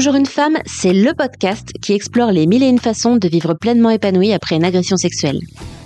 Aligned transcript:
Toujours 0.00 0.14
une 0.14 0.24
femme, 0.24 0.56
c'est 0.64 0.94
le 0.94 1.12
podcast 1.12 1.74
qui 1.82 1.92
explore 1.92 2.32
les 2.32 2.46
mille 2.46 2.62
et 2.62 2.68
une 2.68 2.78
façons 2.78 3.16
de 3.16 3.28
vivre 3.28 3.52
pleinement 3.52 3.90
épanouie 3.90 4.32
après 4.32 4.56
une 4.56 4.64
agression 4.64 4.96
sexuelle. 4.96 5.40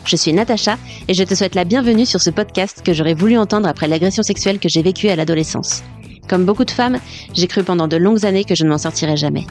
Je 0.04 0.14
suis 0.14 0.32
Natacha 0.32 0.78
et 1.08 1.14
je 1.14 1.24
te 1.24 1.34
souhaite 1.34 1.56
la 1.56 1.64
bienvenue 1.64 2.06
sur 2.06 2.20
ce 2.20 2.30
podcast 2.30 2.80
que 2.84 2.92
j'aurais 2.92 3.14
voulu 3.14 3.36
entendre 3.36 3.66
après 3.66 3.88
l'agression 3.88 4.22
sexuelle 4.22 4.60
que 4.60 4.68
j'ai 4.68 4.82
vécue 4.82 5.08
à 5.08 5.16
l'adolescence. 5.16 5.82
Comme 6.28 6.44
beaucoup 6.44 6.64
de 6.64 6.70
femmes, 6.70 7.00
j'ai 7.34 7.48
cru 7.48 7.64
pendant 7.64 7.88
de 7.88 7.96
longues 7.96 8.24
années 8.24 8.44
que 8.44 8.54
je 8.54 8.62
ne 8.62 8.68
m'en 8.68 8.78
sortirais 8.78 9.16
jamais. 9.16 9.48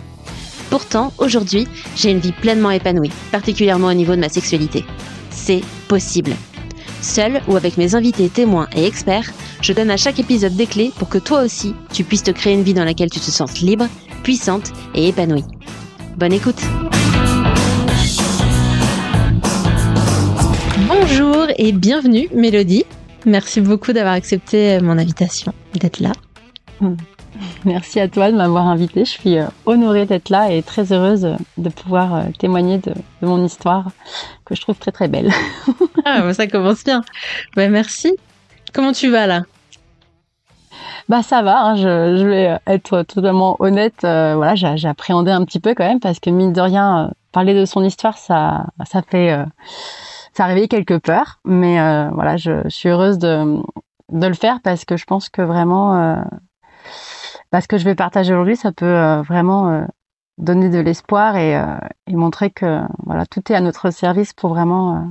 Pourtant, 0.70 1.12
aujourd'hui, 1.18 1.68
j'ai 1.98 2.12
une 2.12 2.20
vie 2.20 2.32
pleinement 2.32 2.72
épanouie, 2.72 3.12
particulièrement 3.34 3.88
au 3.88 3.94
niveau 3.94 4.16
de 4.16 4.22
ma 4.22 4.30
sexualité. 4.30 4.86
C'est 5.30 5.60
possible. 5.90 6.32
Seule 7.02 7.42
ou 7.50 7.58
avec 7.58 7.76
mes 7.76 7.96
invités 7.96 8.30
témoins 8.30 8.70
et 8.74 8.86
experts, 8.86 9.30
je 9.62 9.74
donne 9.74 9.92
à 9.92 9.98
chaque 9.98 10.20
épisode 10.20 10.56
des 10.56 10.68
clés 10.68 10.94
pour 10.98 11.10
que 11.10 11.18
toi 11.18 11.44
aussi, 11.44 11.76
tu 11.92 12.06
puisses 12.06 12.24
te 12.24 12.32
créer 12.32 12.54
une 12.54 12.64
vie 12.64 12.74
dans 12.74 12.86
laquelle 12.86 13.10
tu 13.10 13.20
te 13.20 13.30
sens 13.30 13.60
libre, 13.60 13.90
puissante 14.24 14.72
et 14.96 15.10
épanouie. 15.10 15.44
Bonne 16.18 16.34
écoute 16.34 16.62
Bonjour 20.88 21.48
et 21.58 21.72
bienvenue 21.74 22.30
Mélodie. 22.34 22.86
Merci 23.26 23.62
beaucoup 23.62 23.94
d'avoir 23.94 24.14
accepté 24.14 24.80
mon 24.80 24.98
invitation, 24.98 25.54
d'être 25.74 26.00
là. 26.00 26.14
Merci 27.66 28.00
à 28.00 28.08
toi 28.08 28.32
de 28.32 28.38
m'avoir 28.38 28.68
invitée. 28.68 29.06
Je 29.06 29.10
suis 29.10 29.38
euh, 29.38 29.46
honorée 29.66 30.06
d'être 30.06 30.30
là 30.30 30.52
et 30.52 30.62
très 30.64 30.92
heureuse 30.92 31.36
de 31.58 31.70
pouvoir 31.70 32.16
euh, 32.16 32.24
témoigner 32.38 32.78
de, 32.78 32.94
mon 33.22 33.44
histoire 33.44 33.92
que 34.46 34.56
je 34.56 34.62
trouve 34.62 34.76
très 34.78 34.92
très 34.92 35.08
belle. 35.08 35.32
ah, 36.06 36.22
bah, 36.22 36.34
ça 36.34 36.48
commence 36.48 36.84
bien. 36.84 37.04
Bah, 37.56 37.68
merci. 37.70 38.14
Comment 38.74 38.92
tu 38.92 39.10
vas 39.10 39.28
là? 39.28 39.44
Bah 41.10 41.22
ça 41.22 41.42
va, 41.42 41.62
hein, 41.64 41.76
je, 41.76 42.26
vais 42.26 42.60
être 42.68 43.04
totalement 43.04 43.58
honnête. 43.60 44.04
Euh, 44.04 44.36
voilà, 44.36 44.56
j'ai 44.56 44.88
appréhendé 44.88 45.32
un 45.32 45.44
petit 45.46 45.60
peu 45.60 45.74
quand 45.74 45.86
même 45.86 46.00
parce 46.00 46.20
que 46.20 46.30
mine 46.30 46.54
de 46.54 46.62
rien, 46.62 47.12
parler 47.32 47.54
de 47.54 47.66
son 47.66 47.84
histoire, 47.84 48.18
ça, 48.18 48.68
ça 48.86 49.02
fait, 49.02 49.38
ça 50.34 50.46
a 50.46 50.48
réveillé 50.48 50.68
quelques 50.68 51.00
peurs. 51.00 51.40
Mais 51.46 51.76
voilà, 52.12 52.38
je, 52.38 52.68
suis 52.70 52.90
heureuse 52.90 53.18
de, 53.18 53.62
le 54.12 54.34
faire 54.34 54.60
parce 54.64 54.86
que 54.86 54.98
je 54.98 55.06
pense 55.06 55.30
que 55.30 55.42
vraiment 55.42 56.24
ce 57.62 57.68
que 57.68 57.78
je 57.78 57.86
vais 57.86 57.96
partager 57.96 58.34
aujourd'hui, 58.34 58.56
ça 58.56 58.72
peut 58.72 58.86
euh, 58.86 59.22
vraiment 59.22 59.70
euh, 59.70 59.86
donner 60.38 60.70
de 60.70 60.80
l'espoir 60.80 61.36
euh, 61.36 61.78
et, 62.08 62.16
montrer 62.16 62.50
que 62.50 62.82
voilà, 63.06 63.26
tout 63.26 63.52
est 63.52 63.56
à 63.56 63.62
notre 63.62 63.92
service 63.92 64.34
pour 64.34 64.50
vraiment 64.50 65.08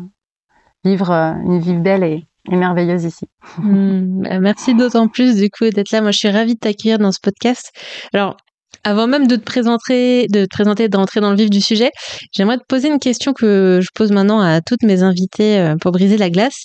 vivre 0.85 1.11
une 1.11 1.59
vie 1.59 1.77
belle 1.77 2.05
et, 2.05 2.27
merveilleuse 2.49 3.05
ici. 3.05 3.27
Mmh, 3.59 4.23
bah, 4.23 4.41
merci 4.41 4.75
d'autant 4.75 5.09
plus 5.09 5.37
du 5.37 5.51
coup 5.51 5.69
d'être 5.71 5.91
là. 5.91 6.01
Moi, 6.01 6.11
je 6.11 6.19
suis 6.19 6.31
ravie 6.31 6.55
de 6.55 6.61
t'accueillir 6.61 6.99
dans 6.99 7.13
ce 7.13 7.21
podcast. 7.23 7.71
Alors, 8.13 8.37
avant 8.85 9.07
même 9.07 9.27
de 9.27 9.37
te 9.37 9.45
présenter, 9.45 10.27
de 10.29 10.45
te 10.45 10.51
présenter, 10.51 10.89
d'entrer 10.89 11.21
dans 11.21 11.31
le 11.31 11.37
vif 11.37 11.51
du 11.51 11.61
sujet, 11.61 11.91
j'aimerais 12.33 12.59
te 12.59 12.65
poser 12.69 12.89
une 12.89 12.99
question 12.99 13.33
que 13.33 13.81
je 13.81 13.89
pose 13.95 14.11
maintenant 14.11 14.41
à 14.41 14.61
toutes 14.61 14.83
mes 14.83 15.03
invitées 15.03 15.75
pour 15.81 15.93
briser 15.93 16.17
la 16.17 16.31
glace. 16.31 16.65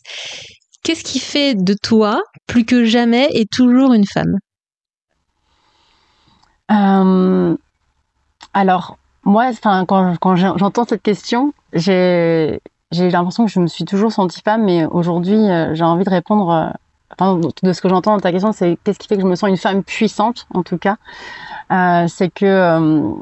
Qu'est-ce 0.84 1.03
qui 1.03 1.19
fait 1.19 1.53
de 1.53 1.75
toi, 1.81 2.22
plus 2.47 2.64
que 2.64 2.86
jamais, 2.86 3.28
et 3.34 3.45
toujours 3.45 3.94
une 3.94 4.06
femme? 4.06 4.38
Euh, 6.72 7.56
alors, 8.53 8.97
moi, 9.23 9.47
enfin, 9.50 9.86
quand, 9.86 10.16
quand 10.17 10.36
j'entends 10.36 10.86
cette 10.86 11.03
question, 11.03 11.53
j'ai 11.73 12.62
j'ai 12.91 13.09
l'impression 13.09 13.45
que 13.45 13.52
je 13.52 13.59
me 13.59 13.67
suis 13.67 13.85
toujours 13.85 14.11
sentie 14.11 14.41
femme, 14.41 14.63
mais 14.63 14.85
aujourd'hui, 14.85 15.49
euh, 15.49 15.75
j'ai 15.75 15.83
envie 15.83 16.05
de 16.05 16.09
répondre. 16.09 16.49
Euh, 16.52 16.69
enfin, 17.17 17.39
de 17.63 17.73
ce 17.73 17.81
que 17.81 17.89
j'entends 17.89 18.13
dans 18.16 18.21
ta 18.21 18.31
question, 18.31 18.52
c'est 18.52 18.77
qu'est-ce 18.83 18.99
qui 18.99 19.07
fait 19.07 19.16
que 19.16 19.21
je 19.21 19.27
me 19.27 19.35
sens 19.35 19.49
une 19.49 19.57
femme 19.57 19.83
puissante, 19.83 20.47
en 20.53 20.63
tout 20.63 20.77
cas? 20.77 20.97
Euh, 21.71 22.07
c'est 22.07 22.29
que 22.29 23.13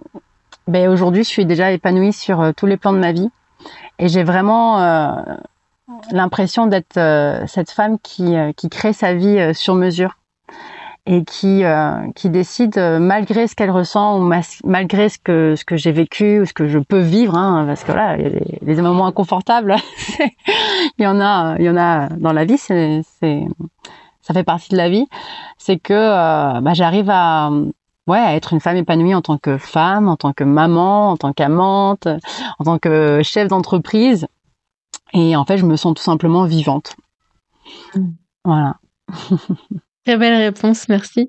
ben, 0.67 0.89
aujourd'hui, 0.89 1.23
je 1.23 1.29
suis 1.29 1.45
déjà 1.45 1.71
épanouie 1.71 2.13
sur 2.13 2.53
tous 2.55 2.65
les 2.67 2.77
plans 2.77 2.93
de 2.93 2.99
ma 2.99 3.11
vie, 3.11 3.29
et 3.97 4.07
j'ai 4.07 4.23
vraiment 4.23 4.77
l'impression 6.11 6.67
d'être 6.67 6.99
cette 7.47 7.71
femme 7.71 7.97
qui 7.99 8.35
qui 8.55 8.69
crée 8.69 8.93
sa 8.93 9.13
vie 9.13 9.53
sur 9.53 9.75
mesure 9.75 10.17
et 11.05 11.23
qui 11.23 11.63
euh, 11.63 12.11
qui 12.15 12.29
décide 12.29 12.77
euh, 12.77 12.99
malgré 12.99 13.47
ce 13.47 13.55
qu'elle 13.55 13.71
ressent 13.71 14.19
ou 14.19 14.31
malgré 14.63 15.09
ce 15.09 15.19
que 15.19 15.55
ce 15.55 15.63
que 15.63 15.77
j'ai 15.77 15.91
vécu 15.91 16.39
ou 16.39 16.45
ce 16.45 16.53
que 16.53 16.67
je 16.67 16.79
peux 16.79 16.99
vivre 16.99 17.35
hein, 17.35 17.65
parce 17.67 17.83
que 17.83 17.91
là 17.91 18.17
il 18.17 18.23
y 18.23 18.71
a 18.71 18.73
des, 18.75 18.81
moments 18.81 19.05
inconfortables 19.05 19.75
il 20.97 21.03
y 21.03 21.07
en 21.07 21.21
a 21.21 21.55
il 21.59 21.65
y 21.65 21.69
en 21.69 21.77
a 21.77 22.09
dans 22.09 22.33
la 22.33 22.45
vie 22.45 22.57
c'est 22.57 23.01
c'est 23.19 23.43
ça 24.25 24.33
fait 24.33 24.43
partie 24.43 24.69
de 24.71 24.77
la 24.77 24.89
vie. 24.89 25.07
C'est 25.57 25.77
que 25.77 25.93
euh, 25.93 26.59
bah, 26.61 26.73
j'arrive 26.73 27.09
à 27.09 27.51
ouais 28.07 28.19
à 28.19 28.35
être 28.35 28.53
une 28.53 28.59
femme 28.59 28.77
épanouie 28.77 29.13
en 29.13 29.21
tant 29.21 29.37
que 29.37 29.57
femme 29.57 30.07
en 30.07 30.15
tant 30.15 30.33
que 30.33 30.43
maman 30.43 31.11
en 31.11 31.17
tant 31.17 31.33
qu'amante 31.33 32.07
en 32.59 32.63
tant 32.63 32.79
que 32.79 33.21
chef 33.23 33.47
d'entreprise. 33.47 34.27
Et 35.13 35.35
en 35.35 35.45
fait 35.45 35.57
je 35.57 35.65
me 35.65 35.75
sens 35.75 35.93
tout 35.93 36.03
simplement 36.03 36.45
vivante. 36.45 36.95
Mmh. 37.95 38.09
voilà 38.43 38.75
Très 40.05 40.17
belle 40.17 40.35
réponse, 40.35 40.87
merci. 40.87 41.27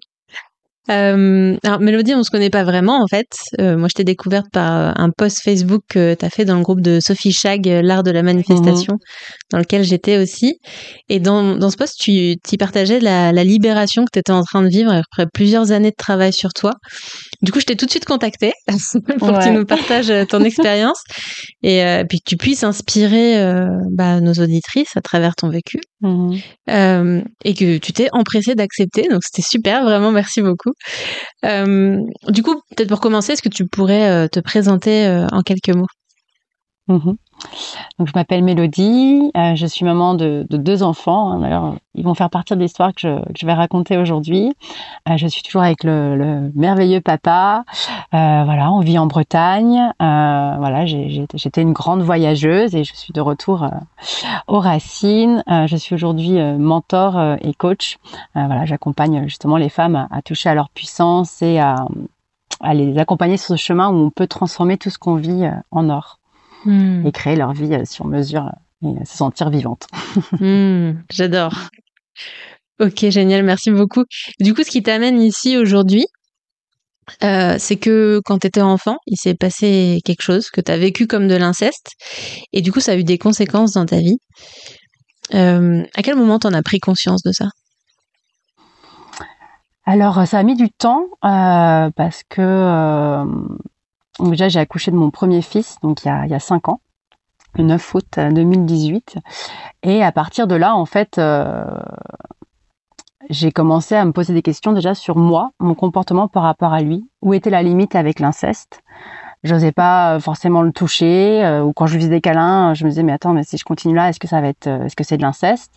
Euh, 0.90 1.56
alors 1.64 1.80
Mélodie, 1.80 2.14
on 2.14 2.22
se 2.22 2.30
connaît 2.30 2.50
pas 2.50 2.64
vraiment 2.64 3.02
en 3.02 3.06
fait. 3.08 3.26
Euh, 3.60 3.76
moi, 3.76 3.88
je 3.88 3.94
t'ai 3.94 4.04
découverte 4.04 4.46
par 4.52 4.76
euh, 4.76 4.92
un 4.94 5.10
post 5.10 5.40
Facebook 5.42 5.82
que 5.88 6.14
tu 6.14 6.24
as 6.24 6.30
fait 6.30 6.44
dans 6.44 6.56
le 6.56 6.62
groupe 6.62 6.80
de 6.80 7.00
Sophie 7.00 7.32
Chag, 7.32 7.68
euh, 7.68 7.82
l'art 7.82 8.02
de 8.02 8.10
la 8.10 8.22
manifestation, 8.22 8.94
mhm. 8.94 8.98
dans 9.50 9.58
lequel 9.58 9.82
j'étais 9.82 10.18
aussi. 10.18 10.58
Et 11.08 11.18
dans, 11.18 11.56
dans 11.56 11.70
ce 11.70 11.76
post, 11.76 11.94
tu 11.98 12.12
y 12.12 12.56
partageais 12.58 13.00
la, 13.00 13.32
la 13.32 13.44
libération 13.44 14.04
que 14.04 14.10
tu 14.12 14.18
étais 14.20 14.32
en 14.32 14.42
train 14.42 14.62
de 14.62 14.68
vivre 14.68 14.92
après 14.92 15.26
plusieurs 15.32 15.72
années 15.72 15.90
de 15.90 15.96
travail 15.96 16.32
sur 16.32 16.52
toi. 16.52 16.72
Du 17.42 17.50
coup, 17.52 17.60
je 17.60 17.66
t'ai 17.66 17.76
tout 17.76 17.86
de 17.86 17.90
suite 17.90 18.04
contacté 18.04 18.52
pour 19.18 19.32
que 19.32 19.42
tu 19.42 19.50
nous 19.50 19.64
partages 19.64 20.12
ton 20.28 20.40
expérience 20.44 21.02
et 21.62 21.84
euh, 21.84 22.04
puis 22.08 22.18
que 22.18 22.30
tu 22.30 22.36
puisses 22.36 22.62
inspirer 22.62 23.44
bah, 23.90 24.20
nos 24.20 24.34
auditrices 24.34 24.96
à 24.96 25.00
travers 25.00 25.34
ton 25.34 25.48
vécu. 25.48 25.78
Mhm. 26.02 27.24
et 27.44 27.54
que 27.54 27.78
tu 27.78 27.92
t'es 27.92 28.08
empressé 28.12 28.54
d'accepter. 28.54 29.08
Donc, 29.10 29.22
c'était 29.24 29.46
super, 29.46 29.82
vraiment, 29.82 30.12
merci 30.12 30.42
beaucoup. 30.42 30.72
Euh, 31.44 32.00
du 32.28 32.42
coup, 32.42 32.54
peut-être 32.76 32.88
pour 32.88 33.00
commencer, 33.00 33.32
est-ce 33.32 33.42
que 33.42 33.48
tu 33.48 33.66
pourrais 33.66 34.10
euh, 34.10 34.28
te 34.28 34.40
présenter 34.40 35.06
euh, 35.06 35.26
en 35.32 35.42
quelques 35.42 35.70
mots? 35.74 35.86
Mhm. 36.88 37.16
Donc, 37.98 38.08
je 38.08 38.12
m'appelle 38.14 38.44
Mélodie, 38.44 39.30
je 39.34 39.66
suis 39.66 39.84
maman 39.84 40.14
de, 40.14 40.46
deux 40.50 40.82
enfants. 40.82 41.38
D'ailleurs, 41.38 41.76
ils 41.94 42.04
vont 42.04 42.14
faire 42.14 42.30
partie 42.30 42.54
de 42.54 42.60
l'histoire 42.60 42.92
que 42.94 43.20
je, 43.34 43.46
vais 43.46 43.52
raconter 43.54 43.96
aujourd'hui. 43.96 44.52
je 45.16 45.26
suis 45.26 45.42
toujours 45.42 45.62
avec 45.62 45.82
le, 45.84 46.50
merveilleux 46.54 47.00
papa. 47.00 47.64
voilà, 48.12 48.70
on 48.72 48.80
vit 48.80 48.98
en 48.98 49.06
Bretagne. 49.06 49.92
voilà, 49.98 50.84
j'étais 50.86 51.62
une 51.62 51.72
grande 51.72 52.02
voyageuse 52.02 52.74
et 52.74 52.84
je 52.84 52.94
suis 52.94 53.12
de 53.12 53.20
retour 53.20 53.66
aux 54.46 54.60
racines. 54.60 55.42
je 55.48 55.76
suis 55.76 55.94
aujourd'hui 55.94 56.38
mentor 56.58 57.36
et 57.40 57.54
coach. 57.54 57.98
voilà, 58.34 58.66
j'accompagne 58.66 59.24
justement 59.24 59.56
les 59.56 59.70
femmes 59.70 60.06
à, 60.10 60.22
toucher 60.22 60.50
à 60.50 60.54
leur 60.54 60.68
puissance 60.68 61.40
et 61.40 61.58
à 61.58 62.74
les 62.74 62.98
accompagner 62.98 63.36
sur 63.36 63.48
ce 63.48 63.56
chemin 63.56 63.88
où 63.88 64.06
on 64.06 64.10
peut 64.10 64.26
transformer 64.26 64.76
tout 64.76 64.90
ce 64.90 64.98
qu'on 64.98 65.14
vit 65.14 65.48
en 65.70 65.88
or. 65.88 66.18
Hmm. 66.66 67.06
et 67.06 67.12
créer 67.12 67.36
leur 67.36 67.52
vie 67.52 67.72
euh, 67.72 67.84
sur 67.84 68.06
mesure 68.06 68.50
euh, 68.84 68.88
et 69.00 69.04
se 69.04 69.16
sentir 69.16 69.50
vivante. 69.50 69.86
Hmm, 70.40 70.94
j'adore. 71.10 71.54
Ok, 72.80 73.08
génial, 73.08 73.44
merci 73.44 73.70
beaucoup. 73.70 74.04
Du 74.40 74.52
coup, 74.52 74.64
ce 74.64 74.70
qui 74.70 74.82
t'amène 74.82 75.20
ici 75.22 75.56
aujourd'hui, 75.56 76.06
euh, 77.22 77.54
c'est 77.58 77.76
que 77.76 78.20
quand 78.24 78.40
tu 78.40 78.48
étais 78.48 78.62
enfant, 78.62 78.96
il 79.06 79.16
s'est 79.16 79.36
passé 79.36 80.00
quelque 80.04 80.22
chose 80.22 80.50
que 80.50 80.60
tu 80.60 80.72
as 80.72 80.76
vécu 80.76 81.06
comme 81.06 81.28
de 81.28 81.36
l'inceste, 81.36 81.92
et 82.52 82.62
du 82.62 82.72
coup, 82.72 82.80
ça 82.80 82.92
a 82.92 82.96
eu 82.96 83.04
des 83.04 83.18
conséquences 83.18 83.72
dans 83.72 83.86
ta 83.86 83.98
vie. 83.98 84.18
à 85.32 86.02
quel 86.02 86.16
moment 86.16 86.40
t'en 86.40 86.52
as 86.52 86.62
pris 86.62 86.80
conscience 86.80 87.22
de 87.22 87.30
ça? 87.30 87.46
Alors, 89.84 90.26
ça 90.26 90.38
a 90.38 90.42
mis 90.42 90.56
du 90.56 90.68
temps 90.70 91.06
parce 91.20 92.22
que 92.28 93.24
déjà, 94.20 94.48
j'ai 94.48 94.60
accouché 94.60 94.90
de 94.90 94.96
mon 94.96 95.10
premier 95.10 95.42
fils, 95.42 95.76
donc 95.82 96.04
il 96.04 96.08
y 96.08 96.10
a, 96.10 96.24
il 96.24 96.30
y 96.30 96.34
a 96.34 96.40
cinq 96.40 96.68
ans, 96.68 96.80
le 97.54 97.64
9 97.64 97.94
août 97.94 98.18
2018. 98.18 99.18
Et 99.82 100.02
à 100.02 100.12
partir 100.12 100.46
de 100.46 100.54
là, 100.54 100.74
en 100.74 100.86
fait, 100.86 101.18
euh, 101.18 101.64
j'ai 103.30 103.52
commencé 103.52 103.94
à 103.94 104.04
me 104.04 104.12
poser 104.12 104.32
des 104.32 104.42
questions 104.42 104.72
déjà 104.72 104.94
sur 104.94 105.16
moi, 105.16 105.50
mon 105.58 105.74
comportement 105.74 106.28
par 106.28 106.42
rapport 106.42 106.72
à 106.72 106.80
lui. 106.80 107.08
Où 107.22 107.34
était 107.34 107.50
la 107.50 107.62
limite 107.62 107.94
avec 107.94 108.20
l'inceste? 108.20 108.82
J'osais 109.44 109.72
pas 109.72 110.18
forcément 110.18 110.62
le 110.62 110.72
toucher, 110.72 111.44
euh, 111.44 111.62
ou 111.62 111.72
quand 111.72 111.86
je 111.86 111.94
lui 111.94 112.00
faisais 112.00 112.10
des 112.10 112.20
câlins, 112.20 112.74
je 112.74 112.84
me 112.84 112.90
disais 112.90 113.02
mais 113.02 113.12
attends, 113.12 113.32
mais 113.32 113.44
si 113.44 113.58
je 113.58 113.64
continue 113.64 113.94
là, 113.94 114.08
est-ce 114.08 114.18
que 114.18 114.28
ça 114.28 114.40
va 114.40 114.48
être, 114.48 114.66
euh, 114.66 114.84
est-ce 114.84 114.96
que 114.96 115.04
c'est 115.04 115.18
de 115.18 115.22
l'inceste? 115.22 115.72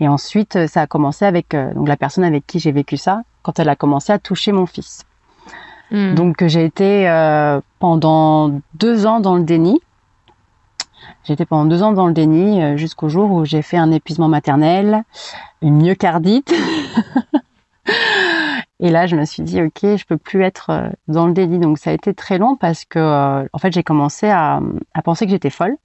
Et 0.00 0.08
ensuite, 0.08 0.66
ça 0.66 0.82
a 0.82 0.86
commencé 0.86 1.24
avec 1.24 1.56
donc 1.56 1.88
la 1.88 1.96
personne 1.96 2.22
avec 2.22 2.46
qui 2.46 2.60
j'ai 2.60 2.70
vécu 2.70 2.96
ça, 2.96 3.22
quand 3.42 3.58
elle 3.58 3.68
a 3.68 3.76
commencé 3.76 4.12
à 4.12 4.18
toucher 4.18 4.52
mon 4.52 4.66
fils. 4.66 5.07
Hmm. 5.90 6.14
Donc 6.14 6.44
j'ai 6.46 6.64
été 6.64 7.08
euh, 7.08 7.60
pendant 7.78 8.60
deux 8.74 9.06
ans 9.06 9.20
dans 9.20 9.36
le 9.36 9.42
déni. 9.42 9.80
Été 11.28 11.44
pendant 11.44 11.66
deux 11.66 11.82
ans 11.82 11.92
dans 11.92 12.06
le 12.06 12.14
déni 12.14 12.62
euh, 12.62 12.76
jusqu'au 12.76 13.08
jour 13.08 13.30
où 13.30 13.44
j'ai 13.44 13.60
fait 13.60 13.76
un 13.76 13.90
épuisement 13.90 14.28
maternel, 14.28 15.02
une 15.60 15.76
myocardite. 15.76 16.54
Et 18.80 18.90
là, 18.90 19.06
je 19.06 19.16
me 19.16 19.24
suis 19.24 19.42
dit, 19.42 19.60
ok, 19.60 19.80
je 19.82 20.04
peux 20.04 20.16
plus 20.16 20.42
être 20.42 20.70
euh, 20.70 20.88
dans 21.08 21.26
le 21.26 21.32
délit. 21.32 21.58
Donc, 21.58 21.78
ça 21.78 21.90
a 21.90 21.92
été 21.92 22.14
très 22.14 22.38
long 22.38 22.56
parce 22.56 22.84
que, 22.84 22.98
euh, 22.98 23.44
en 23.52 23.58
fait, 23.58 23.72
j'ai 23.72 23.82
commencé 23.82 24.28
à, 24.28 24.60
penser 25.04 25.26
que 25.26 25.32
j'étais 25.32 25.50
folle. 25.50 25.76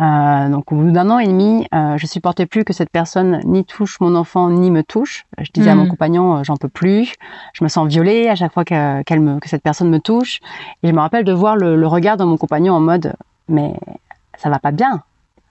Euh, 0.00 0.48
donc, 0.48 0.72
au 0.72 0.76
bout 0.76 0.90
d'un 0.90 1.08
an 1.10 1.18
et 1.18 1.26
demi, 1.26 1.66
euh, 1.72 1.96
je 1.96 2.06
supportais 2.06 2.46
plus 2.46 2.64
que 2.64 2.72
cette 2.72 2.90
personne 2.90 3.40
ni 3.44 3.64
touche 3.64 4.00
mon 4.00 4.14
enfant 4.14 4.50
ni 4.50 4.70
me 4.70 4.82
touche. 4.82 5.26
Je 5.38 5.50
disais 5.52 5.70
à 5.70 5.74
mon 5.74 5.84
hmm. 5.84 5.88
compagnon, 5.88 6.44
j'en 6.44 6.56
peux 6.56 6.68
plus. 6.68 7.14
Je 7.52 7.62
me 7.62 7.68
sens 7.68 7.86
violée 7.88 8.28
à 8.28 8.34
chaque 8.34 8.52
fois 8.52 8.64
que, 8.64 9.02
qu'elle 9.02 9.20
me, 9.20 9.38
que 9.38 9.48
cette 9.48 9.62
personne 9.62 9.90
me 9.90 10.00
touche. 10.00 10.40
Et 10.82 10.88
je 10.88 10.92
me 10.92 11.00
rappelle 11.00 11.24
de 11.24 11.32
voir 11.32 11.56
le, 11.56 11.76
le 11.76 11.86
regard 11.86 12.16
de 12.16 12.24
mon 12.24 12.36
compagnon 12.36 12.74
en 12.74 12.80
mode, 12.80 13.14
mais 13.48 13.74
ça 14.36 14.50
va 14.50 14.58
pas 14.58 14.72
bien. 14.72 15.02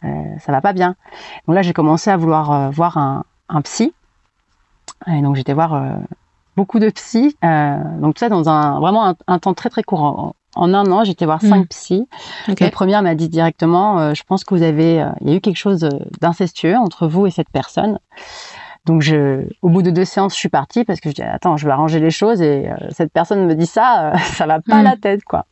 ça 0.01 0.51
va 0.51 0.59
pas 0.59 0.73
bien. 0.73 0.95
Donc 1.47 1.55
là, 1.55 1.61
j'ai 1.61 1.73
commencé 1.73 2.09
à 2.09 2.17
vouloir 2.17 2.71
voir 2.71 2.97
un, 2.97 3.23
un 3.47 3.61
psy. 3.61 3.93
Et 5.07 5.21
donc 5.21 5.35
j'étais 5.37 5.53
voir 5.53 6.01
beaucoup 6.55 6.79
de 6.79 6.89
psy. 6.89 7.35
Euh, 7.43 7.77
donc 7.99 8.15
tout 8.15 8.19
ça 8.19 8.29
dans 8.29 8.49
un 8.49 8.79
vraiment 8.79 9.15
un, 9.27 9.39
temps 9.39 9.53
très 9.53 9.69
très 9.69 9.83
court. 9.83 10.01
En, 10.01 10.35
un 10.55 10.91
an, 10.91 11.03
j'étais 11.03 11.25
voir 11.25 11.41
cinq 11.41 11.65
hmm. 11.65 11.67
psys. 11.67 12.07
La 12.59 12.71
première 12.71 13.01
m'a 13.01 13.15
dit 13.15 13.29
directement, 13.29 13.99
euh, 13.99 14.13
je 14.13 14.23
pense 14.23 14.43
que 14.43 14.53
vous 14.53 14.63
avez, 14.63 15.01
euh, 15.01 15.09
il 15.21 15.29
y 15.29 15.33
a 15.33 15.35
eu 15.35 15.41
quelque 15.41 15.57
chose 15.57 15.87
d'incestueux 16.21 16.75
entre 16.75 17.07
vous 17.07 17.25
et 17.25 17.31
cette 17.31 17.49
personne. 17.49 17.99
Donc 18.85 19.01
je, 19.01 19.47
au 19.61 19.69
bout 19.69 19.81
de 19.81 19.91
deux 19.91 20.03
séances, 20.03 20.33
je 20.33 20.39
suis 20.39 20.49
partie 20.49 20.83
parce 20.83 20.99
que 20.99 21.09
je 21.09 21.15
dis 21.15 21.21
attends, 21.21 21.55
je 21.55 21.65
vais 21.65 21.71
arranger 21.71 21.99
les 21.99 22.11
choses 22.11 22.41
et 22.41 22.69
cette 22.89 23.13
personne 23.13 23.45
me 23.45 23.55
dit 23.55 23.65
ça, 23.65 24.13
ça 24.33 24.45
va 24.45 24.59
pas 24.59 24.77
à 24.77 24.83
la 24.83 24.95
hmm. 24.95 24.99
tête 24.99 25.23
quoi. 25.23 25.45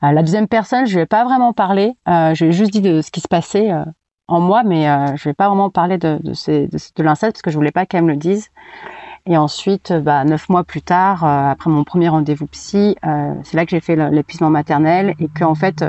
la 0.00 0.22
deuxième 0.22 0.46
personne, 0.46 0.86
je 0.86 0.94
vais 0.98 1.06
pas 1.06 1.24
vraiment 1.24 1.52
parler. 1.52 1.94
je 2.06 2.44
lui 2.44 2.50
ai 2.50 2.52
juste 2.52 2.70
dit 2.70 2.80
de 2.80 3.02
ce 3.02 3.10
qui 3.10 3.20
se 3.20 3.26
passait 3.26 3.72
en 4.28 4.40
moi, 4.40 4.62
mais 4.62 4.84
je 5.16 5.24
vais 5.24 5.34
pas 5.34 5.48
vraiment 5.48 5.70
parler 5.70 5.98
de, 5.98 6.20
de, 6.22 6.30
de, 6.30 6.68
de 6.68 7.02
l'inceste 7.02 7.32
parce 7.32 7.42
que 7.42 7.50
je 7.50 7.56
voulais 7.56 7.72
pas 7.72 7.84
qu'elle 7.84 8.04
me 8.04 8.12
le 8.12 8.16
dise. 8.16 8.50
Et 9.26 9.36
ensuite, 9.36 9.92
euh, 9.92 10.00
bah, 10.00 10.24
neuf 10.24 10.48
mois 10.48 10.64
plus 10.64 10.82
tard, 10.82 11.24
euh, 11.24 11.50
après 11.50 11.70
mon 11.70 11.84
premier 11.84 12.08
rendez-vous 12.08 12.46
psy, 12.48 12.96
euh, 13.06 13.34
c'est 13.44 13.56
là 13.56 13.64
que 13.64 13.70
j'ai 13.70 13.80
fait 13.80 13.96
l'épuisement 14.10 14.50
maternel 14.50 15.14
et 15.20 15.28
que 15.28 15.44
en 15.44 15.54
fait, 15.54 15.84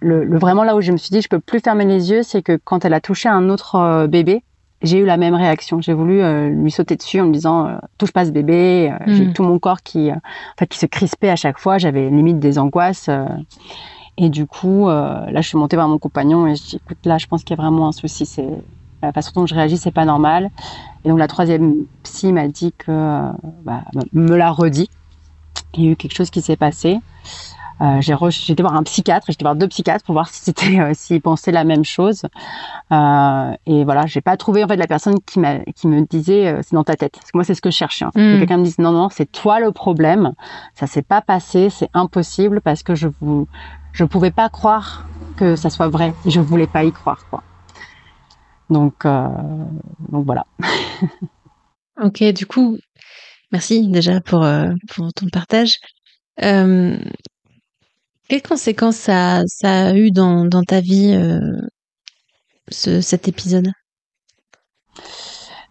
le, 0.00 0.24
le, 0.24 0.38
vraiment 0.38 0.64
là 0.64 0.76
où 0.76 0.80
je 0.80 0.92
me 0.92 0.98
suis 0.98 1.10
dit 1.10 1.22
je 1.22 1.28
peux 1.28 1.40
plus 1.40 1.60
fermer 1.60 1.86
les 1.86 2.10
yeux, 2.10 2.22
c'est 2.22 2.42
que 2.42 2.58
quand 2.62 2.84
elle 2.84 2.92
a 2.92 3.00
touché 3.00 3.28
un 3.28 3.48
autre 3.48 4.06
bébé, 4.06 4.42
j'ai 4.82 4.98
eu 4.98 5.04
la 5.06 5.16
même 5.16 5.34
réaction. 5.34 5.80
J'ai 5.80 5.94
voulu 5.94 6.20
lui 6.50 6.70
sauter 6.72 6.96
dessus 6.96 7.20
en 7.20 7.26
me 7.26 7.32
disant 7.32 7.78
touche 7.98 8.12
pas 8.12 8.26
ce 8.26 8.32
bébé. 8.32 8.92
J'ai 9.06 9.26
hmm. 9.26 9.32
tout 9.32 9.44
mon 9.44 9.60
corps 9.60 9.82
qui, 9.82 10.10
en 10.10 10.20
fait, 10.58 10.66
qui 10.66 10.78
se 10.78 10.86
crispait 10.86 11.30
à 11.30 11.36
chaque 11.36 11.58
fois. 11.58 11.78
J'avais 11.78 12.10
limite 12.10 12.40
des 12.40 12.58
angoisses. 12.58 13.08
et 14.18 14.28
du 14.28 14.46
coup, 14.46 14.88
là, 14.88 15.40
je 15.40 15.48
suis 15.48 15.56
montée 15.56 15.76
vers 15.76 15.88
mon 15.88 15.98
compagnon 15.98 16.48
et 16.48 16.56
je 16.56 16.62
dis 16.64 16.76
écoute, 16.84 16.98
là, 17.04 17.16
je 17.18 17.28
pense 17.28 17.44
qu'il 17.44 17.56
y 17.56 17.60
a 17.60 17.62
vraiment 17.62 17.86
un 17.86 17.92
souci. 17.92 18.26
C'est 18.26 18.48
la 19.02 19.12
façon 19.12 19.32
dont 19.34 19.46
je 19.46 19.54
réagis, 19.54 19.78
c'est 19.78 19.90
pas 19.90 20.04
normal. 20.04 20.50
Et 21.04 21.08
donc 21.08 21.18
la 21.18 21.28
troisième 21.28 21.74
psy 22.02 22.32
m'a 22.32 22.48
dit 22.48 22.72
que, 22.76 23.30
bah, 23.64 23.82
me 24.12 24.36
l'a 24.36 24.50
redit. 24.50 24.90
Il 25.74 25.84
y 25.84 25.88
a 25.88 25.90
eu 25.92 25.96
quelque 25.96 26.14
chose 26.14 26.30
qui 26.30 26.42
s'est 26.42 26.56
passé. 26.56 27.00
Euh, 27.82 28.00
j'ai 28.00 28.52
été 28.52 28.62
voir 28.62 28.76
un 28.76 28.82
psychiatre, 28.84 29.26
j'étais 29.28 29.44
voir 29.44 29.56
deux 29.56 29.66
psychiatres 29.66 30.04
pour 30.04 30.12
voir 30.12 30.28
si 30.28 30.40
c'était, 30.44 30.78
euh, 30.78 30.92
s'ils 30.94 31.20
pensaient 31.20 31.50
la 31.50 31.64
même 31.64 31.84
chose. 31.84 32.22
Euh, 32.92 33.52
et 33.66 33.84
voilà, 33.84 34.06
j'ai 34.06 34.20
pas 34.20 34.36
trouvé 34.36 34.62
en 34.62 34.68
fait 34.68 34.76
la 34.76 34.86
personne 34.86 35.18
qui 35.20 35.40
m'a, 35.40 35.58
qui 35.60 35.88
me 35.88 36.02
disait 36.02 36.46
euh, 36.46 36.60
c'est 36.62 36.74
dans 36.74 36.84
ta 36.84 36.94
tête. 36.94 37.14
Parce 37.14 37.32
que 37.32 37.36
moi 37.36 37.44
c'est 37.44 37.54
ce 37.54 37.62
que 37.62 37.70
je 37.70 37.76
cherchais. 37.76 38.04
Hein. 38.04 38.10
Que 38.14 38.36
hmm. 38.36 38.38
quelqu'un 38.38 38.58
me 38.58 38.64
dise 38.64 38.78
non 38.78 38.92
non 38.92 39.08
c'est 39.10 39.30
toi 39.30 39.58
le 39.58 39.72
problème, 39.72 40.32
ça 40.74 40.86
s'est 40.86 41.02
pas 41.02 41.22
passé, 41.22 41.70
c'est 41.70 41.90
impossible 41.92 42.60
parce 42.60 42.82
que 42.84 42.94
je 42.94 43.08
vous, 43.20 43.48
je 43.92 44.04
pouvais 44.04 44.30
pas 44.30 44.48
croire 44.48 45.06
que 45.36 45.56
ça 45.56 45.70
soit 45.70 45.88
vrai. 45.88 46.14
Je 46.26 46.40
voulais 46.40 46.68
pas 46.68 46.84
y 46.84 46.92
croire 46.92 47.24
quoi. 47.30 47.42
Donc, 48.72 49.04
euh, 49.04 49.28
donc 50.08 50.24
voilà. 50.24 50.46
ok, 52.02 52.24
du 52.32 52.46
coup, 52.46 52.78
merci 53.52 53.86
déjà 53.88 54.20
pour, 54.20 54.42
euh, 54.42 54.72
pour 54.94 55.12
ton 55.12 55.26
partage. 55.28 55.74
Euh, 56.42 56.96
quelles 58.28 58.42
conséquences 58.42 58.96
ça, 58.96 59.42
ça 59.46 59.88
a 59.88 59.94
eu 59.94 60.10
dans, 60.10 60.46
dans 60.46 60.62
ta 60.62 60.80
vie, 60.80 61.14
ce, 62.68 63.02
cet 63.02 63.28
épisode? 63.28 63.68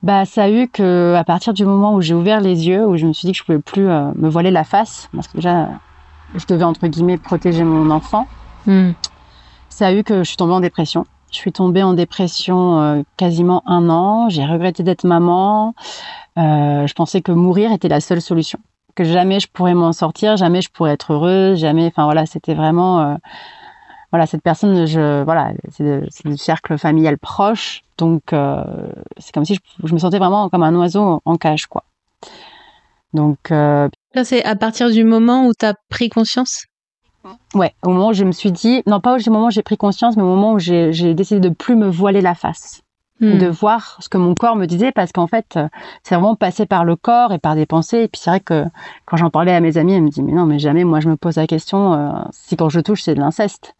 Bah, 0.03 0.25
ça 0.25 0.43
a 0.43 0.49
eu 0.49 0.67
que 0.67 1.15
à 1.15 1.23
partir 1.23 1.53
du 1.53 1.65
moment 1.65 1.95
où 1.95 2.01
j'ai 2.01 2.13
ouvert 2.13 2.39
les 2.39 2.67
yeux, 2.67 2.85
où 2.85 2.97
je 2.97 3.07
me 3.07 3.13
suis 3.13 3.27
dit 3.27 3.31
que 3.31 3.39
je 3.39 3.43
pouvais 3.43 3.59
plus 3.59 3.85
me 3.85 4.29
voiler 4.29 4.51
la 4.51 4.63
face, 4.63 5.09
parce 5.11 5.27
que 5.27 5.37
déjà 5.37 5.69
je 6.35 6.45
devais 6.45 6.63
entre 6.63 6.87
guillemets 6.87 7.17
protéger 7.17 7.63
mon 7.63 7.89
enfant, 7.89 8.27
hmm. 8.67 8.91
ça 9.69 9.87
a 9.87 9.93
eu 9.93 10.03
que 10.03 10.19
je 10.19 10.27
suis 10.27 10.37
tombée 10.37 10.53
en 10.53 10.59
dépression. 10.59 11.05
Je 11.31 11.37
suis 11.37 11.51
tombée 11.53 11.81
en 11.81 11.93
dépression 11.93 12.81
euh, 12.81 13.01
quasiment 13.15 13.63
un 13.65 13.89
an. 13.89 14.29
J'ai 14.29 14.45
regretté 14.45 14.83
d'être 14.83 15.05
maman. 15.05 15.73
Euh, 16.37 16.85
je 16.85 16.93
pensais 16.93 17.21
que 17.21 17.31
mourir 17.31 17.71
était 17.71 17.87
la 17.87 18.01
seule 18.01 18.21
solution, 18.21 18.59
que 18.95 19.05
jamais 19.05 19.39
je 19.39 19.47
pourrais 19.47 19.73
m'en 19.73 19.93
sortir, 19.93 20.35
jamais 20.35 20.61
je 20.61 20.69
pourrais 20.69 20.91
être 20.91 21.13
heureuse, 21.13 21.59
jamais. 21.59 21.87
Enfin 21.87 22.03
voilà, 22.03 22.25
c'était 22.25 22.53
vraiment 22.53 22.99
euh, 22.99 23.15
voilà 24.11 24.25
cette 24.25 24.43
personne. 24.43 24.85
Je 24.85 25.23
voilà, 25.23 25.53
c'est 25.69 26.27
du 26.27 26.37
cercle 26.37 26.77
familial 26.77 27.17
proche, 27.17 27.81
donc 27.97 28.21
c'est 29.17 29.33
comme 29.33 29.45
si 29.45 29.55
je, 29.55 29.87
je, 29.87 29.93
me 29.93 29.99
sentais 29.99 30.19
vraiment 30.19 30.49
comme 30.49 30.63
un 30.63 30.75
oiseau 30.75 31.21
en 31.23 31.35
cage 31.37 31.67
quoi. 31.67 31.83
Donc 33.13 33.37
ça 33.49 34.23
c'est 34.23 34.43
à 34.43 34.55
partir 34.55 34.89
du 34.89 35.03
moment 35.03 35.45
où 35.47 35.53
tu 35.57 35.65
as 35.65 35.75
pris 35.89 36.09
conscience? 36.09 36.65
Ouais, 37.53 37.73
au 37.83 37.89
moment 37.89 38.09
où 38.09 38.13
je 38.13 38.23
me 38.23 38.31
suis 38.31 38.51
dit, 38.51 38.81
non 38.87 38.99
pas 38.99 39.15
au 39.15 39.29
moment 39.29 39.47
où 39.47 39.51
j'ai 39.51 39.61
pris 39.61 39.77
conscience, 39.77 40.17
mais 40.17 40.23
au 40.23 40.27
moment 40.27 40.53
où 40.53 40.59
j'ai 40.59 41.13
décidé 41.13 41.39
de 41.39 41.53
plus 41.53 41.75
me 41.75 41.87
voiler 41.87 42.21
la 42.21 42.33
face, 42.33 42.81
hmm. 43.19 43.37
de 43.37 43.47
voir 43.47 43.97
ce 43.99 44.09
que 44.09 44.17
mon 44.17 44.33
corps 44.33 44.55
me 44.55 44.65
disait, 44.65 44.91
parce 44.91 45.11
qu'en 45.11 45.27
fait, 45.27 45.57
euh, 45.57 45.67
c'est 46.03 46.15
vraiment 46.15 46.35
passé 46.35 46.65
par 46.65 46.83
le 46.83 46.95
corps 46.95 47.33
et 47.33 47.39
par 47.39 47.55
des 47.55 47.65
pensées. 47.65 48.03
Et 48.03 48.07
puis 48.07 48.19
c'est 48.23 48.29
vrai 48.29 48.39
que 48.39 48.65
quand 49.05 49.17
j'en 49.17 49.29
parlais 49.29 49.53
à 49.53 49.59
mes 49.59 49.77
amis, 49.77 49.93
elles 49.93 50.01
me 50.01 50.09
disaient, 50.09 50.23
mais 50.23 50.33
non, 50.33 50.45
mais 50.45 50.59
jamais, 50.59 50.83
moi 50.83 50.99
je 50.99 51.09
me 51.09 51.15
pose 51.15 51.35
la 51.35 51.47
question 51.47 51.93
euh, 51.93 52.11
si 52.31 52.55
quand 52.55 52.69
je 52.69 52.79
touche 52.79 53.03
c'est 53.03 53.15
de 53.15 53.19
l'inceste. 53.19 53.75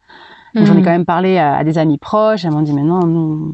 J'en 0.54 0.76
ai 0.76 0.80
hmm. 0.80 0.84
quand 0.84 0.90
même 0.90 1.06
parlé 1.06 1.38
à, 1.38 1.64
des 1.64 1.78
amis 1.78 1.96
proches, 1.96 2.44
elles 2.44 2.50
m'ont 2.50 2.62
dit, 2.62 2.74
mais 2.74 2.82
non, 2.82 3.06
non. 3.06 3.52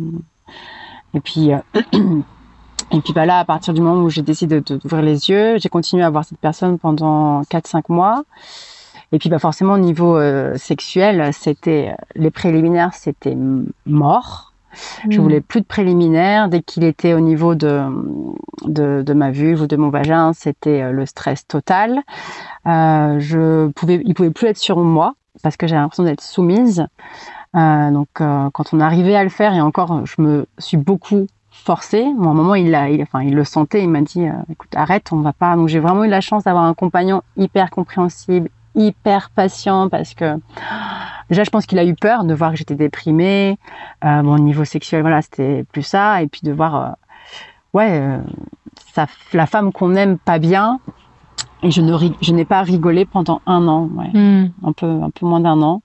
Et 1.14 1.20
puis. 1.20 1.52
Euh, 1.52 1.58
et 2.90 3.00
puis 3.00 3.12
bah 3.12 3.24
là, 3.24 3.38
à 3.38 3.44
partir 3.44 3.72
du 3.72 3.80
moment 3.80 4.02
où 4.02 4.10
j'ai 4.10 4.22
décidé 4.22 4.60
d'ouvrir 4.60 5.02
les 5.02 5.30
yeux, 5.30 5.58
j'ai 5.58 5.68
continué 5.68 6.02
à 6.02 6.10
voir 6.10 6.24
cette 6.24 6.40
personne 6.40 6.78
pendant 6.78 7.42
4-5 7.42 7.84
mois. 7.88 8.24
Et 9.12 9.18
puis 9.18 9.28
bah 9.30 9.38
forcément 9.38 9.74
au 9.74 9.78
niveau 9.78 10.16
euh, 10.16 10.54
sexuel, 10.56 11.30
c'était 11.32 11.94
les 12.14 12.30
préliminaires, 12.30 12.92
c'était 12.94 13.36
mort. 13.86 14.48
Je 15.08 15.18
hmm. 15.18 15.22
voulais 15.22 15.40
plus 15.40 15.60
de 15.60 15.66
préliminaires. 15.66 16.48
Dès 16.48 16.62
qu'il 16.62 16.84
était 16.84 17.14
au 17.14 17.20
niveau 17.20 17.54
de, 17.54 17.82
de, 18.64 19.02
de, 19.02 19.12
ma 19.14 19.30
vulve 19.30 19.62
ou 19.62 19.66
de 19.66 19.76
mon 19.76 19.88
vagin, 19.88 20.32
c'était 20.34 20.82
euh, 20.82 20.92
le 20.92 21.06
stress 21.06 21.46
total. 21.46 22.00
Euh, 22.66 23.18
je 23.18 23.68
pouvais, 23.68 24.02
il 24.04 24.14
pouvait 24.14 24.30
plus 24.30 24.46
être 24.46 24.58
sur 24.58 24.78
moi 24.78 25.14
parce 25.42 25.56
que 25.56 25.66
j'avais 25.66 25.80
l'impression 25.80 26.04
d'être 26.04 26.20
soumise. 26.20 26.86
Euh, 27.56 27.90
donc 27.90 28.08
euh, 28.20 28.50
quand 28.52 28.74
on 28.74 28.80
arrivait 28.80 29.16
à 29.16 29.22
le 29.22 29.30
faire, 29.30 29.54
et 29.54 29.60
encore, 29.60 30.04
je 30.04 30.20
me 30.20 30.46
suis 30.58 30.76
beaucoup 30.76 31.26
forcée. 31.50 32.06
Bon, 32.16 32.28
à 32.28 32.30
un 32.32 32.34
moment, 32.34 32.54
il, 32.54 32.74
a, 32.74 32.90
il, 32.90 33.02
enfin, 33.02 33.22
il 33.22 33.34
le 33.34 33.44
sentait. 33.44 33.82
Il 33.82 33.88
m'a 33.88 34.02
dit, 34.02 34.26
écoute, 34.50 34.70
arrête, 34.76 35.12
on 35.12 35.20
va 35.20 35.32
pas. 35.32 35.56
Donc 35.56 35.68
j'ai 35.68 35.80
vraiment 35.80 36.04
eu 36.04 36.08
la 36.08 36.20
chance 36.20 36.44
d'avoir 36.44 36.64
un 36.64 36.74
compagnon 36.74 37.22
hyper 37.36 37.70
compréhensible, 37.70 38.50
hyper 38.78 39.30
patient 39.30 39.88
parce 39.88 40.14
que 40.14 40.38
déjà 41.28 41.44
je 41.44 41.50
pense 41.50 41.66
qu'il 41.66 41.78
a 41.78 41.84
eu 41.84 41.94
peur 41.94 42.24
de 42.24 42.32
voir 42.32 42.52
que 42.52 42.56
j'étais 42.56 42.76
déprimée 42.76 43.58
euh, 44.04 44.22
mon 44.22 44.38
niveau 44.38 44.64
sexuel 44.64 45.02
voilà 45.02 45.20
c'était 45.20 45.64
plus 45.72 45.82
ça. 45.82 46.22
Et 46.22 46.28
puis 46.28 46.40
de 46.44 46.52
voir 46.52 46.76
euh, 46.76 46.90
ouais 47.74 48.00
euh, 48.00 48.18
la 49.32 49.46
femme 49.46 49.72
qu'on 49.72 49.94
aime 49.94 50.16
pas 50.18 50.38
bien. 50.38 50.80
Et 51.64 51.72
je 51.72 51.80
ne 51.80 51.92
je 52.20 52.32
n'ai 52.32 52.44
pas 52.44 52.62
rigolé 52.62 53.04
pendant 53.04 53.42
un 53.44 53.66
an 53.66 53.88
ouais. 53.96 54.10
Hmm. 54.14 54.50
un 54.62 54.72
peu 54.72 54.86
un 54.86 55.10
peu 55.10 55.26
moins 55.26 55.40
d'un 55.40 55.60
an. 55.60 55.82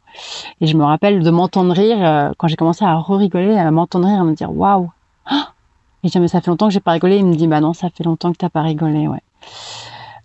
Et 0.62 0.68
je 0.68 0.78
me 0.78 0.84
rappelle 0.84 1.24
de 1.24 1.32
m'entendre 1.32 1.74
rire 1.74 2.32
quand 2.38 2.48
j'ai 2.48 2.56
commencé 2.56 2.86
à 2.86 2.96
re-rigoler 2.96 3.58
à 3.58 3.72
m'entendre 3.72 4.08
rire 4.08 4.22
à 4.22 4.24
me 4.24 4.36
dire 4.36 4.56
waouh! 4.56 4.92
Et 6.06 6.10
je 6.10 6.20
mais 6.20 6.28
ça 6.28 6.42
fait 6.42 6.52
longtemps 6.52 6.68
que 6.68 6.74
j'ai 6.74 6.82
pas 6.82 6.92
rigolé. 6.92 7.18
Il 7.18 7.26
me 7.26 7.34
dit 7.34 7.48
bah 7.48 7.60
non 7.60 7.74
ça 7.74 7.90
fait 7.90 8.04
longtemps 8.04 8.32
que 8.32 8.38
t'as 8.38 8.50
pas 8.50 8.62
rigolé 8.62 9.08
ouais 9.08 9.24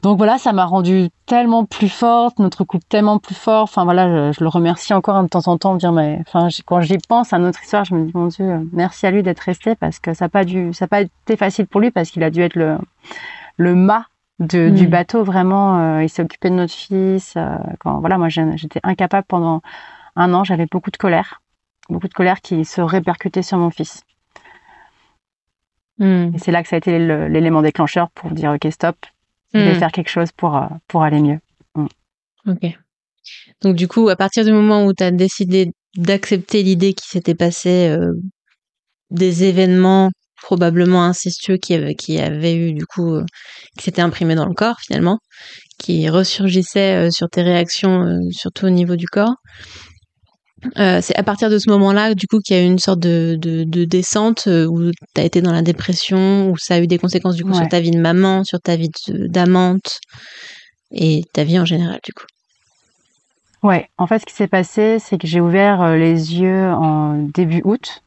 donc 0.02 0.16
voilà, 0.16 0.38
ça 0.38 0.52
m'a 0.52 0.64
rendu 0.64 1.08
tellement 1.26 1.64
plus 1.64 1.88
forte, 1.88 2.38
notre 2.38 2.62
couple 2.62 2.84
tellement 2.88 3.18
plus 3.18 3.34
fort. 3.34 3.64
Enfin 3.64 3.82
voilà, 3.82 4.30
je, 4.30 4.42
le 4.42 4.48
remercie 4.48 4.94
encore 4.94 5.20
de 5.22 5.28
temps 5.28 5.48
en 5.48 5.58
temps. 5.58 5.74
Dire 5.74 5.92
mais 5.92 6.18
enfin 6.20 6.48
quand 6.66 6.80
j'y 6.80 6.98
pense 6.98 7.32
à 7.32 7.38
notre 7.38 7.62
histoire, 7.62 7.84
je 7.84 7.94
me 7.94 8.06
dis 8.06 8.12
mon 8.14 8.28
Dieu, 8.28 8.68
merci 8.72 9.06
à 9.06 9.10
lui 9.10 9.24
d'être 9.24 9.40
resté 9.40 9.74
parce 9.74 9.98
que 9.98 10.14
ça 10.14 10.26
n'a 10.26 10.28
pas 10.28 10.44
dû, 10.44 10.72
ça 10.72 10.86
pas 10.86 11.00
été 11.00 11.36
facile 11.36 11.66
pour 11.66 11.80
lui 11.80 11.90
parce 11.90 12.10
qu'il 12.10 12.22
a 12.22 12.30
dû 12.30 12.42
être 12.42 12.54
le 12.54 12.78
le 13.56 13.74
mât 13.74 14.06
de, 14.38 14.68
du 14.68 14.86
mm. 14.86 14.90
bateau 14.90 15.24
vraiment. 15.24 15.78
Euh, 15.78 16.04
il 16.04 16.08
s'est 16.08 16.22
occupé 16.22 16.48
de 16.48 16.54
notre 16.54 16.74
fils. 16.74 17.34
Euh, 17.36 17.56
quand 17.80 17.98
voilà, 17.98 18.18
moi 18.18 18.28
j'étais 18.28 18.80
incapable 18.84 19.26
pendant 19.26 19.62
un 20.14 20.32
an. 20.32 20.44
J'avais 20.44 20.66
beaucoup 20.66 20.92
de 20.92 20.96
colère, 20.96 21.42
beaucoup 21.88 22.08
de 22.08 22.14
colère 22.14 22.40
qui 22.40 22.64
se 22.64 22.80
répercutait 22.80 23.42
sur 23.42 23.58
mon 23.58 23.70
fils. 23.70 24.04
Mm. 25.98 26.30
Et 26.34 26.38
c'est 26.38 26.52
là 26.52 26.62
que 26.62 26.68
ça 26.68 26.76
a 26.76 26.78
été 26.78 26.98
l'élément 27.00 27.62
déclencheur 27.62 28.10
pour 28.10 28.30
dire 28.30 28.52
ok 28.52 28.72
stop, 28.72 28.96
vais 29.52 29.74
hmm. 29.74 29.78
faire 29.78 29.92
quelque 29.92 30.10
chose 30.10 30.30
pour, 30.32 30.56
euh, 30.56 30.66
pour 30.86 31.02
aller 31.02 31.20
mieux. 31.20 31.38
Hmm. 31.74 31.86
Ok. 32.46 32.78
Donc 33.62 33.76
du 33.76 33.88
coup, 33.88 34.08
à 34.08 34.16
partir 34.16 34.44
du 34.44 34.52
moment 34.52 34.84
où 34.86 34.92
tu 34.92 35.02
as 35.02 35.10
décidé 35.10 35.70
d'accepter 35.96 36.62
l'idée 36.62 36.94
qui 36.94 37.06
s'était 37.08 37.34
passé 37.34 37.88
euh, 37.88 38.12
des 39.10 39.44
événements 39.44 40.10
probablement 40.42 41.02
incestueux 41.02 41.56
qui 41.56 41.74
avait, 41.74 41.94
qui 41.94 42.18
avait 42.18 42.54
eu 42.54 42.72
du 42.72 42.86
coup, 42.86 43.14
euh, 43.14 43.24
qui 43.76 43.84
s'était 43.84 44.02
imprimé 44.02 44.34
dans 44.34 44.46
le 44.46 44.54
corps 44.54 44.78
finalement, 44.80 45.18
qui 45.78 46.08
ressurgissait 46.08 47.10
sur 47.10 47.28
tes 47.28 47.42
réactions, 47.42 48.20
surtout 48.30 48.66
au 48.66 48.70
niveau 48.70 48.96
du 48.96 49.06
corps. 49.06 49.34
C'est 50.74 51.16
à 51.16 51.22
partir 51.22 51.50
de 51.50 51.58
ce 51.58 51.70
moment-là, 51.70 52.14
du 52.14 52.26
coup, 52.26 52.40
qu'il 52.40 52.56
y 52.56 52.58
a 52.58 52.62
eu 52.62 52.66
une 52.66 52.78
sorte 52.78 53.00
de, 53.00 53.36
de, 53.36 53.84
descente 53.84 54.46
où 54.46 54.90
tu 55.14 55.20
as 55.20 55.24
été 55.24 55.40
dans 55.40 55.52
la 55.52 55.62
dépression, 55.62 56.50
où 56.50 56.56
ça 56.58 56.74
a 56.74 56.80
eu 56.80 56.86
des 56.86 56.98
conséquences 56.98 57.36
du 57.36 57.44
coup 57.44 57.54
sur 57.54 57.68
ta 57.68 57.80
vie 57.80 57.90
de 57.90 58.00
maman, 58.00 58.44
sur 58.44 58.60
ta 58.60 58.76
vie 58.76 58.90
d'amante 59.06 60.00
et 60.90 61.22
ta 61.32 61.44
vie 61.44 61.58
en 61.58 61.64
général, 61.64 62.00
du 62.04 62.12
coup. 62.12 62.26
Ouais, 63.62 63.88
en 63.98 64.06
fait, 64.06 64.20
ce 64.20 64.26
qui 64.26 64.34
s'est 64.34 64.48
passé, 64.48 64.98
c'est 65.00 65.18
que 65.18 65.26
j'ai 65.26 65.40
ouvert 65.40 65.82
euh, 65.82 65.96
les 65.96 66.40
yeux 66.40 66.68
en 66.70 67.14
début 67.14 67.60
août. 67.64 68.02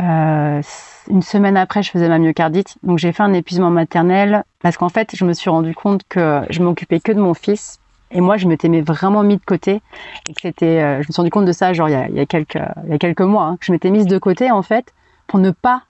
Euh, 0.00 0.62
une 1.08 1.22
semaine 1.22 1.56
après, 1.56 1.82
je 1.82 1.90
faisais 1.90 2.08
ma 2.08 2.18
myocardite, 2.18 2.76
donc 2.82 2.98
j'ai 2.98 3.12
fait 3.12 3.22
un 3.22 3.32
épuisement 3.32 3.70
maternel 3.70 4.44
parce 4.60 4.76
qu'en 4.76 4.88
fait, 4.88 5.14
je 5.14 5.24
me 5.24 5.32
suis 5.32 5.50
rendu 5.50 5.74
compte 5.74 6.02
que 6.08 6.42
je 6.50 6.62
m'occupais 6.62 7.00
que 7.00 7.12
de 7.12 7.20
mon 7.20 7.34
fils 7.34 7.78
et 8.14 8.20
moi, 8.20 8.36
je 8.36 8.46
m'étais 8.46 8.68
vraiment 8.80 9.22
mis 9.22 9.36
de 9.36 9.44
côté 9.44 9.82
et 10.28 10.32
que 10.32 10.40
c'était. 10.40 10.82
Euh, 10.82 11.02
je 11.02 11.08
me 11.08 11.12
suis 11.12 11.16
rendu 11.16 11.30
compte 11.30 11.44
de 11.44 11.52
ça, 11.52 11.72
genre 11.72 11.88
il 11.88 11.92
y 11.92 11.96
a, 11.96 12.08
il 12.08 12.14
y 12.14 12.20
a 12.20 12.26
quelques 12.26 12.58
il 12.84 12.90
y 12.90 12.94
a 12.94 12.98
quelques 12.98 13.20
mois, 13.20 13.44
hein, 13.44 13.56
que 13.58 13.66
je 13.66 13.72
m'étais 13.72 13.90
mise 13.90 14.06
de 14.06 14.18
côté 14.18 14.50
en 14.50 14.62
fait 14.62 14.94
pour 15.26 15.40
ne 15.40 15.50
pas 15.50 15.82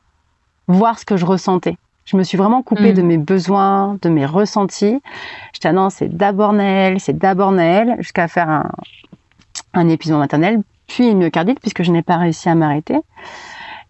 voir 0.66 0.98
ce 0.98 1.04
que 1.04 1.16
je 1.16 1.26
ressentais. 1.26 1.76
Je 2.06 2.16
me 2.16 2.22
suis 2.22 2.36
vraiment 2.36 2.62
coupée 2.62 2.92
de 2.92 3.02
mm. 3.02 3.06
mes 3.06 3.18
besoins, 3.18 3.98
de 4.02 4.08
mes 4.08 4.26
ressentis. 4.26 5.00
J'étais, 5.52 5.68
ah 5.68 5.72
non, 5.72 5.90
c'est 5.90 6.08
d'abord 6.08 6.52
Naël, 6.52 7.00
c'est 7.00 7.16
d'abord 7.16 7.52
Naël, 7.52 7.96
jusqu'à 7.98 8.28
faire 8.28 8.48
un, 8.48 8.70
un 9.72 9.88
épuisement 9.88 10.18
maternel, 10.18 10.60
puis 10.86 11.08
une 11.08 11.18
myocardite, 11.18 11.60
puisque 11.60 11.82
je 11.82 11.90
n'ai 11.90 12.02
pas 12.02 12.16
réussi 12.16 12.48
à 12.48 12.54
m'arrêter. 12.54 12.98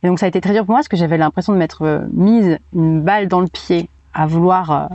Et 0.03 0.07
donc, 0.07 0.19
ça 0.19 0.27
a 0.27 0.29
été 0.29 0.41
très 0.41 0.53
dur 0.53 0.65
pour 0.65 0.73
moi, 0.73 0.79
parce 0.79 0.89
que 0.89 0.97
j'avais 0.97 1.17
l'impression 1.19 1.53
de 1.53 1.59
m'être 1.59 1.83
euh, 1.83 2.01
mise 2.13 2.59
une 2.73 3.01
balle 3.01 3.27
dans 3.27 3.41
le 3.41 3.49
pied, 3.49 3.89
à 4.13 4.27
vouloir 4.27 4.71
euh, 4.71 4.87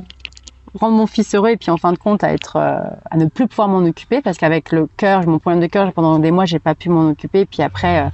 rendre 0.75 0.97
mon 0.97 1.07
fils 1.07 1.33
heureux, 1.35 1.49
et 1.49 1.57
puis 1.57 1.71
en 1.71 1.77
fin 1.77 1.93
de 1.93 1.97
compte, 1.97 2.23
à 2.23 2.33
être, 2.33 2.55
euh, 2.57 2.79
à 3.09 3.17
ne 3.17 3.25
plus 3.25 3.47
pouvoir 3.47 3.67
m'en 3.67 3.79
occuper, 3.79 4.21
parce 4.21 4.38
qu'avec 4.38 4.71
le 4.71 4.88
cœur, 4.97 5.25
mon 5.27 5.39
problème 5.39 5.61
de 5.61 5.67
cœur, 5.67 5.91
pendant 5.93 6.19
des 6.19 6.31
mois, 6.31 6.45
j'ai 6.45 6.59
pas 6.59 6.75
pu 6.75 6.89
m'en 6.89 7.09
occuper. 7.09 7.45
Puis 7.45 7.61
après, 7.63 8.09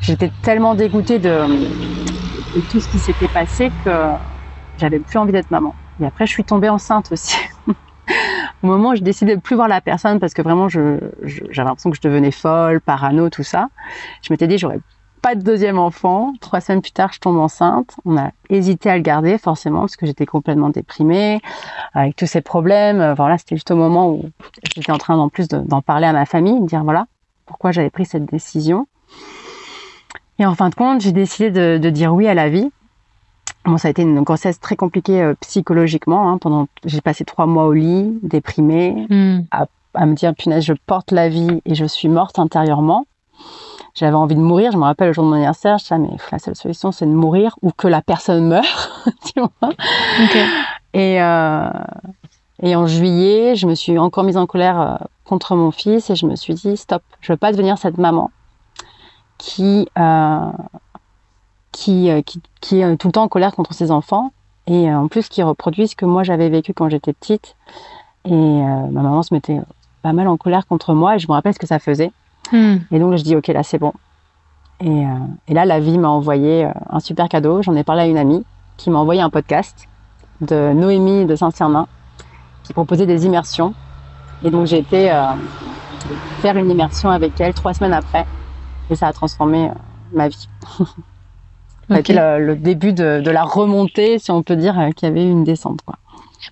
j'étais 0.00 0.30
tellement 0.42 0.74
dégoûtée 0.74 1.18
de, 1.18 1.46
et 2.54 2.62
tout 2.62 2.80
ce 2.80 2.88
qui 2.88 2.98
s'était 2.98 3.28
passé 3.28 3.70
que 3.84 3.90
j'avais 4.76 5.00
plus 5.00 5.18
envie 5.18 5.32
d'être 5.32 5.50
maman. 5.50 5.74
Et 6.00 6.06
après, 6.06 6.26
je 6.26 6.32
suis 6.32 6.44
tombée 6.44 6.68
enceinte 6.68 7.12
aussi. 7.12 7.36
Au 8.62 8.66
moment 8.66 8.90
où 8.90 8.94
je 8.96 9.02
décidais 9.02 9.36
de 9.36 9.40
plus 9.40 9.56
voir 9.56 9.68
la 9.68 9.80
personne 9.80 10.18
parce 10.20 10.34
que 10.34 10.42
vraiment, 10.42 10.68
j'avais 10.68 11.00
l'impression 11.56 11.90
que 11.90 11.96
je 11.96 12.06
devenais 12.06 12.30
folle, 12.30 12.80
parano, 12.80 13.30
tout 13.30 13.42
ça. 13.42 13.68
Je 14.22 14.32
m'étais 14.32 14.46
dit, 14.46 14.58
j'aurais 14.58 14.80
pas 15.24 15.34
de 15.34 15.42
deuxième 15.42 15.78
enfant. 15.78 16.34
Trois 16.42 16.60
semaines 16.60 16.82
plus 16.82 16.92
tard, 16.92 17.10
je 17.14 17.18
tombe 17.18 17.38
enceinte. 17.38 17.96
On 18.04 18.18
a 18.18 18.30
hésité 18.50 18.90
à 18.90 18.96
le 18.96 19.02
garder, 19.02 19.38
forcément, 19.38 19.80
parce 19.80 19.96
que 19.96 20.04
j'étais 20.04 20.26
complètement 20.26 20.68
déprimée, 20.68 21.40
avec 21.94 22.14
tous 22.14 22.26
ces 22.26 22.42
problèmes. 22.42 23.14
Voilà, 23.16 23.38
c'était 23.38 23.56
juste 23.56 23.70
au 23.70 23.76
moment 23.76 24.10
où 24.10 24.26
j'étais 24.76 24.92
en 24.92 24.98
train, 24.98 25.16
en 25.16 25.30
plus, 25.30 25.48
d'en 25.48 25.80
parler 25.80 26.06
à 26.06 26.12
ma 26.12 26.26
famille, 26.26 26.60
de 26.60 26.66
dire, 26.66 26.84
voilà, 26.84 27.06
pourquoi 27.46 27.72
j'avais 27.72 27.88
pris 27.88 28.04
cette 28.04 28.26
décision. 28.26 28.86
Et 30.38 30.44
en 30.44 30.54
fin 30.54 30.68
de 30.68 30.74
compte, 30.74 31.00
j'ai 31.00 31.12
décidé 31.12 31.50
de, 31.50 31.78
de, 31.78 31.88
dire 31.88 32.12
oui 32.12 32.28
à 32.28 32.34
la 32.34 32.50
vie. 32.50 32.70
Bon, 33.64 33.78
ça 33.78 33.88
a 33.88 33.92
été 33.92 34.02
une 34.02 34.20
grossesse 34.20 34.60
très 34.60 34.76
compliquée 34.76 35.22
euh, 35.22 35.32
psychologiquement. 35.40 36.28
Hein, 36.28 36.36
pendant, 36.36 36.68
j'ai 36.84 37.00
passé 37.00 37.24
trois 37.24 37.46
mois 37.46 37.64
au 37.64 37.72
lit, 37.72 38.18
déprimée, 38.22 39.06
hmm. 39.08 39.46
à, 39.50 39.68
à, 39.94 40.04
me 40.04 40.12
dire 40.12 40.34
punaise, 40.34 40.64
je 40.64 40.74
porte 40.86 41.12
la 41.12 41.30
vie 41.30 41.62
et 41.64 41.74
je 41.74 41.86
suis 41.86 42.10
morte 42.10 42.38
intérieurement. 42.38 43.06
J'avais 43.94 44.16
envie 44.16 44.34
de 44.34 44.40
mourir. 44.40 44.72
Je 44.72 44.76
me 44.76 44.82
rappelle 44.82 45.08
le 45.08 45.12
jour 45.12 45.24
de 45.24 45.28
mon 45.28 45.36
anniversaire, 45.36 45.78
je 45.78 45.84
disais 45.84 45.98
mais 45.98 46.08
la 46.32 46.38
seule 46.40 46.56
solution 46.56 46.90
c'est 46.90 47.06
de 47.06 47.12
mourir 47.12 47.56
ou 47.62 47.70
que 47.70 47.86
la 47.86 48.02
personne 48.02 48.48
meure, 48.48 49.04
tu 49.24 49.40
vois. 49.40 49.70
Okay. 50.24 50.44
Et 50.94 51.22
euh, 51.22 51.70
et 52.62 52.74
en 52.74 52.86
juillet, 52.86 53.54
je 53.54 53.66
me 53.66 53.74
suis 53.74 53.98
encore 53.98 54.24
mise 54.24 54.36
en 54.36 54.46
colère 54.46 54.80
euh, 54.80 54.96
contre 55.24 55.54
mon 55.54 55.70
fils 55.70 56.10
et 56.10 56.16
je 56.16 56.26
me 56.26 56.34
suis 56.34 56.54
dit 56.54 56.76
stop, 56.76 57.02
je 57.20 57.32
veux 57.32 57.36
pas 57.36 57.52
devenir 57.52 57.78
cette 57.78 57.98
maman 57.98 58.30
qui, 59.38 59.88
euh, 59.98 60.50
qui, 61.72 62.10
qui, 62.24 62.40
qui, 62.60 62.80
est 62.80 62.96
tout 62.96 63.08
le 63.08 63.12
temps 63.12 63.24
en 63.24 63.28
colère 63.28 63.54
contre 63.54 63.74
ses 63.74 63.90
enfants 63.90 64.32
et 64.66 64.92
en 64.92 65.08
plus 65.08 65.28
qui 65.28 65.42
reproduit 65.42 65.88
ce 65.88 65.96
que 65.96 66.06
moi 66.06 66.22
j'avais 66.22 66.48
vécu 66.48 66.72
quand 66.74 66.88
j'étais 66.88 67.12
petite. 67.12 67.56
Et 68.24 68.30
ma 68.30 69.02
maman 69.02 69.22
se 69.22 69.34
mettait 69.34 69.60
pas 70.02 70.14
mal 70.14 70.28
en 70.28 70.38
colère 70.38 70.66
contre 70.66 70.94
moi 70.94 71.16
et 71.16 71.18
je 71.18 71.28
me 71.28 71.32
rappelle 71.32 71.52
ce 71.52 71.58
que 71.58 71.66
ça 71.66 71.78
faisait. 71.78 72.10
Hmm. 72.52 72.76
Et 72.90 72.98
donc 72.98 73.16
je 73.16 73.22
dis 73.22 73.36
ok 73.36 73.48
là 73.48 73.62
c'est 73.62 73.78
bon. 73.78 73.92
Et, 74.80 75.04
et, 75.48 75.54
là 75.54 75.64
la 75.64 75.80
vie 75.80 75.98
m'a 75.98 76.08
envoyé 76.08 76.68
un 76.90 77.00
super 77.00 77.28
cadeau. 77.28 77.62
J'en 77.62 77.74
ai 77.74 77.84
parlé 77.84 78.02
à 78.02 78.06
une 78.06 78.18
amie 78.18 78.44
qui 78.76 78.90
m'a 78.90 78.98
envoyé 78.98 79.20
un 79.20 79.30
podcast 79.30 79.88
de 80.40 80.72
Noémie 80.72 81.26
de 81.26 81.36
Saint-Cernin 81.36 81.86
qui 82.64 82.72
proposait 82.72 83.06
des 83.06 83.24
immersions. 83.24 83.72
Et 84.42 84.50
donc 84.50 84.66
j'ai 84.66 84.78
été 84.78 85.10
faire 86.40 86.56
une 86.56 86.70
immersion 86.70 87.10
avec 87.10 87.40
elle 87.40 87.54
trois 87.54 87.74
semaines 87.74 87.92
après. 87.92 88.26
Et 88.90 88.94
ça 88.94 89.08
a 89.08 89.12
transformé 89.12 89.68
euh, 89.68 89.72
ma 90.12 90.28
vie. 90.28 90.48
a 91.90 91.98
été 91.98 92.14
le, 92.14 92.54
début 92.54 92.92
de, 92.92 93.20
de, 93.20 93.30
la 93.30 93.44
remontée, 93.44 94.18
si 94.18 94.30
on 94.30 94.42
peut 94.42 94.56
dire, 94.56 94.78
euh, 94.78 94.90
qu'il 94.90 95.08
y 95.08 95.10
avait 95.10 95.24
eu 95.24 95.30
une 95.30 95.44
descente. 95.44 95.80
Quoi. 95.84 95.96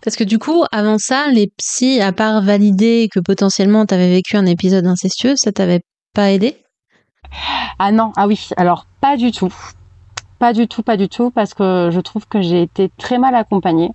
Parce 0.03 0.17
que 0.17 0.25
du 0.25 0.39
coup, 0.39 0.65
avant 0.73 0.99
ça, 0.99 1.27
les 1.29 1.53
psys, 1.59 2.01
à 2.01 2.13
part 2.13 2.43
valider 2.43 3.09
que 3.13 3.21
potentiellement 3.21 3.87
tu 3.87 3.95
avais 3.95 4.11
vécu 4.11 4.37
un 4.37 4.47
épisode 4.47 4.87
incestueux, 4.87 5.37
ça 5.37 5.53
t'avait 5.53 5.83
pas 6.15 6.31
aidé? 6.31 6.57
Ah 7.79 7.93
non, 7.93 8.13
ah 8.17 8.27
oui, 8.27 8.49
alors 8.57 8.87
pas 9.01 9.17
du 9.17 9.33
tout. 9.33 9.53
Pas 10.39 10.53
du 10.53 10.67
tout, 10.67 10.83
pas 10.83 10.97
du 10.97 11.09
tout, 11.09 11.31
parce 11.31 11.55
que 11.55 11.91
je 11.93 12.01
trouve 12.01 12.27
que 12.27 12.43
j'ai 12.43 12.63
été 12.63 12.91
très 12.99 13.19
mal 13.19 13.35
accompagnée. 13.35 13.91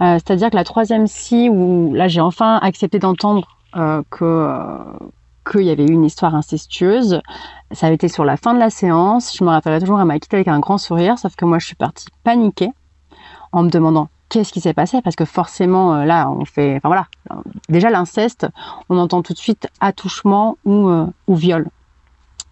Euh, 0.00 0.14
C'est-à-dire 0.14 0.50
que 0.50 0.56
la 0.56 0.64
troisième 0.64 1.04
psy, 1.04 1.48
où 1.50 1.92
là 1.94 2.08
j'ai 2.08 2.20
enfin 2.20 2.58
accepté 2.62 2.98
d'entendre 2.98 3.46
euh, 3.76 4.02
que, 4.10 4.48
qu'il 5.50 5.62
y 5.62 5.70
avait 5.70 5.84
eu 5.84 5.92
une 5.92 6.04
histoire 6.04 6.34
incestueuse. 6.34 7.20
Ça 7.72 7.86
avait 7.86 7.96
été 7.96 8.08
sur 8.08 8.24
la 8.24 8.36
fin 8.36 8.54
de 8.54 8.58
la 8.58 8.70
séance. 8.70 9.36
Je 9.36 9.44
me 9.44 9.50
rappellerai 9.50 9.80
toujours, 9.80 10.00
elle 10.00 10.06
m'a 10.06 10.18
quitté 10.18 10.36
avec 10.36 10.48
un 10.48 10.60
grand 10.60 10.78
sourire, 10.78 11.18
sauf 11.18 11.36
que 11.36 11.44
moi, 11.44 11.58
je 11.58 11.66
suis 11.66 11.76
partie 11.76 12.06
paniquée 12.24 12.70
en 13.52 13.62
me 13.62 13.70
demandant 13.70 14.08
qu'est-ce 14.28 14.52
qui 14.52 14.60
s'est 14.60 14.74
passé 14.74 15.00
parce 15.02 15.16
que 15.16 15.24
forcément 15.24 15.94
euh, 15.94 16.04
là 16.04 16.30
on 16.30 16.44
fait 16.44 16.76
enfin 16.76 16.88
voilà. 16.88 17.06
Déjà 17.68 17.90
l'inceste 17.90 18.46
on 18.88 18.98
entend 18.98 19.22
tout 19.22 19.32
de 19.32 19.38
suite 19.38 19.68
attouchement 19.80 20.58
ou, 20.64 20.88
euh, 20.88 21.06
ou 21.26 21.34
viol 21.34 21.66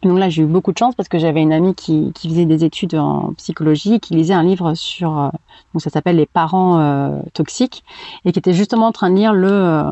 donc 0.03 0.19
là, 0.19 0.29
j'ai 0.29 0.43
eu 0.43 0.47
beaucoup 0.47 0.73
de 0.73 0.79
chance 0.79 0.95
parce 0.95 1.09
que 1.09 1.19
j'avais 1.19 1.41
une 1.41 1.53
amie 1.53 1.75
qui, 1.75 2.13
qui, 2.15 2.29
faisait 2.29 2.45
des 2.45 2.65
études 2.65 2.95
en 2.95 3.33
psychologie, 3.39 3.99
qui 3.99 4.15
lisait 4.15 4.35
un 4.35 4.43
livre 4.43 4.75
sur, 4.75 5.19
euh, 5.19 5.29
donc 5.73 5.83
ça 5.83 5.89
s'appelle 5.89 6.17
Les 6.17 6.27
parents 6.27 6.79
euh, 6.79 7.19
toxiques, 7.33 7.83
et 8.25 8.33
qui 8.33 8.39
était 8.39 8.53
justement 8.53 8.89
en 8.89 8.93
train 8.93 9.11
de 9.11 9.17
lire 9.17 9.33
le, 9.33 9.49
euh, 9.51 9.91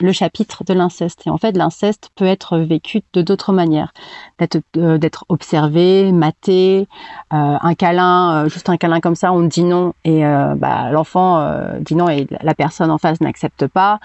le 0.00 0.12
chapitre 0.12 0.62
de 0.64 0.72
l'inceste. 0.72 1.26
Et 1.26 1.30
en 1.30 1.36
fait, 1.36 1.56
l'inceste 1.56 2.10
peut 2.14 2.26
être 2.26 2.58
vécu 2.58 3.02
de 3.12 3.22
d'autres 3.22 3.52
manières, 3.52 3.92
d'être 4.38 4.58
d'être 4.74 5.24
observé, 5.28 6.12
maté, 6.12 6.86
un 7.30 7.74
câlin, 7.74 8.48
juste 8.48 8.68
un 8.68 8.76
câlin 8.76 9.00
comme 9.00 9.14
ça, 9.14 9.32
on 9.32 9.42
dit 9.42 9.64
non 9.64 9.94
et 10.04 10.22
bah, 10.22 10.90
l'enfant 10.90 11.44
dit 11.80 11.94
non 11.94 12.08
et 12.08 12.26
la 12.42 12.54
personne 12.54 12.90
en 12.90 12.98
face 12.98 13.20
n'accepte 13.20 13.66
pas. 13.66 14.00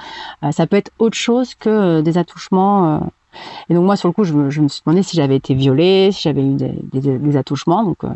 ça 0.52 0.68
peut 0.68 0.78
être 0.78 0.92
autre 1.00 1.18
chose 1.18 1.56
que 1.56 2.02
des 2.02 2.18
attouchements 2.18 3.02
et 3.70 3.74
donc 3.74 3.86
moi, 3.86 3.96
sur 3.96 4.08
le 4.08 4.14
coup, 4.14 4.24
je 4.24 4.34
me, 4.34 4.50
je 4.50 4.62
me 4.62 4.68
suis 4.68 4.82
demandé 4.86 5.04
si 5.04 5.16
j'avais 5.16 5.36
été 5.36 5.54
violée, 5.54 6.12
si 6.12 6.24
j'avais 6.24 6.42
eu 6.42 6.56
des, 6.56 7.18
des, 7.18 7.38
attouchements. 7.38 7.84
Donc, 7.84 8.04
euh, 8.04 8.10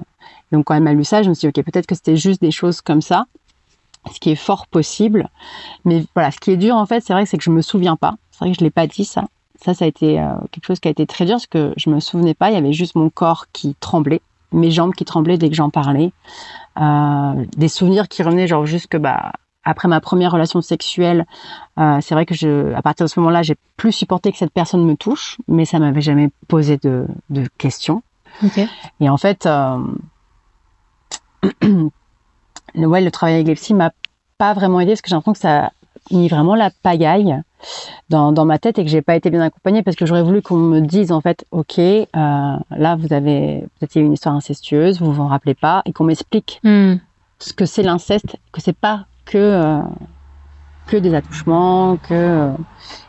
donc 0.51 0.65
quand 0.65 0.75
elle 0.75 0.83
m'a 0.83 0.93
lu 0.93 1.03
ça, 1.03 1.23
je 1.23 1.29
me 1.29 1.33
suis 1.33 1.49
dit, 1.49 1.59
ok, 1.59 1.65
peut-être 1.65 1.87
que 1.87 1.95
c'était 1.95 2.17
juste 2.17 2.41
des 2.41 2.51
choses 2.51 2.81
comme 2.81 3.01
ça, 3.01 3.25
ce 4.13 4.19
qui 4.19 4.31
est 4.31 4.35
fort 4.35 4.67
possible. 4.67 5.29
Mais 5.85 6.03
voilà, 6.15 6.31
ce 6.31 6.39
qui 6.39 6.51
est 6.51 6.57
dur 6.57 6.75
en 6.75 6.85
fait, 6.85 7.01
c'est 7.01 7.13
vrai 7.13 7.23
que 7.23 7.29
c'est 7.29 7.37
que 7.37 7.43
je 7.43 7.51
me 7.51 7.61
souviens 7.61 7.95
pas. 7.95 8.15
C'est 8.31 8.39
vrai 8.39 8.51
que 8.51 8.57
je 8.59 8.63
l'ai 8.63 8.71
pas 8.71 8.87
dit 8.87 9.05
ça. 9.05 9.25
Ça, 9.61 9.73
ça 9.73 9.85
a 9.85 9.87
été 9.87 10.19
euh, 10.19 10.35
quelque 10.51 10.65
chose 10.65 10.79
qui 10.79 10.87
a 10.87 10.91
été 10.91 11.05
très 11.05 11.25
dur 11.25 11.35
parce 11.35 11.47
que 11.47 11.73
je 11.75 11.89
me 11.89 11.99
souvenais 11.99 12.33
pas. 12.33 12.49
Il 12.49 12.53
y 12.53 12.57
avait 12.57 12.73
juste 12.73 12.95
mon 12.95 13.09
corps 13.09 13.47
qui 13.51 13.75
tremblait, 13.79 14.21
mes 14.53 14.71
jambes 14.71 14.93
qui 14.93 15.03
tremblaient 15.03 15.37
dès 15.37 15.49
que 15.49 15.55
j'en 15.55 15.69
parlais, 15.69 16.11
euh, 16.79 17.45
des 17.57 17.67
souvenirs 17.67 18.07
qui 18.07 18.23
revenaient 18.23 18.47
genre 18.47 18.65
jusque 18.65 18.95
bah 18.95 19.33
après 19.69 19.87
ma 19.87 20.01
première 20.01 20.31
relation 20.31 20.61
sexuelle, 20.61 21.25
euh, 21.77 21.99
c'est 22.01 22.15
vrai 22.15 22.25
que 22.25 22.33
je, 22.33 22.73
à 22.73 22.81
partir 22.81 23.05
de 23.05 23.09
ce 23.09 23.19
moment-là, 23.19 23.43
j'ai 23.43 23.55
plus 23.77 23.91
supporté 23.91 24.31
que 24.31 24.37
cette 24.37 24.51
personne 24.51 24.83
me 24.83 24.95
touche, 24.95 25.37
mais 25.47 25.63
ça 25.65 25.77
m'avait 25.77 26.01
jamais 26.01 26.29
posé 26.47 26.77
de, 26.77 27.05
de 27.29 27.45
questions. 27.59 28.01
Okay. 28.43 28.67
Et 28.99 29.09
en 29.09 29.17
fait, 29.17 29.45
euh, 29.45 29.77
le, 31.61 32.87
ouais, 32.87 33.01
le 33.01 33.11
travail 33.11 33.35
avec 33.35 33.47
les 33.47 33.55
psys 33.55 33.75
m'a 33.75 33.91
pas 34.39 34.53
vraiment 34.53 34.79
aidé 34.79 34.93
parce 34.93 35.01
que 35.01 35.09
j'ai 35.09 35.15
l'impression 35.15 35.33
que 35.33 35.39
ça 35.39 35.65
a 35.65 35.71
mis 36.11 36.29
vraiment 36.29 36.55
la 36.55 36.71
pagaille 36.71 37.39
dans, 38.09 38.31
dans 38.31 38.45
ma 38.45 38.57
tête 38.57 38.79
et 38.79 38.83
que 38.83 38.89
j'ai 38.89 39.03
pas 39.03 39.15
été 39.15 39.29
bien 39.29 39.41
accompagnée 39.41 39.83
parce 39.83 39.95
que 39.95 40.07
j'aurais 40.07 40.23
voulu 40.23 40.41
qu'on 40.41 40.57
me 40.57 40.79
dise 40.79 41.11
en 41.11 41.21
fait, 41.21 41.45
ok, 41.51 41.77
euh, 41.77 42.05
là 42.15 42.95
vous 42.95 43.13
avez 43.13 43.65
peut-être 43.77 43.95
eu 43.97 43.99
une 43.99 44.13
histoire 44.13 44.33
incestueuse, 44.33 44.99
vous 44.99 45.13
vous 45.13 45.21
en 45.21 45.27
rappelez 45.27 45.53
pas, 45.53 45.83
et 45.85 45.93
qu'on 45.93 46.05
m'explique 46.05 46.59
mm. 46.63 46.95
ce 47.37 47.53
que 47.53 47.65
c'est 47.65 47.83
l'inceste, 47.83 48.37
que 48.51 48.61
c'est 48.61 48.75
pas 48.75 49.05
que 49.29 49.37
euh, 49.37 49.81
que 50.87 50.97
des 50.97 51.13
attouchements, 51.13 51.97
que 51.97 52.13
euh, 52.13 52.51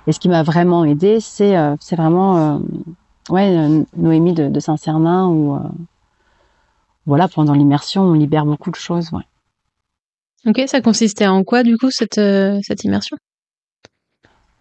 et 0.06 0.12
ce 0.12 0.20
qui 0.20 0.28
m'a 0.28 0.42
vraiment 0.42 0.84
aidé, 0.84 1.18
c'est 1.18 1.56
euh, 1.56 1.74
c'est 1.80 1.96
vraiment 1.96 2.60
ouais 3.30 3.84
Noémie 3.96 4.34
de, 4.34 4.48
de 4.48 4.60
Saint-Cernin 4.60 5.28
où 5.28 5.58
voilà, 7.06 7.26
pendant 7.26 7.54
l'immersion, 7.54 8.02
on 8.02 8.12
libère 8.12 8.44
beaucoup 8.44 8.70
de 8.70 8.76
choses. 8.76 9.10
Ouais. 9.12 9.24
Ok, 10.46 10.62
ça 10.66 10.80
consistait 10.80 11.26
en 11.26 11.42
quoi 11.42 11.62
du 11.62 11.76
coup 11.76 11.90
cette, 11.90 12.20
cette 12.62 12.84
immersion? 12.84 13.16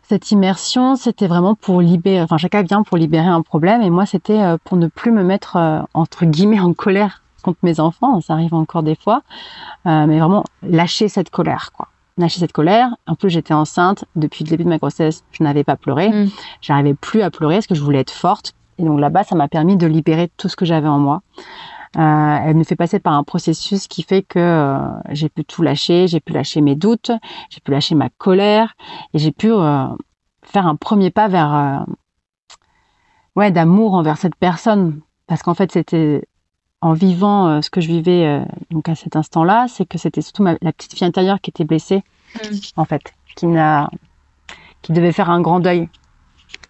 Cette 0.01 0.31
immersion, 0.31 0.95
c'était 0.95 1.27
vraiment 1.27 1.53
pour 1.53 1.81
libérer, 1.81 2.21
enfin 2.21 2.37
chacun 2.37 2.63
vient 2.63 2.81
pour 2.81 2.97
libérer 2.97 3.27
un 3.27 3.41
problème 3.41 3.81
et 3.81 3.89
moi 3.89 4.05
c'était 4.05 4.41
pour 4.63 4.77
ne 4.77 4.87
plus 4.87 5.11
me 5.11 5.23
mettre 5.23 5.57
entre 5.93 6.25
guillemets 6.25 6.59
en 6.59 6.73
colère 6.73 7.21
contre 7.41 7.60
mes 7.63 7.79
enfants, 7.79 8.22
ça 8.22 8.34
arrive 8.34 8.53
encore 8.53 8.84
des 8.84 8.96
fois, 8.96 9.22
mais 9.86 10.19
vraiment 10.19 10.43
lâcher 10.62 11.08
cette 11.08 11.29
colère 11.29 11.72
quoi 11.75 11.89
lâcher 12.19 12.39
cette 12.39 12.51
colère. 12.51 12.96
En 13.08 13.15
plus, 13.15 13.29
j'étais 13.29 13.53
enceinte 13.53 14.05
depuis 14.15 14.43
le 14.43 14.50
début 14.50 14.65
de 14.65 14.69
ma 14.69 14.77
grossesse. 14.77 15.24
Je 15.31 15.43
n'avais 15.43 15.63
pas 15.63 15.77
pleuré. 15.77 16.10
Mm. 16.10 16.29
J'arrivais 16.62 16.93
plus 16.93 17.22
à 17.22 17.31
pleurer 17.31 17.55
parce 17.55 17.67
que 17.67 17.75
je 17.75 17.81
voulais 17.81 18.00
être 18.00 18.12
forte. 18.12 18.53
Et 18.77 18.84
donc 18.84 19.00
là-bas, 19.00 19.24
ça 19.24 19.36
m'a 19.36 19.48
permis 19.48 19.77
de 19.77 19.88
libérer 19.88 20.29
tout 20.38 20.50
ce 20.50 20.55
que 20.55 20.65
j'avais 20.65 20.88
en 20.88 21.00
moi. 21.00 21.22
Euh, 21.98 22.38
elle 22.46 22.55
me 22.55 22.63
fait 22.63 22.75
passer 22.75 23.00
par 23.00 23.13
un 23.13 23.24
processus 23.24 23.88
qui 23.88 24.03
fait 24.03 24.22
que 24.22 24.38
euh, 24.38 24.77
j'ai 25.10 25.27
pu 25.27 25.43
tout 25.43 25.63
lâcher, 25.63 26.08
j'ai 26.08 26.19
pu 26.19 26.34
lâcher 26.34 26.62
mes 26.62 26.75
doutes, 26.75 27.12
j'ai 27.50 27.62
pu 27.62 27.72
lâcher 27.72 27.96
ma 27.96 28.10
colère 28.10 28.75
et 29.15 29.17
j'ai 29.17 29.31
pu 29.31 29.51
euh, 29.51 29.88
faire 30.43 30.67
un 30.67 30.75
premier 30.75 31.10
pas 31.10 31.27
vers 31.27 31.86
ouais 33.36 33.51
d'amour 33.51 33.96
envers 33.96 34.17
cette 34.17 34.36
personne 34.36 35.01
parce 35.25 35.41
qu'en 35.41 35.55
fait 35.55 35.72
c'était 35.72 36.27
en 36.81 36.93
vivant 36.93 37.62
ce 37.62 37.69
que 37.69 37.81
je 37.81 37.88
vivais 37.88 38.41
donc 38.71 38.88
à 38.89 38.95
cet 38.95 39.15
instant-là, 39.15 39.67
c'est 39.67 39.86
que 39.86 39.98
c'était 39.98 40.21
surtout 40.21 40.43
la 40.43 40.71
petite 40.71 40.93
fille 40.93 41.07
intérieure 41.07 41.41
qui 41.41 41.50
était 41.50 41.65
blessée 41.65 42.03
mm. 42.36 42.55
en 42.77 42.86
fait, 42.86 43.13
qui 43.36 43.48
n'a 43.48 43.89
qui 44.81 44.93
devait 44.93 45.12
faire 45.12 45.29
un 45.29 45.41
grand 45.41 45.59
deuil 45.59 45.89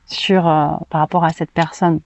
sur 0.08 0.44
par 0.44 1.02
rapport 1.02 1.24
à 1.24 1.30
cette 1.30 1.52
personne. 1.52 2.02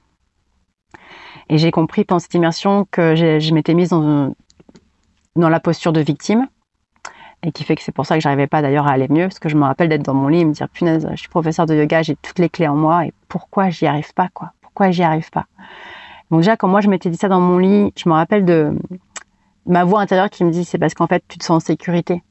Et 1.50 1.58
j'ai 1.58 1.72
compris 1.72 2.04
pendant 2.04 2.20
cette 2.20 2.34
immersion 2.34 2.86
que 2.90 3.16
je 3.16 3.54
m'étais 3.54 3.74
mise 3.74 3.90
dans, 3.90 4.34
dans 5.36 5.50
la 5.50 5.60
posture 5.60 5.94
de 5.94 6.02
victime. 6.02 6.48
Et 7.46 7.52
qui 7.52 7.66
fait 7.66 7.76
que 7.76 7.84
c'est 7.84 7.92
pour 7.92 8.06
ça 8.06 8.16
que 8.16 8.22
j'arrivais 8.22 8.48
pas 8.48 8.62
d'ailleurs 8.62 8.88
à 8.88 8.92
aller 8.92 9.10
mieux, 9.10 9.28
parce 9.28 9.40
que 9.40 9.50
je 9.50 9.58
me 9.58 9.64
rappelle 9.64 9.90
d'être 9.90 10.04
dans 10.04 10.14
mon 10.14 10.30
lit 10.30 10.40
et 10.40 10.46
me 10.46 10.54
dire, 10.54 10.70
punaise, 10.70 11.06
je 11.12 11.18
suis 11.18 11.28
professeur 11.28 11.66
de 11.66 11.76
yoga, 11.76 12.02
j'ai 12.02 12.16
toutes 12.16 12.40
les 12.40 12.48
clés 12.48 12.70
en 12.70 12.76
moi, 12.76 13.06
et 13.06 13.14
pourquoi 13.28 13.70
j'y 13.70 13.86
arrive 13.86 14.14
pas, 14.14 14.30
quoi? 14.34 14.54
Pourquoi 14.62 14.92
j'y 14.92 15.04
arrive 15.04 15.30
pas? 15.30 15.46
Donc 16.34 16.42
déjà, 16.42 16.58
quand 16.58 16.68
moi 16.68 16.82
je 16.82 16.90
m'étais 16.90 17.12
dit 17.12 17.18
ça 17.18 17.28
dans 17.28 17.40
mon 17.40 17.60
lit, 17.60 17.94
je 17.96 18.10
me 18.10 18.16
rappelle 18.16 18.44
de 18.44 18.76
ma 19.68 19.84
voix 19.84 20.02
intérieure 20.02 20.32
qui 20.32 20.44
me 20.44 20.50
dit, 20.50 20.66
c'est 20.66 20.80
parce 20.80 20.96
qu'en 20.96 21.06
fait, 21.06 21.24
tu 21.28 21.38
te 21.38 21.44
sens 21.44 21.58
en 21.58 21.60
sécurité. 21.64 22.24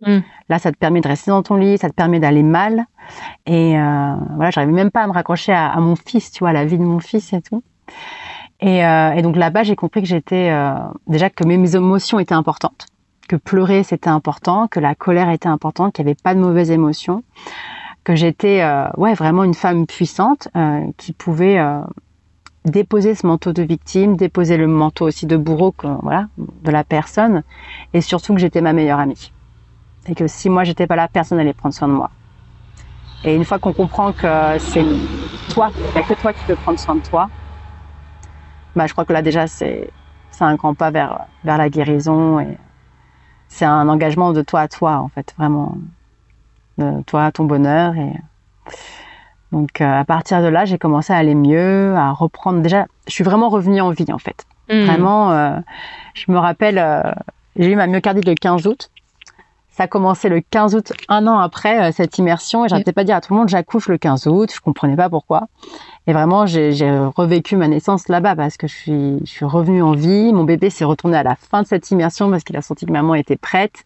Hmm. 0.00 0.20
Là, 0.48 0.58
ça 0.58 0.72
te 0.72 0.78
permet 0.78 1.02
de 1.02 1.08
rester 1.08 1.32
dans 1.32 1.42
ton 1.42 1.56
lit, 1.56 1.76
ça 1.76 1.90
te 1.90 1.94
permet 1.94 2.18
d'aller 2.18 2.42
mal. 2.42 2.86
Et 3.44 3.78
euh, 3.78 4.14
voilà, 4.36 4.50
j'arrivais 4.50 4.72
même 4.72 4.90
pas 4.90 5.02
à 5.02 5.06
me 5.06 5.12
raccrocher 5.12 5.52
à, 5.52 5.68
à, 5.68 5.80
mon 5.80 5.96
fils, 5.96 6.30
tu 6.32 6.38
vois, 6.38 6.48
à 6.48 6.52
la 6.54 6.64
vie 6.64 6.78
de 6.78 6.82
mon 6.82 6.98
fils 6.98 7.34
et 7.34 7.42
tout. 7.42 7.62
Et, 8.62 8.86
euh, 8.86 9.12
et 9.12 9.20
donc 9.20 9.36
là-bas, 9.36 9.64
j'ai 9.64 9.76
compris 9.76 10.00
que 10.00 10.08
j'étais 10.08 10.48
euh, 10.48 10.72
déjà 11.06 11.28
que 11.28 11.44
mes, 11.44 11.76
émotions 11.76 12.20
étaient 12.20 12.32
importantes, 12.32 12.86
que 13.28 13.36
pleurer 13.36 13.82
c'était 13.82 14.08
important, 14.08 14.66
que 14.66 14.80
la 14.80 14.94
colère 14.94 15.28
était 15.28 15.50
importante, 15.50 15.92
qu'il 15.92 16.06
n'y 16.06 16.12
avait 16.12 16.20
pas 16.24 16.34
de 16.34 16.40
mauvaises 16.40 16.70
émotions, 16.70 17.22
que 18.02 18.14
j'étais 18.14 18.62
euh, 18.62 18.88
ouais 18.96 19.12
vraiment 19.12 19.44
une 19.44 19.52
femme 19.52 19.86
puissante 19.86 20.48
qui 20.96 21.12
pouvait 21.12 21.58
déposer 22.64 23.14
ce 23.14 23.26
manteau 23.26 23.52
de 23.52 23.62
victime, 23.62 24.16
déposer 24.16 24.56
le 24.56 24.66
manteau 24.66 25.06
aussi 25.06 25.26
de 25.26 25.36
bourreau, 25.36 25.72
que, 25.72 25.86
voilà, 26.02 26.28
de 26.36 26.70
la 26.70 26.84
personne, 26.84 27.42
et 27.92 28.00
surtout 28.00 28.34
que 28.34 28.40
j'étais 28.40 28.60
ma 28.60 28.72
meilleure 28.72 29.00
amie. 29.00 29.32
Et 30.06 30.14
que 30.14 30.26
si 30.26 30.48
moi 30.48 30.64
j'étais 30.64 30.86
pas 30.86 30.96
là, 30.96 31.08
personne 31.08 31.38
n'allait 31.38 31.54
prendre 31.54 31.74
soin 31.74 31.88
de 31.88 31.92
moi. 31.92 32.10
Et 33.24 33.34
une 33.34 33.44
fois 33.44 33.58
qu'on 33.58 33.72
comprend 33.72 34.12
que 34.12 34.56
c'est 34.58 34.84
toi, 35.52 35.70
il 35.94 35.98
a 35.98 36.02
que 36.02 36.14
toi 36.14 36.32
qui 36.32 36.44
peux 36.44 36.56
prendre 36.56 36.78
soin 36.78 36.96
de 36.96 37.00
toi, 37.00 37.30
bah, 38.74 38.86
je 38.86 38.92
crois 38.92 39.04
que 39.04 39.12
là 39.12 39.22
déjà 39.22 39.46
c'est 39.46 39.92
c'est 40.30 40.44
un 40.44 40.54
grand 40.54 40.74
pas 40.74 40.90
vers 40.90 41.26
vers 41.44 41.58
la 41.58 41.68
guérison 41.68 42.40
et 42.40 42.58
c'est 43.48 43.66
un 43.66 43.88
engagement 43.88 44.32
de 44.32 44.42
toi 44.42 44.62
à 44.62 44.68
toi 44.68 44.96
en 44.96 45.08
fait 45.08 45.34
vraiment 45.36 45.76
de 46.78 47.02
toi 47.02 47.26
à 47.26 47.32
ton 47.32 47.44
bonheur 47.44 47.94
et 47.96 48.12
donc 49.52 49.80
euh, 49.80 50.00
à 50.00 50.04
partir 50.04 50.42
de 50.42 50.48
là 50.48 50.64
j'ai 50.64 50.78
commencé 50.78 51.12
à 51.12 51.16
aller 51.16 51.34
mieux 51.34 51.94
à 51.94 52.10
reprendre 52.12 52.60
déjà 52.60 52.86
je 53.06 53.12
suis 53.12 53.24
vraiment 53.24 53.48
revenue 53.48 53.80
en 53.80 53.90
vie 53.90 54.12
en 54.12 54.18
fait 54.18 54.44
mmh. 54.70 54.84
vraiment 54.84 55.32
euh, 55.32 55.58
je 56.14 56.30
me 56.32 56.38
rappelle 56.38 56.78
euh, 56.78 57.02
j'ai 57.56 57.70
eu 57.70 57.76
ma 57.76 57.86
myocardite 57.86 58.26
le 58.26 58.34
15 58.34 58.66
août 58.66 58.90
ça 59.72 59.84
a 59.84 59.86
commencé 59.86 60.28
le 60.28 60.42
15 60.42 60.74
août, 60.74 60.92
un 61.08 61.26
an 61.26 61.38
après 61.38 61.88
euh, 61.88 61.92
cette 61.92 62.18
immersion, 62.18 62.64
et 62.64 62.68
j'arrêtais 62.68 62.92
pas 62.92 63.02
de 63.02 63.06
dire 63.06 63.16
à 63.16 63.20
tout 63.22 63.32
le 63.32 63.38
monde, 63.38 63.48
j'accouche 63.48 63.88
le 63.88 63.96
15 63.96 64.26
août, 64.26 64.52
je 64.54 64.60
comprenais 64.60 64.96
pas 64.96 65.08
pourquoi. 65.08 65.48
Et 66.06 66.12
vraiment, 66.12 66.44
j'ai 66.44 66.70
revécu 67.16 67.56
ma 67.56 67.68
naissance 67.68 68.08
là-bas 68.08 68.36
parce 68.36 68.56
que 68.56 68.66
je 68.66 68.74
suis, 68.74 69.18
je 69.24 69.30
suis 69.30 69.44
revenue 69.44 69.82
en 69.82 69.92
vie. 69.92 70.32
Mon 70.32 70.44
bébé 70.44 70.68
s'est 70.68 70.84
retourné 70.84 71.16
à 71.16 71.22
la 71.22 71.36
fin 71.36 71.62
de 71.62 71.66
cette 71.66 71.90
immersion 71.90 72.28
parce 72.28 72.42
qu'il 72.42 72.56
a 72.56 72.62
senti 72.62 72.86
que 72.86 72.92
maman 72.92 73.14
était 73.14 73.36
prête. 73.36 73.84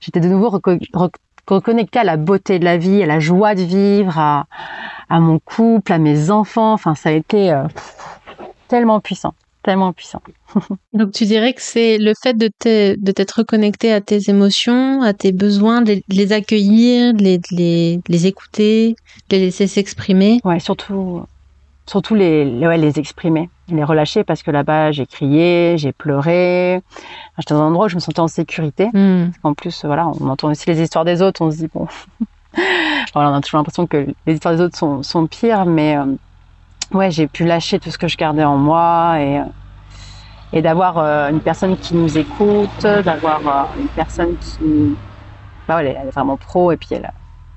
J'étais 0.00 0.20
de 0.20 0.28
nouveau 0.28 0.50
reconnectée 1.48 1.98
à 1.98 2.04
la 2.04 2.16
beauté 2.16 2.58
de 2.58 2.64
la 2.64 2.76
vie, 2.76 3.02
à 3.02 3.06
la 3.06 3.20
joie 3.20 3.54
de 3.54 3.62
vivre, 3.62 4.18
à, 4.18 4.46
à 5.08 5.20
mon 5.20 5.38
couple, 5.38 5.92
à 5.92 5.98
mes 5.98 6.30
enfants. 6.30 6.72
Enfin, 6.72 6.94
ça 6.94 7.10
a 7.10 7.12
été 7.12 7.52
euh, 7.52 7.64
tellement 8.68 9.00
puissant 9.00 9.34
tellement 9.68 9.92
puissant. 9.92 10.22
Donc 10.94 11.12
tu 11.12 11.26
dirais 11.26 11.52
que 11.52 11.60
c'est 11.60 11.98
le 11.98 12.14
fait 12.22 12.32
de, 12.34 12.48
t'être 13.12 13.32
reconnecté 13.32 13.92
à 13.92 14.00
tes 14.00 14.30
émotions, 14.30 15.02
à 15.02 15.12
tes 15.12 15.30
besoins, 15.30 15.82
de 15.82 16.00
les 16.08 16.32
accueillir, 16.32 17.12
de 17.12 17.22
les, 17.50 18.00
les, 18.08 18.26
écouter, 18.26 18.96
de 19.28 19.36
les 19.36 19.46
laisser 19.46 19.66
s'exprimer. 19.66 20.40
Ouais, 20.44 20.58
surtout, 20.58 21.22
surtout 21.86 22.14
les, 22.14 22.44
ouais, 22.66 22.78
les 22.78 22.98
exprimer, 22.98 23.50
les 23.76 23.84
relâcher 23.84 24.24
parce 24.24 24.42
que 24.42 24.50
là-bas 24.50 24.92
j'ai 24.92 25.06
crié, 25.06 25.76
j'ai 25.78 25.92
pleuré. 25.92 26.80
J'étais 27.38 27.54
dans 27.54 27.62
un 27.62 27.68
endroit 27.68 27.86
où 27.86 27.88
je 27.88 27.94
me 27.94 28.00
sentais 28.00 28.20
en 28.20 28.28
sécurité. 28.28 28.88
Hmm. 28.92 29.30
En 29.42 29.54
plus, 29.54 29.84
voilà, 29.84 30.08
on 30.20 30.28
entend 30.28 30.50
aussi 30.50 30.68
les 30.68 30.80
histoires 30.80 31.04
des 31.04 31.22
autres, 31.22 31.42
on 31.42 31.50
se 31.50 31.58
dit 31.58 31.68
bon. 31.72 31.86
voilà, 33.14 33.30
on 33.30 33.34
a 33.34 33.40
toujours 33.40 33.58
l'impression 33.58 33.86
que 33.86 34.06
les 34.26 34.34
histoires 34.34 34.54
des 34.54 34.60
autres 34.60 34.76
sont, 34.76 35.02
sont 35.02 35.26
pires, 35.26 35.66
mais 35.66 35.96
euh, 35.96 36.04
ouais, 36.92 37.10
j'ai 37.10 37.26
pu 37.26 37.44
lâcher 37.44 37.78
tout 37.78 37.90
ce 37.90 37.98
que 37.98 38.08
je 38.08 38.16
gardais 38.16 38.44
en 38.44 38.56
moi 38.56 39.20
et, 39.20 39.42
et 40.52 40.62
d'avoir 40.62 40.98
euh, 40.98 41.30
une 41.30 41.40
personne 41.40 41.76
qui 41.76 41.94
nous 41.94 42.18
écoute, 42.18 42.82
d'avoir 42.82 43.40
euh, 43.46 43.80
une 43.80 43.88
personne 43.88 44.36
qui, 44.38 44.96
bah 45.66 45.82
elle, 45.82 45.88
est, 45.88 46.10
vraiment 46.10 46.36
pro 46.36 46.72
et 46.72 46.76
puis 46.76 46.88
elle, 46.92 47.12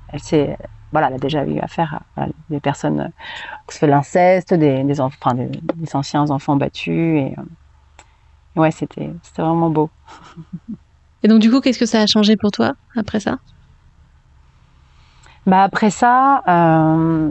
elle 0.08 0.20
sait, 0.20 0.58
voilà, 0.92 1.08
elle 1.08 1.14
a 1.14 1.18
déjà 1.18 1.44
eu 1.44 1.58
affaire 1.58 2.00
à 2.16 2.26
des 2.50 2.60
personnes 2.60 3.00
euh, 3.00 3.08
qui 3.66 3.74
se 3.74 3.78
fait 3.80 3.86
l'inceste, 3.86 4.54
des, 4.54 4.84
des, 4.84 5.00
enfants, 5.00 5.34
des, 5.34 5.46
des, 5.46 5.96
anciens 5.96 6.30
enfants 6.30 6.56
battus 6.56 7.18
et, 7.18 7.34
ouais, 8.56 8.70
c'était, 8.70 9.10
vraiment 9.36 9.70
beau. 9.70 9.90
Et 11.22 11.28
donc 11.28 11.40
du 11.40 11.50
coup, 11.50 11.60
qu'est-ce 11.60 11.78
que 11.78 11.86
ça 11.86 12.00
a 12.00 12.06
changé 12.06 12.36
pour 12.36 12.50
toi 12.50 12.74
après 12.96 13.20
ça? 13.20 13.38
Bah 15.46 15.62
après 15.64 15.90
ça, 15.90 16.42
euh, 16.46 17.30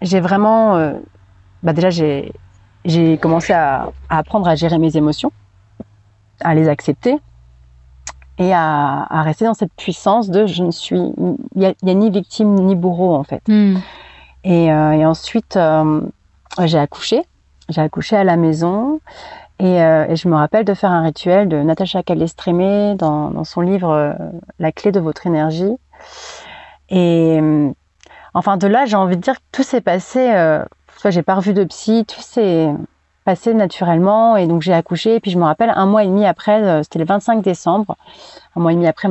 j'ai 0.00 0.20
vraiment 0.20 0.94
bah 1.62 1.72
déjà 1.72 1.90
j'ai 1.90 2.32
j'ai 2.84 3.18
commencé 3.18 3.52
à, 3.52 3.90
à, 4.08 4.18
apprendre 4.18 4.46
à 4.48 4.54
gérer 4.54 4.78
mes 4.78 4.96
émotions, 4.96 5.32
à 6.40 6.54
les 6.54 6.68
accepter 6.68 7.18
et 8.38 8.52
à, 8.52 9.06
à, 9.08 9.22
rester 9.22 9.44
dans 9.44 9.54
cette 9.54 9.72
puissance 9.74 10.30
de 10.30 10.46
je 10.46 10.62
ne 10.62 10.70
suis 10.70 11.00
il 11.54 11.62
y, 11.62 11.66
a, 11.66 11.94
ni 11.94 12.10
victime 12.10 12.54
ni 12.54 12.74
bourreau 12.74 13.14
en 13.14 13.24
fait. 13.24 13.42
Hmm. 13.48 13.76
Et, 14.44 14.72
euh, 14.72 14.92
et, 14.92 15.06
ensuite 15.06 15.56
euh, 15.56 16.02
j'ai 16.64 16.78
accouché, 16.78 17.22
j'ai 17.68 17.80
accouché 17.80 18.16
à 18.16 18.24
la 18.24 18.36
maison 18.36 19.00
et, 19.58 19.82
euh, 19.82 20.06
et, 20.08 20.16
je 20.16 20.28
me 20.28 20.36
rappelle 20.36 20.64
de 20.64 20.74
faire 20.74 20.90
un 20.90 21.02
rituel 21.02 21.48
de 21.48 21.56
Natacha 21.56 22.02
Calestrémé 22.02 22.94
dans, 22.96 23.30
dans 23.30 23.44
son 23.44 23.62
livre 23.62 23.90
euh, 23.90 24.12
La 24.58 24.70
clé 24.70 24.92
de 24.92 25.00
votre 25.00 25.26
énergie. 25.26 25.72
Et 26.88 27.40
enfin 28.32 28.58
de 28.58 28.68
là 28.68 28.86
j'ai 28.86 28.94
envie 28.94 29.16
de 29.16 29.22
dire 29.22 29.34
que 29.34 29.44
tout 29.50 29.64
s'est 29.64 29.80
passé 29.80 30.30
soit 30.98 31.10
j'ai 31.10 31.22
pas 31.22 31.34
revu 31.34 31.52
de 31.52 31.64
psy, 31.64 32.04
tout 32.06 32.20
s'est 32.20 32.68
passé 33.26 33.52
naturellement 33.52 34.36
et 34.36 34.46
donc 34.46 34.62
j'ai 34.62 34.72
accouché. 34.72 35.16
Et 35.16 35.20
puis 35.20 35.30
je 35.32 35.38
me 35.38 35.44
rappelle 35.44 35.72
un 35.74 35.84
mois 35.84 36.04
et 36.04 36.06
demi 36.06 36.24
après, 36.24 36.62
euh, 36.62 36.82
c'était 36.82 37.00
le 37.00 37.04
25 37.04 37.42
décembre, 37.42 37.96
un 38.54 38.60
mois 38.60 38.72
et 38.72 38.76
demi 38.76 38.86
après 38.86 39.08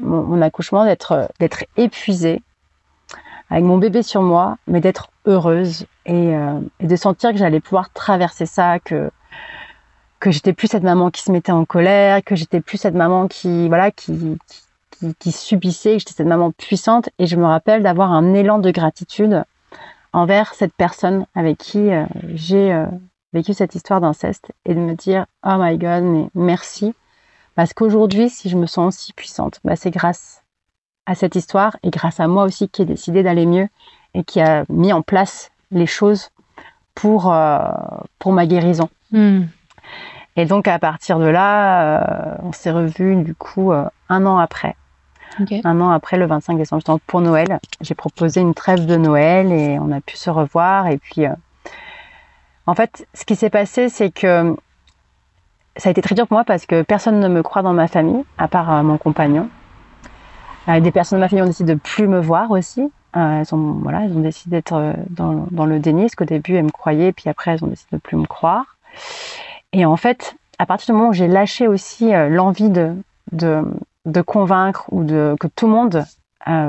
mon, 0.00 0.42
accouchement, 0.42 0.84
d'être 0.84 1.30
d'être 1.38 1.64
épuisée 1.76 2.42
avec 3.50 3.64
mon 3.64 3.78
bébé 3.78 4.02
sur 4.02 4.22
moi, 4.22 4.56
mais 4.66 4.80
d'être 4.80 5.10
heureuse 5.26 5.86
et, 6.06 6.34
euh, 6.34 6.60
et, 6.80 6.86
de 6.86 6.96
sentir 6.96 7.32
que 7.32 7.36
j'allais 7.36 7.60
pouvoir 7.60 7.92
traverser 7.92 8.46
ça, 8.46 8.78
que 8.78 9.10
que 10.20 10.30
j'étais 10.30 10.52
plus 10.52 10.68
cette 10.68 10.82
maman 10.82 11.10
qui 11.10 11.22
se 11.22 11.30
mettait 11.30 11.52
en 11.52 11.64
colère, 11.64 12.22
que 12.24 12.36
j'étais 12.36 12.60
plus 12.60 12.78
cette 12.78 12.94
maman 12.94 13.28
qui 13.28 13.68
voilà 13.68 13.90
qui, 13.90 14.38
qui, 14.98 15.14
qui 15.18 15.32
subissait, 15.32 15.94
que 15.94 15.98
j'étais 16.00 16.14
cette 16.14 16.26
maman 16.26 16.50
puissante. 16.50 17.10
Et 17.18 17.26
je 17.26 17.36
me 17.36 17.44
rappelle 17.44 17.82
d'avoir 17.82 18.10
un 18.12 18.32
élan 18.32 18.58
de 18.58 18.70
gratitude 18.70 19.44
envers 20.12 20.54
cette 20.54 20.74
personne 20.74 21.26
avec 21.34 21.58
qui 21.58 21.90
euh, 21.90 22.04
j'ai 22.34 22.72
euh, 22.72 22.86
vécu 23.32 23.54
cette 23.54 23.74
histoire 23.74 24.00
d'inceste 24.00 24.52
et 24.64 24.74
de 24.74 24.80
me 24.80 24.94
dire 24.94 25.26
oh 25.44 25.56
my 25.58 25.78
god 25.78 26.02
mais 26.04 26.30
merci 26.34 26.94
parce 27.54 27.72
qu'aujourd'hui 27.72 28.28
si 28.28 28.48
je 28.48 28.56
me 28.56 28.66
sens 28.66 28.94
aussi 28.94 29.12
puissante 29.12 29.60
bah, 29.64 29.76
c'est 29.76 29.90
grâce 29.90 30.42
à 31.06 31.14
cette 31.14 31.34
histoire 31.34 31.76
et 31.82 31.90
grâce 31.90 32.20
à 32.20 32.28
moi 32.28 32.44
aussi 32.44 32.68
qui 32.68 32.82
ai 32.82 32.84
décidé 32.84 33.22
d'aller 33.22 33.46
mieux 33.46 33.68
et 34.14 34.24
qui 34.24 34.40
a 34.40 34.64
mis 34.68 34.92
en 34.92 35.02
place 35.02 35.50
les 35.70 35.86
choses 35.86 36.30
pour 36.94 37.32
euh, 37.32 37.58
pour 38.18 38.32
ma 38.32 38.46
guérison. 38.46 38.88
Hmm. 39.12 39.44
Et 40.36 40.44
donc 40.44 40.68
à 40.68 40.78
partir 40.78 41.18
de 41.18 41.26
là, 41.26 42.00
euh, 42.00 42.36
on 42.42 42.52
s'est 42.52 42.70
revus 42.70 43.16
du 43.16 43.34
coup 43.34 43.72
euh, 43.72 43.84
un 44.08 44.26
an 44.26 44.38
après. 44.38 44.76
Un 45.64 45.80
an 45.80 45.90
après, 45.90 46.18
le 46.18 46.26
25 46.26 46.56
décembre, 46.58 47.00
pour 47.06 47.20
Noël, 47.20 47.60
j'ai 47.80 47.94
proposé 47.94 48.40
une 48.40 48.52
trêve 48.52 48.84
de 48.84 48.96
Noël 48.96 49.52
et 49.52 49.78
on 49.78 49.90
a 49.90 50.00
pu 50.00 50.16
se 50.16 50.28
revoir. 50.28 50.88
Et 50.88 50.98
puis, 50.98 51.24
en 52.70 52.74
fait, 52.76 53.04
ce 53.14 53.24
qui 53.24 53.34
s'est 53.34 53.50
passé, 53.50 53.88
c'est 53.88 54.12
que 54.12 54.54
ça 55.76 55.88
a 55.88 55.90
été 55.90 56.02
très 56.02 56.14
dur 56.14 56.28
pour 56.28 56.36
moi 56.36 56.44
parce 56.44 56.66
que 56.66 56.82
personne 56.82 57.18
ne 57.18 57.26
me 57.26 57.42
croit 57.42 57.62
dans 57.62 57.72
ma 57.72 57.88
famille, 57.88 58.22
à 58.38 58.46
part 58.46 58.72
euh, 58.72 58.82
mon 58.84 58.96
compagnon. 58.96 59.48
Euh, 60.68 60.78
des 60.78 60.92
personnes 60.92 61.18
de 61.18 61.24
ma 61.24 61.28
famille 61.28 61.42
ont 61.42 61.48
décidé 61.48 61.74
de 61.74 61.80
plus 61.80 62.06
me 62.06 62.20
voir 62.20 62.52
aussi. 62.52 62.82
Euh, 63.16 63.40
elles 63.40 63.52
ont, 63.56 63.72
voilà, 63.82 64.04
elles 64.04 64.16
ont 64.16 64.20
décidé 64.20 64.58
d'être 64.58 64.94
dans, 65.10 65.66
le 65.66 65.80
déni, 65.80 66.02
parce 66.02 66.14
qu'au 66.14 66.24
début, 66.24 66.54
elles 66.54 66.64
me 66.66 66.70
croyaient, 66.70 67.10
puis 67.10 67.28
après, 67.28 67.50
elles 67.50 67.64
ont 67.64 67.66
décidé 67.66 67.88
de 67.90 68.00
plus 68.00 68.16
me 68.16 68.26
croire. 68.26 68.76
Et 69.72 69.84
en 69.84 69.96
fait, 69.96 70.36
à 70.60 70.66
partir 70.66 70.94
du 70.94 70.96
moment 70.96 71.08
où 71.08 71.12
j'ai 71.12 71.26
lâché 71.26 71.66
aussi 71.66 72.12
l'envie 72.12 72.70
de, 72.70 72.94
de, 73.32 74.22
convaincre 74.22 74.84
ou 74.92 75.02
de 75.02 75.34
que 75.40 75.48
tout 75.48 75.66
le 75.66 75.72
monde 75.72 76.04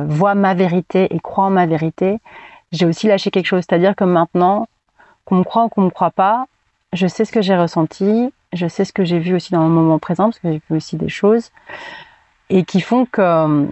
voit 0.08 0.34
ma 0.34 0.56
vérité 0.56 1.14
et 1.14 1.20
croit 1.20 1.46
en 1.46 1.52
ma 1.52 1.68
vérité, 1.68 2.20
j'ai 2.72 2.88
aussi 2.88 3.06
lâché 3.06 3.30
quelque 3.30 3.46
chose. 3.46 3.64
C'est-à-dire 3.70 3.96
que 3.96 4.04
maintenant, 4.04 4.66
qu'on 5.26 5.36
me 5.36 5.44
croit 5.44 5.66
ou 5.66 5.70
qu'on 5.70 5.82
me 5.84 5.90
croit 5.90 6.12
pas, 6.12 6.46
je 6.94 7.08
sais 7.08 7.26
ce 7.26 7.32
que 7.32 7.42
j'ai 7.42 7.56
ressenti, 7.56 8.34
je 8.54 8.68
sais 8.68 8.86
ce 8.86 8.92
que 8.94 9.04
j'ai 9.06 9.20
vu 9.20 9.34
aussi 9.36 9.52
dans 9.54 9.64
le 9.64 9.70
moment 9.70 10.00
présent, 10.00 10.26
parce 10.26 10.40
que 10.40 10.52
j'ai 10.52 10.62
vu 10.70 10.76
aussi 10.78 10.98
des 10.98 11.10
choses, 11.10 11.52
et 12.50 12.64
qui 12.66 12.82
font 12.82 13.06
que, 13.06 13.22
euh, 13.22 13.66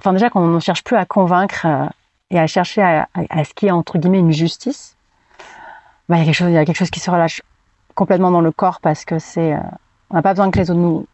enfin 0.00 0.12
déjà, 0.12 0.28
qu'on 0.30 0.46
ne 0.46 0.60
cherche 0.60 0.84
plus 0.84 0.96
à 0.96 1.04
convaincre 1.06 1.62
euh, 1.66 1.86
et 2.30 2.38
à 2.38 2.46
chercher 2.46 2.82
à, 2.82 3.08
à- 3.14 3.40
à 3.40 3.44
ce 3.44 3.54
qui 3.54 3.66
est 3.66 3.70
entre 3.70 3.98
guillemets 3.98 4.18
une 4.20 4.32
justice, 4.32 4.96
bah, 6.08 6.16
il 6.16 6.20
y 6.20 6.22
a 6.22 6.24
quelque 6.26 6.34
chose, 6.34 6.48
il 6.50 6.54
y 6.54 6.58
a 6.58 6.64
quelque 6.64 6.76
chose 6.76 6.90
qui 6.90 7.00
se 7.00 7.10
relâche 7.10 7.40
complètement 7.94 8.30
dans 8.30 8.40
le 8.40 8.52
corps 8.52 8.80
parce 8.80 9.04
que 9.04 9.18
c'est, 9.18 9.54
euh, 9.54 9.58
on 10.10 10.16
n'a 10.16 10.22
pas 10.22 10.32
besoin 10.34 10.50
que 10.50 10.58
les 10.58 10.70
autres 10.70 10.80
nous 10.80 11.06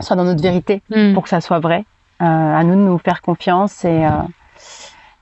soient 0.00 0.16
dans 0.16 0.24
notre 0.24 0.42
vérité 0.42 0.82
Hmm. 0.90 1.14
pour 1.14 1.22
que 1.22 1.28
ça 1.28 1.40
soit 1.40 1.60
vrai. 1.60 1.84
Euh, 2.20 2.24
à 2.24 2.62
nous 2.64 2.74
de 2.74 2.80
nous 2.80 2.98
faire 2.98 3.20
confiance 3.22 3.84
et 3.84 4.04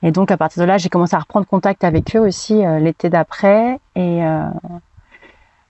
et 0.03 0.13
donc 0.13 0.31
à 0.31 0.37
partir 0.37 0.63
de 0.63 0.67
là, 0.67 0.79
j'ai 0.79 0.89
commencé 0.89 1.15
à 1.15 1.19
reprendre 1.19 1.47
contact 1.47 1.85
avec 1.85 2.17
eux 2.17 2.21
aussi 2.21 2.65
euh, 2.65 2.79
l'été 2.79 3.11
d'après 3.11 3.79
et 3.95 4.25
euh, 4.25 4.45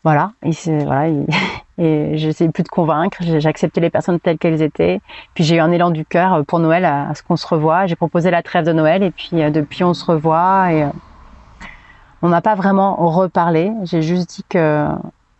voilà. 0.05 0.33
Et 0.43 0.53
j'essayais 2.16 2.51
plus 2.51 2.62
de 2.62 2.69
convaincre. 2.69 3.19
Accepté 3.45 3.81
les 3.81 3.90
personnes 3.90 4.21
telles 4.21 4.38
qu'elles 4.38 4.62
étaient. 4.62 5.01
Puis 5.35 5.43
j'ai 5.43 5.57
eu 5.57 5.61
un 5.61 5.73
élan 5.73 5.90
du 5.90 6.05
cœur 6.05 6.35
euh, 6.35 6.43
pour 6.45 6.61
Noël 6.61 6.85
à, 6.85 7.12
ce 7.14 7.23
qu'on 7.25 7.37
se 7.37 7.47
revoie. 7.47 7.87
J'ai 7.87 7.97
proposé 7.97 8.31
la 8.31 8.43
trêve 8.43 8.64
de 8.64 8.73
Noël 8.73 9.03
et 9.03 9.11
puis 9.11 9.31
depuis 9.51 9.83
on 9.83 9.95
se 9.95 10.05
revoit 10.05 10.73
et 10.73 10.87
on 12.23 12.29
n'a 12.29 12.40
pas 12.40 12.55
vraiment 12.55 12.95
reparlé. 12.97 13.73
J'ai 13.83 14.03
juste 14.03 14.31
dit 14.31 14.45
que 14.49 14.87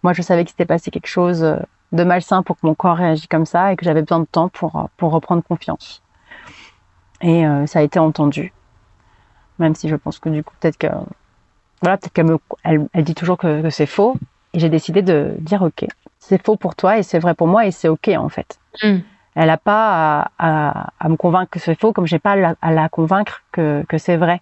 moi 0.03 0.15
je 0.15 0.23
savais 0.23 0.43
qu'il 0.43 0.51
s'était 0.51 0.65
passé 0.65 0.91
quelque 0.91 1.07
chose 1.07 1.59
de 1.93 2.05
malsain 2.05 2.43
pour 2.43 2.57
que 2.57 2.67
mon 2.67 2.75
corps 2.75 2.97
réagisse 2.97 3.29
comme 3.29 3.47
ça 3.47 3.73
et 3.73 3.77
que 3.77 3.85
j'avais 3.85 4.03
besoin 4.03 4.21
de 4.21 4.25
temps 4.25 4.49
pour, 4.49 4.89
pour 4.97 5.13
reprendre 5.13 5.45
confiance. 5.45 6.03
Et 7.21 7.45
ça 7.67 7.81
a 7.81 7.83
été 7.83 7.99
entendu. 7.99 8.53
Même 9.61 9.77
si 9.77 9.89
je 9.89 9.95
pense 9.95 10.19
que 10.19 10.29
du 10.29 10.43
coup, 10.43 10.55
peut-être 10.59 10.79
que, 10.79 10.89
voilà, 11.83 11.97
peut-être 11.99 12.13
qu'elle 12.13 12.27
me, 12.27 12.39
elle, 12.65 12.89
elle 12.93 13.05
dit 13.05 13.15
toujours 13.15 13.39
que, 13.39 13.63
que 13.63 13.71
c'est 13.71 13.87
faux. 13.87 14.17
Et 14.53 14.59
j'ai 14.59 14.69
décidé 14.69 15.03
de 15.03 15.35
dire, 15.39 15.63
OK, 15.63 15.87
c'est 16.19 16.45
faux 16.45 16.57
pour 16.57 16.75
toi 16.75 16.99
et 16.99 17.05
c'est 17.05 17.21
vrai 17.21 17.35
pour 17.35 17.47
moi 17.47 17.67
et 17.67 17.71
c'est 17.71 17.89
OK, 17.89 18.09
en 18.09 18.29
fait. 18.29 18.59
Hmm. 18.83 18.99
Elle 19.37 19.47
n'a 19.47 19.59
pas 19.59 20.21
à, 20.21 20.31
à, 20.39 20.91
à 20.99 21.09
me 21.09 21.17
convaincre 21.17 21.51
que 21.51 21.61
c'est 21.61 21.79
faux, 21.79 21.93
comme 21.93 22.07
j'ai 22.07 22.19
pas 22.19 22.33
à 22.33 22.37
la, 22.37 22.55
à 22.61 22.73
la 22.73 22.89
convaincre 22.89 23.43
que, 23.53 23.85
que 23.89 23.97
c'est 23.97 24.17
vrai. 24.17 24.41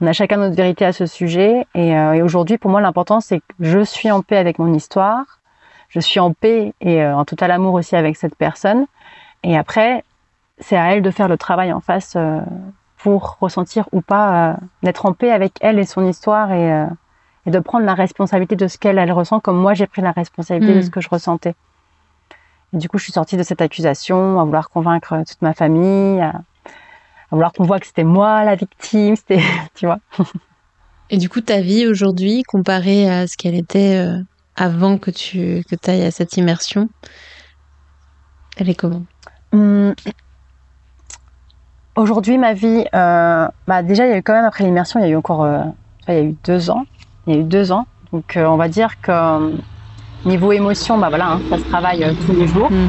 On 0.00 0.06
a 0.06 0.12
chacun 0.12 0.38
notre 0.38 0.56
vérité 0.56 0.84
à 0.84 0.92
ce 0.92 1.06
sujet. 1.06 1.66
Et, 1.74 1.96
euh, 1.96 2.14
et 2.14 2.22
aujourd'hui, 2.22 2.58
pour 2.58 2.70
moi, 2.70 2.80
l'important, 2.80 3.20
c'est 3.20 3.38
que 3.38 3.44
je 3.60 3.84
suis 3.84 4.10
en 4.10 4.22
paix 4.22 4.36
avec 4.36 4.58
mon 4.58 4.72
histoire. 4.74 5.40
Je 5.88 6.00
suis 6.00 6.18
en 6.18 6.32
paix 6.32 6.72
et 6.80 7.02
euh, 7.02 7.16
en 7.16 7.24
total 7.24 7.50
amour 7.50 7.74
aussi 7.74 7.94
avec 7.94 8.16
cette 8.16 8.34
personne. 8.34 8.86
Et 9.42 9.56
après, 9.56 10.02
c'est 10.58 10.76
à 10.76 10.94
elle 10.94 11.02
de 11.02 11.10
faire 11.10 11.28
le 11.28 11.36
travail 11.36 11.72
en 11.72 11.80
face 11.80 12.14
euh, 12.16 12.40
pour 13.06 13.36
ressentir 13.40 13.88
ou 13.92 14.00
pas 14.00 14.50
euh, 14.50 14.54
d'être 14.82 15.06
en 15.06 15.12
paix 15.12 15.30
avec 15.30 15.52
elle 15.60 15.78
et 15.78 15.84
son 15.84 16.04
histoire 16.04 16.50
et, 16.50 16.72
euh, 16.72 16.86
et 17.46 17.52
de 17.52 17.60
prendre 17.60 17.86
la 17.86 17.94
responsabilité 17.94 18.56
de 18.56 18.66
ce 18.66 18.78
qu'elle 18.78 18.98
elle 18.98 19.12
ressent, 19.12 19.38
comme 19.38 19.56
moi 19.56 19.74
j'ai 19.74 19.86
pris 19.86 20.02
la 20.02 20.10
responsabilité 20.10 20.72
Mm. 20.72 20.76
de 20.78 20.80
ce 20.82 20.90
que 20.90 21.00
je 21.00 21.08
ressentais. 21.08 21.54
Et 22.72 22.78
du 22.78 22.88
coup, 22.88 22.98
je 22.98 23.04
suis 23.04 23.12
sortie 23.12 23.36
de 23.36 23.44
cette 23.44 23.60
accusation, 23.60 24.40
à 24.40 24.44
vouloir 24.44 24.70
convaincre 24.70 25.22
toute 25.24 25.40
ma 25.40 25.54
famille, 25.54 26.20
à, 26.20 26.30
à 26.30 27.30
vouloir 27.30 27.52
qu'on 27.52 27.62
voit 27.62 27.78
que 27.78 27.86
c'était 27.86 28.02
moi 28.02 28.42
la 28.42 28.56
victime, 28.56 29.14
c'était, 29.20 29.40
tu 29.76 29.86
vois. 29.86 30.00
Et 31.08 31.16
du 31.16 31.28
coup, 31.28 31.40
ta 31.40 31.60
vie 31.60 31.86
aujourd'hui, 31.86 32.42
comparée 32.42 33.08
à 33.08 33.28
ce 33.28 33.36
qu'elle 33.36 33.54
était 33.54 34.04
euh, 34.04 34.20
avant 34.56 34.98
que 34.98 35.12
tu 35.12 35.62
que 35.70 35.76
ailles 35.88 36.06
à 36.06 36.10
cette 36.10 36.36
immersion, 36.36 36.88
elle 38.56 38.68
est 38.68 38.74
comment? 38.74 39.04
Hum, 39.52 39.94
Aujourd'hui, 41.96 42.36
ma 42.36 42.52
vie, 42.52 42.84
euh, 42.94 43.48
bah 43.66 43.82
déjà, 43.82 44.04
il 44.04 44.10
y 44.10 44.12
a 44.12 44.18
eu 44.18 44.22
quand 44.22 44.34
même 44.34 44.44
après 44.44 44.64
l'immersion, 44.64 45.00
il 45.00 45.04
y 45.04 45.06
a 45.06 45.08
eu 45.08 45.16
encore, 45.16 45.44
euh, 45.44 45.60
il 46.08 46.14
y 46.14 46.18
a 46.18 46.22
eu 46.22 46.36
deux 46.44 46.68
ans, 46.68 46.84
il 47.26 47.34
y 47.34 47.38
a 47.38 47.40
eu 47.40 47.44
deux 47.44 47.72
ans. 47.72 47.86
Donc, 48.12 48.36
euh, 48.36 48.44
on 48.44 48.56
va 48.56 48.68
dire 48.68 49.00
que 49.00 49.54
niveau 50.26 50.52
émotion, 50.52 50.98
bah 50.98 51.08
voilà, 51.08 51.32
hein, 51.32 51.40
ça 51.48 51.56
se 51.56 51.64
travaille 51.64 52.14
tous 52.26 52.34
les 52.34 52.46
jours. 52.46 52.70
Mm. 52.70 52.88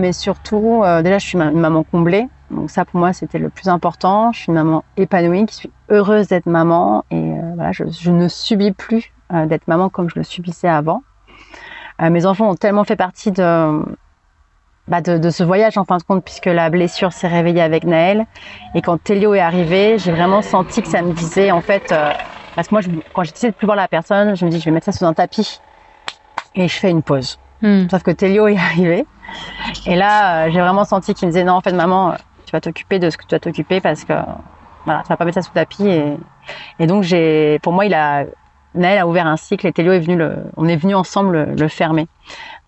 Mais 0.00 0.14
surtout, 0.14 0.82
déjà, 1.02 1.18
je 1.18 1.26
suis 1.26 1.38
une 1.38 1.60
maman 1.60 1.82
comblée. 1.82 2.26
Donc 2.50 2.70
ça, 2.70 2.86
pour 2.86 2.98
moi, 2.98 3.12
c'était 3.12 3.38
le 3.38 3.50
plus 3.50 3.68
important. 3.68 4.32
Je 4.32 4.38
suis 4.38 4.46
une 4.48 4.54
maman 4.54 4.84
épanouie, 4.96 5.44
qui 5.44 5.54
suis 5.54 5.70
heureuse 5.90 6.28
d'être 6.28 6.46
maman. 6.46 7.04
Et 7.10 7.32
voilà, 7.56 7.72
je, 7.72 7.84
je 7.90 8.10
ne 8.10 8.28
subis 8.28 8.72
plus 8.72 9.12
d'être 9.30 9.68
maman 9.68 9.90
comme 9.90 10.08
je 10.08 10.14
le 10.16 10.22
subissais 10.22 10.68
avant. 10.68 11.02
Mes 12.00 12.24
enfants 12.24 12.48
ont 12.48 12.54
tellement 12.54 12.84
fait 12.84 12.96
partie 12.96 13.32
de, 13.32 13.82
bah, 14.88 15.00
de, 15.00 15.18
de 15.18 15.30
ce 15.30 15.42
voyage 15.42 15.76
en 15.78 15.84
fin 15.84 15.96
de 15.96 16.02
compte, 16.02 16.24
puisque 16.24 16.46
la 16.46 16.70
blessure 16.70 17.12
s'est 17.12 17.28
réveillée 17.28 17.62
avec 17.62 17.84
Naël. 17.84 18.26
Et 18.74 18.82
quand 18.82 19.02
Télio 19.02 19.34
est 19.34 19.40
arrivé, 19.40 19.98
j'ai 19.98 20.12
vraiment 20.12 20.42
senti 20.42 20.82
que 20.82 20.88
ça 20.88 21.02
me 21.02 21.12
disait, 21.12 21.50
en 21.50 21.60
fait, 21.60 21.92
euh, 21.92 22.12
parce 22.54 22.68
que 22.68 22.74
moi, 22.74 22.80
je, 22.80 22.88
quand 23.12 23.24
j'ai 23.24 23.32
décidé 23.32 23.50
de 23.52 23.56
plus 23.56 23.66
voir 23.66 23.76
la 23.76 23.88
personne, 23.88 24.36
je 24.36 24.44
me 24.44 24.50
dis, 24.50 24.60
je 24.60 24.64
vais 24.64 24.70
mettre 24.70 24.86
ça 24.86 24.92
sous 24.92 25.04
un 25.04 25.14
tapis. 25.14 25.60
Et 26.54 26.68
je 26.68 26.74
fais 26.74 26.90
une 26.90 27.02
pause. 27.02 27.38
Hmm. 27.62 27.88
Sauf 27.90 28.02
que 28.02 28.10
Télio 28.10 28.46
est 28.48 28.56
arrivé. 28.56 29.06
Et 29.86 29.96
là, 29.96 30.46
euh, 30.46 30.50
j'ai 30.50 30.60
vraiment 30.60 30.84
senti 30.84 31.14
qu'il 31.14 31.26
me 31.28 31.32
disait, 31.32 31.44
non, 31.44 31.54
en 31.54 31.60
fait, 31.60 31.72
maman, 31.72 32.12
euh, 32.12 32.14
tu 32.46 32.52
vas 32.52 32.60
t'occuper 32.60 32.98
de 32.98 33.10
ce 33.10 33.18
que 33.18 33.24
tu 33.24 33.34
vas 33.34 33.40
t'occuper 33.40 33.80
parce 33.80 34.04
que, 34.04 34.14
voilà, 34.84 35.02
tu 35.02 35.08
vas 35.08 35.16
pas 35.16 35.24
mettre 35.24 35.34
ça 35.34 35.42
sous 35.42 35.52
tapis. 35.52 35.88
Et, 35.88 36.16
et 36.78 36.86
donc, 36.86 37.02
j'ai, 37.02 37.58
pour 37.62 37.72
moi, 37.72 37.84
il 37.84 37.92
a, 37.92 38.24
Naël 38.74 38.98
a 38.98 39.06
ouvert 39.06 39.26
un 39.26 39.36
cycle 39.36 39.66
et 39.66 39.72
Télio 39.72 39.92
est 39.92 40.00
venu 40.00 40.16
le, 40.16 40.36
on 40.56 40.68
est 40.68 40.76
venu 40.76 40.94
ensemble 40.94 41.32
le, 41.32 41.54
le 41.54 41.68
fermer. 41.68 42.06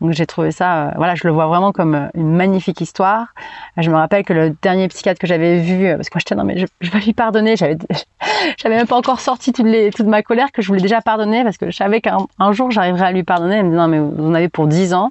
Donc, 0.00 0.12
j'ai 0.12 0.26
trouvé 0.26 0.52
ça, 0.52 0.88
euh, 0.88 0.90
voilà, 0.96 1.14
je 1.16 1.26
le 1.26 1.32
vois 1.32 1.46
vraiment 1.46 1.72
comme 1.72 1.94
euh, 1.94 2.06
une 2.14 2.30
magnifique 2.34 2.80
histoire. 2.80 3.34
Je 3.76 3.90
me 3.90 3.96
rappelle 3.96 4.24
que 4.24 4.32
le 4.32 4.50
dernier 4.62 4.86
psychiatre 4.88 5.20
que 5.20 5.26
j'avais 5.26 5.58
vu, 5.58 5.86
euh, 5.86 5.96
parce 5.96 6.08
que 6.08 6.14
moi, 6.14 6.20
j'étais, 6.20 6.34
non, 6.36 6.44
mais 6.44 6.58
je, 6.58 6.66
je 6.80 6.90
vais 6.90 7.00
lui 7.00 7.12
pardonner, 7.14 7.56
j'avais, 7.56 7.76
j'avais 8.62 8.76
même 8.76 8.86
pas 8.86 8.96
encore 8.96 9.18
sorti 9.20 9.52
toute, 9.52 9.66
les, 9.66 9.90
toute 9.90 10.06
ma 10.06 10.22
colère 10.22 10.52
que 10.52 10.62
je 10.62 10.68
voulais 10.68 10.80
déjà 10.80 11.00
pardonner 11.00 11.42
parce 11.42 11.56
que 11.58 11.70
je 11.70 11.76
savais 11.76 12.00
qu'un 12.00 12.18
un 12.38 12.52
jour 12.52 12.70
j'arriverais 12.70 13.06
à 13.06 13.12
lui 13.12 13.24
pardonner. 13.24 13.56
Elle 13.56 13.64
me 13.66 13.70
dit, 13.70 13.76
non, 13.76 13.88
mais 13.88 13.98
vous 13.98 14.28
en 14.28 14.34
avez 14.34 14.48
pour 14.48 14.68
10 14.68 14.94
ans. 14.94 15.10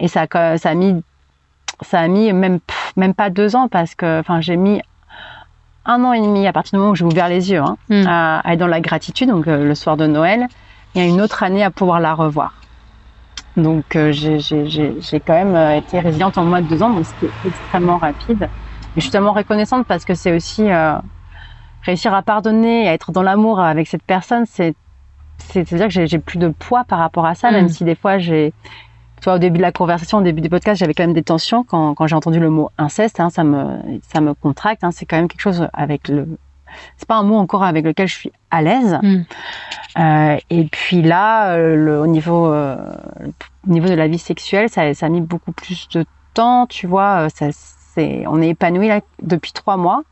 Et 0.00 0.08
ça, 0.08 0.26
a- 0.32 0.58
ça 0.58 0.70
a 0.70 0.74
mis, 0.74 1.00
ça 1.82 2.00
a 2.00 2.08
mis 2.08 2.32
même, 2.32 2.58
même 2.96 3.14
pas 3.14 3.30
deux 3.30 3.54
ans 3.54 3.68
parce 3.68 3.94
que, 3.94 4.18
enfin, 4.20 4.40
j'ai 4.40 4.56
mis 4.56 4.80
un 5.84 6.04
an 6.04 6.12
et 6.12 6.20
demi 6.20 6.46
à 6.46 6.52
partir 6.52 6.72
du 6.72 6.78
moment 6.80 6.90
où 6.90 6.94
j'ai 6.96 7.04
ouvert 7.04 7.28
les 7.28 7.50
yeux, 7.50 7.60
hein, 7.60 7.76
Mm. 7.88 8.04
à, 8.06 8.40
à 8.40 8.52
être 8.52 8.58
dans 8.58 8.66
la 8.66 8.80
gratitude, 8.80 9.28
donc 9.30 9.46
euh, 9.46 9.64
le 9.64 9.74
soir 9.74 9.96
de 9.96 10.06
Noël, 10.06 10.48
et 10.94 11.00
à 11.00 11.04
une 11.04 11.20
autre 11.20 11.42
année 11.42 11.62
à 11.64 11.70
pouvoir 11.70 11.98
la 12.00 12.14
revoir. 12.14 12.52
Donc 13.58 13.96
euh, 13.96 14.12
j'ai- 14.12 15.20
quand 15.26 15.34
même 15.34 15.54
euh, 15.54 15.76
été 15.76 15.98
résiliente 16.00 16.38
en 16.38 16.44
moins 16.44 16.62
de 16.62 16.66
deux 16.68 16.82
ans, 16.82 16.90
donc 16.90 17.04
c'était 17.06 17.34
extrêmement 17.44 17.98
rapide. 17.98 18.50
Et 18.94 19.00
je 19.00 19.00
suis 19.02 19.10
tellement 19.10 19.32
reconnaissante 19.32 19.86
parce 19.86 20.04
que 20.04 20.14
c'est 20.14 20.34
aussi 20.34 20.70
euh, 20.70 20.94
réussir 21.82 22.14
à 22.14 22.22
pardonner 22.22 22.88
à 22.88 22.94
être 22.94 23.12
dans 23.12 23.22
l'amour 23.22 23.60
avec 23.60 23.88
cette 23.88 24.04
personne, 24.04 24.44
c'est 24.46 24.74
c'est-à-dire 25.40 25.88
que 25.88 26.06
j'ai 26.06 26.18
plus 26.18 26.38
de 26.38 26.48
poids 26.48 26.84
par 26.84 26.98
rapport 26.98 27.24
à 27.26 27.34
ça, 27.34 27.50
Mm. 27.50 27.54
même 27.54 27.68
si 27.68 27.84
des 27.84 27.94
fois 27.94 28.18
j'ai 28.18 28.52
tu 29.20 29.24
vois, 29.24 29.34
au 29.34 29.38
début 29.38 29.56
de 29.58 29.62
la 29.62 29.72
conversation, 29.72 30.18
au 30.18 30.22
début 30.22 30.40
du 30.40 30.48
podcast, 30.48 30.78
j'avais 30.78 30.94
quand 30.94 31.02
même 31.02 31.12
des 31.12 31.24
tensions 31.24 31.64
quand, 31.64 31.94
quand 31.94 32.06
j'ai 32.06 32.14
entendu 32.14 32.38
le 32.38 32.50
mot 32.50 32.70
inceste. 32.78 33.18
Hein, 33.18 33.30
ça 33.30 33.42
me, 33.44 34.00
ça 34.02 34.20
me 34.20 34.32
contracte. 34.34 34.84
Hein, 34.84 34.92
c'est 34.92 35.06
quand 35.06 35.16
même 35.16 35.26
quelque 35.28 35.40
chose 35.40 35.66
avec 35.72 36.08
le. 36.08 36.38
C'est 36.96 37.08
pas 37.08 37.16
un 37.16 37.22
mot 37.22 37.36
encore 37.36 37.64
avec 37.64 37.84
lequel 37.84 38.08
je 38.08 38.14
suis 38.14 38.32
à 38.50 38.62
l'aise. 38.62 38.98
Mm. 39.02 39.22
Euh, 39.98 40.36
et 40.50 40.64
puis 40.64 41.02
là, 41.02 41.52
euh, 41.54 41.76
le, 41.76 42.00
au 42.00 42.06
niveau, 42.06 42.46
euh, 42.52 42.76
au 43.66 43.70
niveau 43.70 43.88
de 43.88 43.94
la 43.94 44.08
vie 44.08 44.18
sexuelle, 44.18 44.68
ça, 44.68 44.92
ça 44.94 45.06
a 45.06 45.08
mis 45.08 45.20
beaucoup 45.20 45.52
plus 45.52 45.88
de 45.88 46.04
temps. 46.34 46.66
Tu 46.66 46.86
vois, 46.86 47.28
ça, 47.30 47.46
c'est, 47.52 48.24
on 48.26 48.40
est 48.40 48.50
épanoui 48.50 48.88
là 48.88 49.00
depuis 49.22 49.52
trois 49.52 49.76
mois. 49.76 50.02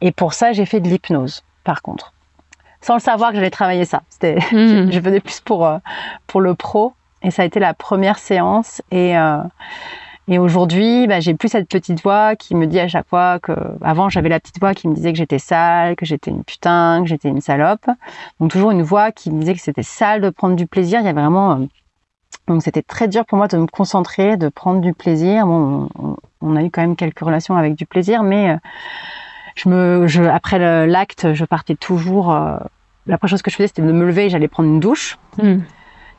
Et 0.00 0.12
pour 0.12 0.32
ça, 0.32 0.52
j'ai 0.52 0.66
fait 0.66 0.80
de 0.80 0.88
l'hypnose. 0.88 1.42
Par 1.64 1.82
contre, 1.82 2.12
sans 2.80 2.94
le 2.94 3.00
savoir 3.00 3.30
que 3.30 3.36
j'allais 3.36 3.50
travailler 3.50 3.84
ça. 3.84 4.02
C'était 4.08 4.38
Hmm. 4.52 4.90
je 4.90 5.00
faisais 5.00 5.20
plus 5.20 5.40
pour, 5.40 5.68
pour 6.26 6.40
le 6.40 6.54
pro. 6.54 6.94
Et 7.22 7.30
ça 7.30 7.42
a 7.42 7.44
été 7.44 7.60
la 7.60 7.74
première 7.74 8.18
séance. 8.18 8.80
Et, 8.90 9.16
euh, 9.18 9.42
Et 10.32 10.38
aujourd'hui, 10.38 11.08
bah, 11.08 11.18
j'ai 11.18 11.34
plus 11.34 11.48
cette 11.48 11.68
petite 11.68 12.04
voix 12.04 12.36
qui 12.36 12.54
me 12.54 12.66
dit 12.66 12.78
à 12.78 12.86
chaque 12.86 13.08
fois 13.08 13.40
que, 13.40 13.52
avant, 13.82 14.08
j'avais 14.08 14.28
la 14.28 14.38
petite 14.38 14.60
voix 14.60 14.74
qui 14.74 14.86
me 14.86 14.94
disait 14.94 15.10
que 15.10 15.18
j'étais 15.18 15.40
sale, 15.40 15.96
que 15.96 16.06
j'étais 16.06 16.30
une 16.30 16.44
putain, 16.44 17.00
que 17.02 17.08
j'étais 17.08 17.28
une 17.28 17.40
salope. 17.40 17.90
Donc 18.38 18.52
toujours 18.52 18.70
une 18.70 18.82
voix 18.82 19.10
qui 19.10 19.32
me 19.32 19.40
disait 19.40 19.54
que 19.54 19.60
c'était 19.60 19.82
sale 19.82 20.20
de 20.20 20.30
prendre 20.30 20.54
du 20.54 20.68
plaisir. 20.68 21.00
Il 21.00 21.06
y 21.06 21.08
avait 21.08 21.20
vraiment, 21.20 21.54
euh, 21.54 21.66
donc 22.46 22.62
c'était 22.62 22.82
très 22.82 23.08
dur 23.08 23.26
pour 23.26 23.38
moi 23.38 23.48
de 23.48 23.56
me 23.56 23.66
concentrer, 23.66 24.36
de 24.36 24.48
prendre 24.48 24.80
du 24.80 24.94
plaisir. 24.94 25.48
On, 25.48 26.56
a 26.56 26.62
eu 26.62 26.70
quand 26.70 26.82
même 26.82 26.94
quelques 26.94 27.18
relations 27.18 27.56
avec 27.56 27.74
du 27.74 27.84
plaisir, 27.84 28.22
mais 28.22 28.50
euh, 28.50 28.56
je 29.56 29.68
me, 29.68 30.30
après 30.30 30.86
l'acte, 30.86 31.34
je 31.34 31.44
partais 31.44 31.74
toujours. 31.74 32.32
Euh, 32.32 32.56
la 33.06 33.18
première 33.18 33.30
chose 33.30 33.42
que 33.42 33.50
je 33.50 33.56
faisais, 33.56 33.66
c'était 33.66 33.82
de 33.82 33.90
me 33.90 34.06
lever, 34.06 34.26
et 34.26 34.30
j'allais 34.30 34.46
prendre 34.46 34.68
une 34.68 34.78
douche. 34.78 35.18
Hmm. 35.42 35.58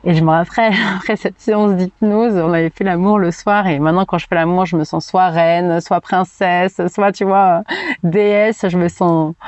Et 0.03 0.13
je 0.13 0.23
me 0.23 0.29
rappelle, 0.29 0.73
après 0.97 1.15
cette 1.15 1.39
séance 1.39 1.75
d'hypnose, 1.75 2.35
on 2.35 2.53
avait 2.53 2.71
fait 2.71 2.83
l'amour 2.83 3.19
le 3.19 3.31
soir 3.31 3.67
et 3.67 3.79
maintenant 3.79 4.05
quand 4.05 4.17
je 4.17 4.27
fais 4.27 4.35
l'amour, 4.35 4.65
je 4.65 4.75
me 4.75 4.83
sens 4.83 5.05
soit 5.05 5.29
reine, 5.29 5.79
soit 5.81 6.01
princesse, 6.01 6.81
soit, 6.87 7.11
tu 7.11 7.25
vois, 7.25 7.63
déesse, 8.03 8.65
je 8.67 8.77
me 8.77 8.87
sens... 8.87 9.35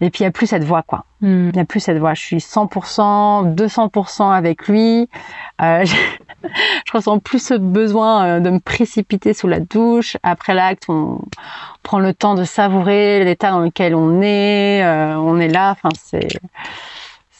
Et 0.00 0.10
puis 0.10 0.22
il 0.22 0.22
n'y 0.24 0.30
a 0.30 0.32
plus 0.32 0.48
cette 0.48 0.64
voix, 0.64 0.82
quoi. 0.82 1.04
Hmm. 1.20 1.50
Il 1.50 1.54
n'y 1.54 1.60
a 1.60 1.64
plus 1.64 1.78
cette 1.78 1.98
voix. 1.98 2.12
Je 2.14 2.20
suis 2.20 2.38
100%, 2.38 3.54
200% 3.54 4.32
avec 4.32 4.66
lui. 4.66 5.08
Euh, 5.60 5.84
je, 5.84 5.94
je, 6.86 6.92
ressens 6.92 7.20
plus 7.20 7.38
ce 7.38 7.54
besoin 7.54 8.24
euh, 8.26 8.40
de 8.40 8.50
me 8.50 8.58
précipiter 8.58 9.32
sous 9.32 9.46
la 9.46 9.60
douche. 9.60 10.16
Après 10.24 10.54
l'acte, 10.54 10.86
on 10.88 11.20
prend 11.84 12.00
le 12.00 12.14
temps 12.14 12.34
de 12.34 12.42
savourer 12.42 13.22
l'état 13.22 13.52
dans 13.52 13.60
lequel 13.60 13.94
on 13.94 14.20
est. 14.22 14.82
Euh, 14.82 15.14
on 15.18 15.38
est 15.38 15.46
là. 15.46 15.70
Enfin, 15.70 15.90
c'est 15.96 16.26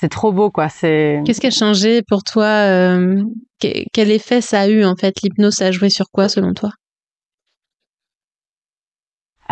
c'est 0.03 0.09
trop 0.09 0.33
beau, 0.33 0.51
quoi. 0.51 0.69
C'est. 0.69 1.23
Qu'est-ce 1.25 1.41
qui 1.41 1.47
a 1.47 1.51
changé 1.51 2.03
pour 2.03 2.25
toi 2.25 2.45
euh, 2.45 3.23
Quel 3.61 4.11
effet 4.11 4.41
ça 4.41 4.63
a 4.63 4.67
eu 4.67 4.85
en 4.85 4.97
fait? 4.97 5.23
L'hypnose, 5.23 5.55
ça 5.55 5.67
a 5.67 5.71
joué 5.71 5.91
sur 5.91 6.11
quoi 6.11 6.29
selon 6.29 6.55
toi? 6.55 6.71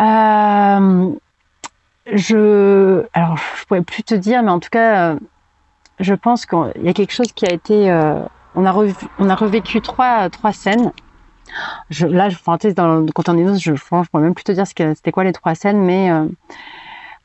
Euh, 0.01 1.09
Je, 2.11 3.05
alors, 3.13 3.37
je 3.37 3.65
pourrais 3.65 3.81
plus 3.81 4.03
te 4.03 4.13
dire, 4.13 4.43
mais 4.43 4.51
en 4.51 4.59
tout 4.59 4.67
cas, 4.69 5.13
euh, 5.13 5.19
je 6.01 6.13
pense 6.13 6.45
qu'il 6.45 6.83
y 6.83 6.89
a 6.89 6.93
quelque 6.93 7.13
chose 7.13 7.31
qui 7.31 7.45
a 7.45 7.53
été. 7.53 7.89
on 8.53 8.65
a 8.65 8.71
revu, 8.73 8.93
on 9.19 9.29
a 9.29 9.35
revécu 9.35 9.79
trois 9.79 10.29
trois 10.29 10.51
scènes. 10.51 10.91
Je, 11.89 12.07
là, 12.07 12.27
je, 12.27 12.35
enfin, 12.35 12.57
dans, 12.75 13.05
quand 13.15 13.29
on 13.29 13.37
est 13.37 13.57
je, 13.57 13.73
je, 13.73 13.81
pourrais 13.85 14.21
même 14.21 14.35
plus 14.35 14.43
te 14.43 14.51
dire 14.51 14.67
c'était 14.67 15.13
quoi 15.13 15.23
les 15.23 15.31
trois 15.31 15.55
scènes, 15.55 15.81
mais 15.81 16.11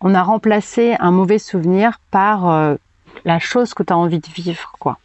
on 0.01 0.15
a 0.15 0.23
remplacé 0.23 0.95
un 1.01 1.11
mauvais 1.11 1.41
souvenir 1.41 1.99
par 2.13 2.77
la 3.27 3.39
chose 3.41 3.75
que 3.75 3.83
tu 3.83 3.93
as 3.93 3.99
envie 3.99 4.21
de 4.21 4.29
vivre, 4.29 4.73
quoi. 4.79 4.99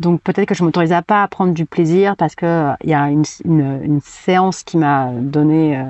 Donc 0.00 0.20
peut-être 0.22 0.48
que 0.48 0.54
je 0.54 0.64
m'autorisais 0.64 1.00
pas 1.02 1.22
à 1.22 1.28
prendre 1.28 1.54
du 1.54 1.66
plaisir 1.66 2.16
parce 2.16 2.34
que 2.34 2.72
il 2.82 2.90
y 2.90 2.94
a 2.94 3.08
une, 3.10 3.24
une, 3.44 4.00
séance 4.02 4.64
qui 4.64 4.76
m'a 4.76 5.12
donné, 5.12 5.78
euh, 5.78 5.84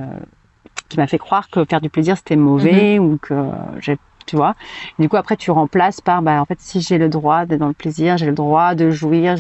qui 0.91 0.99
m'a 0.99 1.07
fait 1.07 1.17
croire 1.17 1.49
que 1.49 1.65
faire 1.65 1.81
du 1.81 1.89
plaisir 1.89 2.19
c'était 2.19 2.37
mauvais 2.37 2.99
mhm. 2.99 3.05
ou 3.05 3.17
que 3.17 3.35
j'ai, 3.81 3.97
tu 4.27 4.37
vois. 4.37 4.57
du 4.99 5.09
coup 5.09 5.17
après 5.17 5.37
tu 5.39 5.51
remplaces 5.51 6.03
par, 6.03 6.21
bah 6.21 6.39
en 6.39 6.45
fait 6.45 6.61
si 6.61 6.83
j'ai 6.83 6.99
le 6.99 7.09
droit 7.09 7.47
d'être 7.47 7.61
dans 7.61 7.69
le 7.69 7.73
plaisir, 7.73 8.19
j'ai 8.19 8.27
le 8.27 8.35
droit 8.35 8.75
de 8.75 8.91
jouir. 8.91 9.37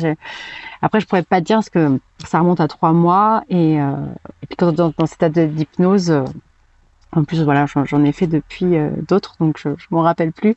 Après 0.80 0.98
je 0.98 1.06
pourrais 1.06 1.24
pas 1.24 1.42
te 1.42 1.44
dire 1.46 1.56
parce 1.56 1.68
que 1.68 2.00
ça 2.24 2.38
remonte 2.38 2.60
à 2.60 2.66
trois 2.66 2.92
mois 2.92 3.42
et, 3.50 3.78
euh, 3.78 3.92
et 4.42 4.46
puis 4.46 4.56
quand 4.56 4.72
dans, 4.72 4.94
dans 4.96 5.06
cet 5.06 5.22
état 5.24 5.44
d'hypnose 5.46 6.24
en 7.16 7.24
plus, 7.24 7.42
voilà, 7.42 7.66
j'en 7.66 8.04
ai 8.04 8.12
fait 8.12 8.26
depuis 8.26 8.76
euh, 8.76 8.90
d'autres, 9.08 9.36
donc 9.38 9.58
je, 9.58 9.70
je 9.76 9.86
m'en 9.90 10.02
rappelle 10.02 10.32
plus. 10.32 10.56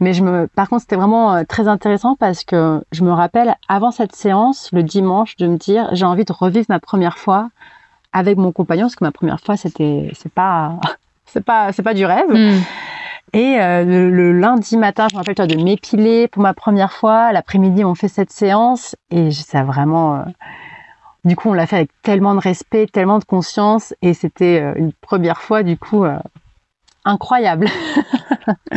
Mais 0.00 0.12
je 0.12 0.22
me, 0.22 0.46
par 0.48 0.68
contre, 0.68 0.82
c'était 0.82 0.96
vraiment 0.96 1.34
euh, 1.34 1.44
très 1.48 1.66
intéressant 1.68 2.16
parce 2.16 2.44
que 2.44 2.82
je 2.92 3.04
me 3.04 3.12
rappelle 3.12 3.56
avant 3.68 3.90
cette 3.90 4.14
séance, 4.14 4.70
le 4.72 4.82
dimanche, 4.82 5.36
de 5.36 5.46
me 5.46 5.56
dire 5.56 5.88
j'ai 5.92 6.04
envie 6.04 6.24
de 6.24 6.32
revivre 6.32 6.66
ma 6.68 6.80
première 6.80 7.18
fois 7.18 7.48
avec 8.12 8.36
mon 8.36 8.52
compagnon, 8.52 8.84
parce 8.84 8.96
que 8.96 9.04
ma 9.04 9.12
première 9.12 9.40
fois, 9.40 9.56
c'était, 9.56 10.10
c'est 10.14 10.32
pas, 10.32 10.78
c'est 11.26 11.44
pas, 11.44 11.72
c'est 11.72 11.82
pas 11.82 11.94
du 11.94 12.04
rêve. 12.04 12.30
Hmm. 12.30 12.60
Et 13.32 13.58
euh, 13.60 13.84
le, 13.84 14.32
lundi 14.32 14.76
matin, 14.76 15.08
je 15.10 15.16
me 15.16 15.18
rappelle 15.18 15.34
toi 15.34 15.46
de 15.46 15.56
m'épiler 15.56 16.28
pour 16.28 16.42
ma 16.42 16.54
première 16.54 16.92
fois. 16.92 17.32
L'après-midi, 17.32 17.84
on 17.84 17.94
fait 17.94 18.08
cette 18.08 18.30
séance 18.30 18.94
et 19.10 19.32
ça 19.32 19.64
vraiment. 19.64 20.24
Du 21.24 21.36
coup, 21.36 21.48
on 21.48 21.54
l'a 21.54 21.66
fait 21.66 21.76
avec 21.76 21.90
tellement 22.02 22.34
de 22.34 22.40
respect, 22.40 22.86
tellement 22.86 23.18
de 23.18 23.24
conscience, 23.24 23.94
et 24.02 24.12
c'était 24.12 24.60
euh, 24.60 24.74
une 24.76 24.92
première 24.92 25.40
fois, 25.40 25.62
du 25.62 25.78
coup, 25.78 26.04
euh, 26.04 26.18
incroyable. 27.04 27.66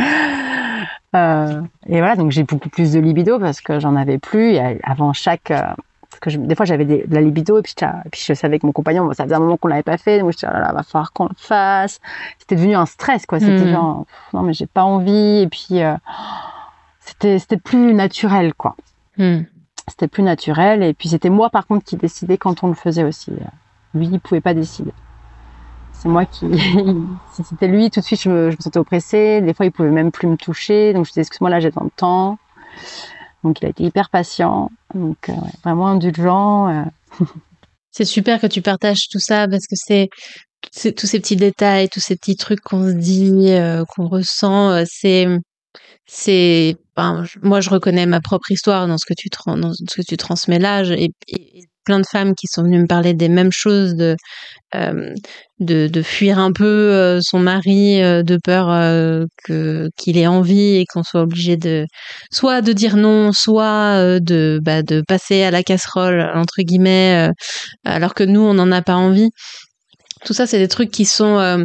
euh, 1.14 1.62
et 1.86 1.98
voilà, 1.98 2.16
donc 2.16 2.30
j'ai 2.30 2.44
beaucoup 2.44 2.70
plus 2.70 2.92
de 2.92 3.00
libido 3.00 3.38
parce 3.38 3.60
que 3.60 3.80
j'en 3.80 3.96
avais 3.96 4.18
plus. 4.18 4.54
Et 4.54 4.80
avant 4.82 5.12
chaque, 5.12 5.50
euh, 5.50 5.60
parce 6.10 6.20
que 6.20 6.30
des 6.38 6.54
fois 6.54 6.64
j'avais 6.64 6.86
de 6.86 7.14
la 7.14 7.20
libido, 7.20 7.58
et 7.58 7.62
puis, 7.62 7.74
et 7.82 8.08
puis 8.10 8.22
je 8.26 8.32
savais 8.32 8.58
que 8.58 8.64
mon 8.66 8.72
compagnon, 8.72 9.04
bon, 9.04 9.12
ça 9.12 9.24
faisait 9.24 9.34
un 9.34 9.40
moment 9.40 9.58
qu'on 9.58 9.68
l'avait 9.68 9.82
pas 9.82 9.98
fait, 9.98 10.20
donc 10.20 10.32
je 10.32 10.36
disais, 10.36 10.48
oh 10.50 10.54
là 10.54 10.60
là, 10.60 10.72
va 10.72 10.82
falloir 10.82 11.12
qu'on 11.12 11.24
le 11.24 11.36
fasse. 11.36 12.00
C'était 12.38 12.56
devenu 12.56 12.76
un 12.76 12.86
stress, 12.86 13.26
quoi. 13.26 13.40
C'était 13.40 13.64
hmm. 13.64 13.72
genre, 13.72 14.06
non 14.32 14.42
mais 14.42 14.54
j'ai 14.54 14.66
pas 14.66 14.84
envie, 14.84 15.42
et 15.42 15.48
puis 15.48 15.80
c'était 17.00 17.38
c'était 17.38 17.58
plus 17.58 17.92
naturel, 17.92 18.54
quoi. 18.54 18.74
Hmm. 19.18 19.40
C'était 19.88 20.08
plus 20.08 20.22
naturel. 20.22 20.82
Et 20.82 20.94
puis 20.94 21.08
c'était 21.08 21.30
moi 21.30 21.50
par 21.50 21.66
contre 21.66 21.84
qui 21.84 21.96
décidais 21.96 22.38
quand 22.38 22.62
on 22.62 22.68
le 22.68 22.74
faisait 22.74 23.04
aussi. 23.04 23.32
Lui, 23.94 24.08
il 24.10 24.20
pouvait 24.20 24.40
pas 24.40 24.54
décider. 24.54 24.92
C'est 25.92 26.08
moi 26.08 26.24
qui. 26.26 26.46
si 27.32 27.44
c'était 27.44 27.66
lui, 27.66 27.90
tout 27.90 28.00
de 28.00 28.04
suite, 28.04 28.22
je 28.22 28.30
me, 28.30 28.50
sentais 28.60 28.78
oppressée. 28.78 29.40
Des 29.40 29.52
fois, 29.52 29.66
il 29.66 29.72
pouvait 29.72 29.90
même 29.90 30.12
plus 30.12 30.28
me 30.28 30.36
toucher. 30.36 30.92
Donc 30.92 31.06
je 31.06 31.10
disais, 31.10 31.22
excuse-moi, 31.22 31.50
là, 31.50 31.60
j'ai 31.60 31.70
dans 31.70 31.84
le 31.84 31.90
temps. 31.90 32.38
Donc 33.42 33.60
il 33.60 33.66
a 33.66 33.68
été 33.70 33.82
hyper 33.82 34.08
patient. 34.10 34.70
Donc 34.94 35.28
euh, 35.28 35.32
vraiment 35.64 35.88
indulgent. 35.88 36.68
Euh. 36.68 36.84
c'est 37.90 38.04
super 38.04 38.40
que 38.40 38.46
tu 38.46 38.62
partages 38.62 39.08
tout 39.10 39.20
ça 39.20 39.48
parce 39.48 39.66
que 39.66 39.74
c'est 39.76 40.92
tous 40.92 41.06
ces 41.06 41.20
petits 41.20 41.36
détails, 41.36 41.88
tous 41.88 42.00
ces 42.00 42.16
petits 42.16 42.36
trucs 42.36 42.60
qu'on 42.60 42.84
se 42.84 42.92
dit, 42.92 43.50
euh, 43.50 43.84
qu'on 43.84 44.06
ressent, 44.06 44.84
c'est 44.86 45.26
c'est 46.06 46.76
moi 47.42 47.60
je 47.60 47.70
reconnais 47.70 48.06
ma 48.06 48.20
propre 48.20 48.50
histoire 48.50 48.86
dans 48.86 48.98
ce 48.98 49.06
que 49.06 49.14
tu 49.14 50.16
transmets 50.16 50.58
là. 50.58 50.82
Et, 50.84 51.10
plein 51.88 52.00
de 52.00 52.06
femmes 52.06 52.34
qui 52.34 52.46
sont 52.48 52.64
venues 52.64 52.82
me 52.82 52.86
parler 52.86 53.14
des 53.14 53.30
mêmes 53.30 53.50
choses 53.50 53.94
de 53.94 54.14
euh, 54.74 55.14
de, 55.58 56.02
fuir 56.02 56.38
un 56.38 56.52
peu 56.52 56.66
euh, 56.66 57.20
son 57.22 57.38
mari 57.38 58.02
euh, 58.02 58.22
de 58.22 58.36
peur 58.36 58.66
que 59.44 59.88
qu'il 59.96 60.18
ait 60.18 60.26
envie 60.26 60.76
et 60.76 60.84
qu'on 60.84 61.02
soit 61.02 61.22
obligé 61.22 61.56
de 61.56 61.86
soit 62.30 62.60
de 62.60 62.74
dire 62.74 62.96
non 62.96 63.32
soit 63.32 64.20
de 64.20 64.60
bah, 64.62 64.82
de 64.82 65.00
passer 65.00 65.42
à 65.44 65.50
la 65.50 65.62
casserole 65.62 66.20
entre 66.34 66.60
guillemets 66.60 67.30
alors 67.86 68.12
que 68.12 68.24
nous 68.24 68.42
on 68.42 68.52
n'en 68.52 68.70
a 68.70 68.82
pas 68.82 68.96
envie. 68.96 69.30
Tout 70.26 70.34
ça 70.34 70.46
c'est 70.46 70.58
des 70.58 70.68
trucs 70.68 70.90
qui 70.90 71.06
sont 71.06 71.64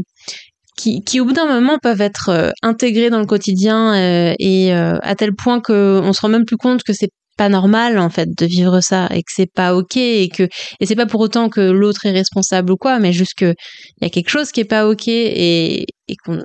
qui, 0.77 1.03
qui 1.03 1.19
au 1.19 1.25
bout 1.25 1.33
d'un 1.33 1.45
moment 1.45 1.77
peuvent 1.81 2.01
être 2.01 2.29
euh, 2.29 2.51
intégrés 2.61 3.09
dans 3.09 3.19
le 3.19 3.25
quotidien 3.25 3.93
euh, 3.95 4.33
et 4.39 4.73
euh, 4.73 4.97
à 5.01 5.15
tel 5.15 5.33
point 5.33 5.59
que 5.59 5.99
on 6.03 6.13
se 6.13 6.21
rend 6.21 6.29
même 6.29 6.45
plus 6.45 6.57
compte 6.57 6.83
que 6.83 6.93
c'est 6.93 7.09
pas 7.37 7.49
normal 7.49 7.97
en 7.97 8.09
fait 8.09 8.29
de 8.37 8.45
vivre 8.45 8.79
ça 8.81 9.07
et 9.11 9.21
que 9.21 9.31
c'est 9.33 9.51
pas 9.51 9.75
ok 9.75 9.97
et 9.97 10.29
que 10.29 10.43
et 10.79 10.85
c'est 10.85 10.95
pas 10.95 11.07
pour 11.07 11.21
autant 11.21 11.49
que 11.49 11.61
l'autre 11.61 12.05
est 12.05 12.11
responsable 12.11 12.71
ou 12.71 12.77
quoi 12.77 12.99
mais 12.99 13.11
juste 13.11 13.33
que 13.35 13.55
il 14.01 14.03
y 14.03 14.05
a 14.05 14.09
quelque 14.09 14.29
chose 14.29 14.51
qui 14.51 14.59
est 14.61 14.65
pas 14.65 14.87
ok 14.87 15.07
et, 15.07 15.85
et 16.07 16.15
qu'on 16.23 16.43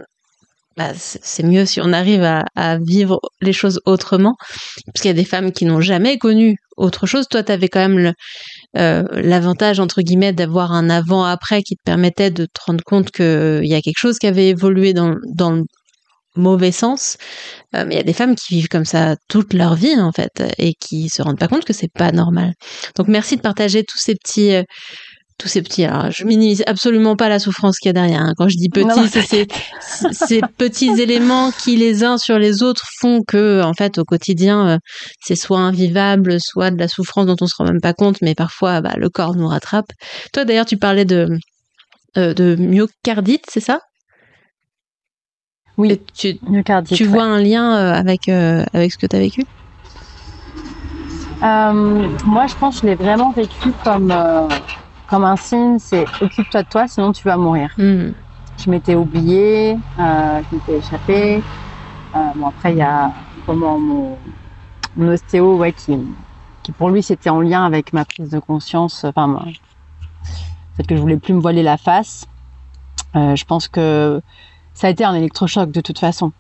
bah, 0.79 0.93
c'est 0.95 1.43
mieux 1.43 1.67
si 1.67 1.81
on 1.81 1.93
arrive 1.93 2.23
à, 2.23 2.45
à, 2.55 2.79
vivre 2.79 3.19
les 3.41 3.53
choses 3.53 3.81
autrement. 3.85 4.37
Parce 4.87 5.03
qu'il 5.03 5.09
y 5.09 5.11
a 5.11 5.15
des 5.15 5.25
femmes 5.25 5.51
qui 5.51 5.65
n'ont 5.65 5.81
jamais 5.81 6.19
connu 6.19 6.57
autre 6.77 7.05
chose. 7.05 7.27
Toi 7.29 7.43
tu 7.43 7.51
avais 7.51 7.69
quand 7.69 7.81
même 7.81 7.99
le, 7.99 8.13
euh, 8.77 9.03
l'avantage 9.13 9.81
entre 9.81 10.03
guillemets 10.03 10.33
d'avoir 10.33 10.73
un 10.73 10.91
avant-après 10.91 11.63
qui 11.63 11.77
te 11.77 11.83
permettait 11.85 12.31
de 12.31 12.45
te 12.45 12.61
rendre 12.67 12.85
compte 12.85 13.11
qu'il 13.11 13.25
euh, 13.25 13.65
y 13.65 13.75
a 13.75 13.81
quelque 13.81 13.99
chose 13.99 14.19
qui 14.19 14.27
avait 14.27 14.49
évolué 14.49 14.93
dans, 14.93 15.15
dans 15.35 15.53
le 15.53 15.65
mauvais 16.37 16.71
sens. 16.71 17.17
Euh, 17.75 17.85
mais 17.87 17.95
il 17.95 17.97
y 17.97 18.01
a 18.01 18.05
des 18.05 18.13
femmes 18.13 18.37
qui 18.37 18.55
vivent 18.55 18.69
comme 18.69 18.85
ça 18.85 19.17
toute 19.29 19.55
leur 19.55 19.75
vie 19.75 19.99
en 19.99 20.13
fait 20.13 20.43
et 20.59 20.75
qui 20.75 21.09
se 21.09 21.23
rendent 21.23 21.39
pas 21.39 21.49
compte 21.49 21.65
que 21.65 21.73
c'est 21.73 21.93
pas 21.93 22.13
normal. 22.13 22.53
Donc 22.97 23.09
merci 23.09 23.37
de 23.37 23.43
partager 23.43 23.85
tous 23.85 23.99
ces 23.99 24.15
petits 24.15 24.53
tous 25.39 25.49
ces 25.49 25.63
petits. 25.63 25.85
Alors, 25.85 26.11
je 26.11 26.25
minimise 26.25 26.65
absolument 26.67 27.15
pas 27.15 27.29
la 27.29 27.39
souffrance 27.39 27.79
qu'il 27.79 27.89
y 27.89 27.91
a 27.91 27.93
derrière. 27.93 28.23
Hein. 28.23 28.35
Quand 28.37 28.49
je 28.49 28.57
dis 28.57 28.69
petits, 28.69 29.09
c'est 29.09 29.47
ces 29.81 30.41
petits 30.59 30.91
éléments 31.01 31.53
qui 31.53 31.77
les 31.77 32.03
uns 32.03 32.19
sur 32.19 32.39
les 32.39 32.63
autres 32.63 32.85
font 33.01 33.23
que, 33.27 33.63
en 33.63 33.73
fait, 33.73 33.99
au 33.99 34.05
quotidien, 34.05 34.69
euh, 34.69 34.79
c'est 35.21 35.37
soit 35.37 35.61
invivable, 35.61 36.41
soit 36.41 36.73
de 36.73 36.79
la 36.79 36.89
souffrance 36.89 37.27
dont 37.27 37.37
on 37.41 37.47
se 37.47 37.55
rend 37.57 37.65
même 37.65 37.81
pas 37.81 37.95
compte, 37.95 38.17
mais 38.21 38.35
parfois, 38.35 38.81
bah, 38.81 38.95
le 38.97 39.09
corps 39.09 39.37
nous 39.37 39.47
rattrape. 39.47 39.93
Toi, 40.33 40.45
d'ailleurs, 40.45 40.67
tu 40.67 40.77
parlais 40.77 41.05
de 41.05 41.29
euh, 42.17 42.35
de 42.35 42.57
myocardite, 42.57 43.45
c'est 43.49 43.61
ça? 43.61 43.81
Oui. 45.77 46.01
tu, 46.17 46.37
myocardite. 46.49 46.97
Tu 46.97 47.05
vois 47.05 47.23
un 47.23 47.41
lien 47.41 47.77
euh, 47.77 47.93
avec 47.93 48.29
avec 48.29 48.93
ce 48.93 48.99
que 48.99 49.07
tu 49.07 49.15
as 49.15 49.21
vécu 49.21 49.45
Moi, 51.41 52.47
je 52.49 52.55
pense 52.57 52.81
que 52.81 52.81
je 52.83 52.87
l'ai 52.87 52.97
vraiment 52.97 53.31
vécu 53.31 53.71
comme 53.85 54.13
comme 55.09 55.25
un 55.25 55.37
signe, 55.37 55.79
c'est 55.79 56.05
occupe-toi 56.21 56.63
de 56.63 56.69
toi, 56.69 56.87
sinon 56.87 57.13
tu 57.13 57.27
vas 57.27 57.37
mourir. 57.37 57.73
Hmm. 57.79 58.11
Je 58.63 58.71
m'étais 58.71 58.95
oubliée, 58.95 59.77
euh, 59.99 60.43
je 60.43 60.55
m'étais 60.55 60.79
échappée. 60.79 61.45
Euh, 62.15 62.19
bon, 62.37 62.47
après, 62.47 62.73
il 62.73 62.79
y 62.79 62.83
a 62.83 63.11
comment 63.47 63.79
mon, 63.79 64.19
mon 64.97 65.09
ostéo, 65.13 65.57
ouais, 65.57 65.73
qui, 65.73 65.97
qui 66.63 66.73
pour 66.73 66.91
lui 66.91 67.03
c'était 67.03 67.31
en 67.31 67.41
lien 67.41 67.65
avec 67.65 67.93
ma 67.93 68.05
prise 68.05 68.31
de 68.31 68.39
conscience, 68.39 69.05
enfin, 69.05 69.39
fait 70.77 70.85
que 70.85 70.97
je 70.97 71.01
voulais 71.01 71.19
plus 71.19 71.35
me 71.35 71.41
voiler 71.41 71.63
la 71.63 71.77
face. 71.79 72.27
Euh, 73.17 73.35
je 73.35 73.45
pense 73.45 73.69
que 73.69 74.21
ça 74.75 74.89
a 74.89 74.91
été 74.91 75.05
un 75.05 75.15
électrochoc 75.15 75.71
de 75.71 75.81
toute 75.81 75.99
façon. 75.99 76.33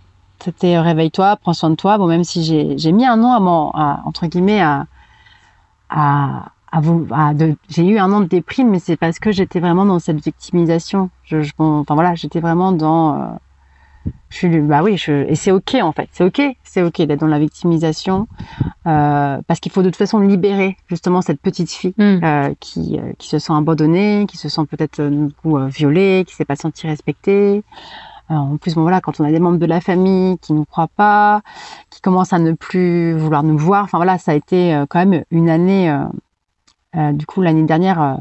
C'était 0.44 0.78
réveille-toi, 0.78 1.36
prends 1.36 1.54
soin 1.54 1.70
de 1.70 1.74
toi. 1.74 1.98
Bon, 1.98 2.06
même 2.06 2.22
si 2.24 2.44
j'ai 2.44 2.92
mis 2.92 3.06
un 3.06 3.22
an 3.24 3.70
à, 3.74 4.02
entre 4.04 4.26
guillemets 4.26 4.60
à 4.60 4.86
à, 5.90 6.52
à, 6.72 6.80
à 7.12 7.32
j'ai 7.68 7.86
eu 7.86 7.98
un 7.98 8.12
an 8.12 8.20
de 8.20 8.26
déprime, 8.26 8.70
mais 8.70 8.78
c'est 8.78 8.96
parce 8.96 9.18
que 9.18 9.32
j'étais 9.32 9.60
vraiment 9.60 9.84
dans 9.86 9.98
cette 9.98 10.22
victimisation. 10.22 11.10
Je, 11.24 11.42
je 11.42 11.52
enfin 11.58 11.94
voilà, 11.94 12.14
j'étais 12.14 12.40
vraiment 12.40 12.72
dans 12.72 13.14
euh, 13.14 13.26
je 14.30 14.36
suis 14.36 14.60
bah 14.60 14.82
oui 14.82 14.96
je, 14.96 15.26
et 15.28 15.34
c'est 15.34 15.50
ok 15.50 15.76
en 15.82 15.92
fait 15.92 16.08
c'est 16.12 16.24
ok 16.24 16.40
c'est 16.62 16.82
ok 16.82 17.02
d'être 17.02 17.20
dans 17.20 17.26
la 17.26 17.38
victimisation 17.38 18.26
euh, 18.86 19.38
parce 19.46 19.60
qu'il 19.60 19.72
faut 19.72 19.82
de 19.82 19.88
toute 19.88 19.96
façon 19.96 20.20
libérer 20.20 20.76
justement 20.88 21.22
cette 21.22 21.40
petite 21.40 21.70
fille 21.70 21.94
mm. 21.96 22.20
euh, 22.22 22.54
qui 22.60 22.98
euh, 22.98 23.12
qui 23.18 23.28
se 23.28 23.38
sent 23.38 23.52
abandonnée 23.52 24.26
qui 24.28 24.36
se 24.36 24.48
sent 24.48 24.66
peut-être 24.70 25.00
euh, 25.00 25.10
du 25.10 25.34
coup 25.34 25.58
violée 25.66 26.24
qui 26.26 26.34
s'est 26.34 26.44
pas 26.44 26.56
sentie 26.56 26.86
respectée 26.86 27.62
en 28.28 28.58
plus 28.58 28.74
bon 28.74 28.82
voilà 28.82 29.00
quand 29.00 29.20
on 29.20 29.24
a 29.24 29.30
des 29.30 29.40
membres 29.40 29.58
de 29.58 29.66
la 29.66 29.80
famille 29.80 30.36
qui 30.38 30.52
nous 30.52 30.66
croient 30.66 30.90
pas 30.94 31.40
qui 31.88 32.02
commencent 32.02 32.34
à 32.34 32.38
ne 32.38 32.52
plus 32.52 33.14
vouloir 33.16 33.42
nous 33.42 33.56
voir 33.56 33.84
enfin 33.84 33.96
voilà 33.98 34.18
ça 34.18 34.32
a 34.32 34.34
été 34.34 34.84
quand 34.90 35.04
même 35.06 35.24
une 35.30 35.48
année 35.48 35.90
du 36.94 37.26
coup 37.26 37.42
l'année 37.42 37.64
dernière 37.64 38.18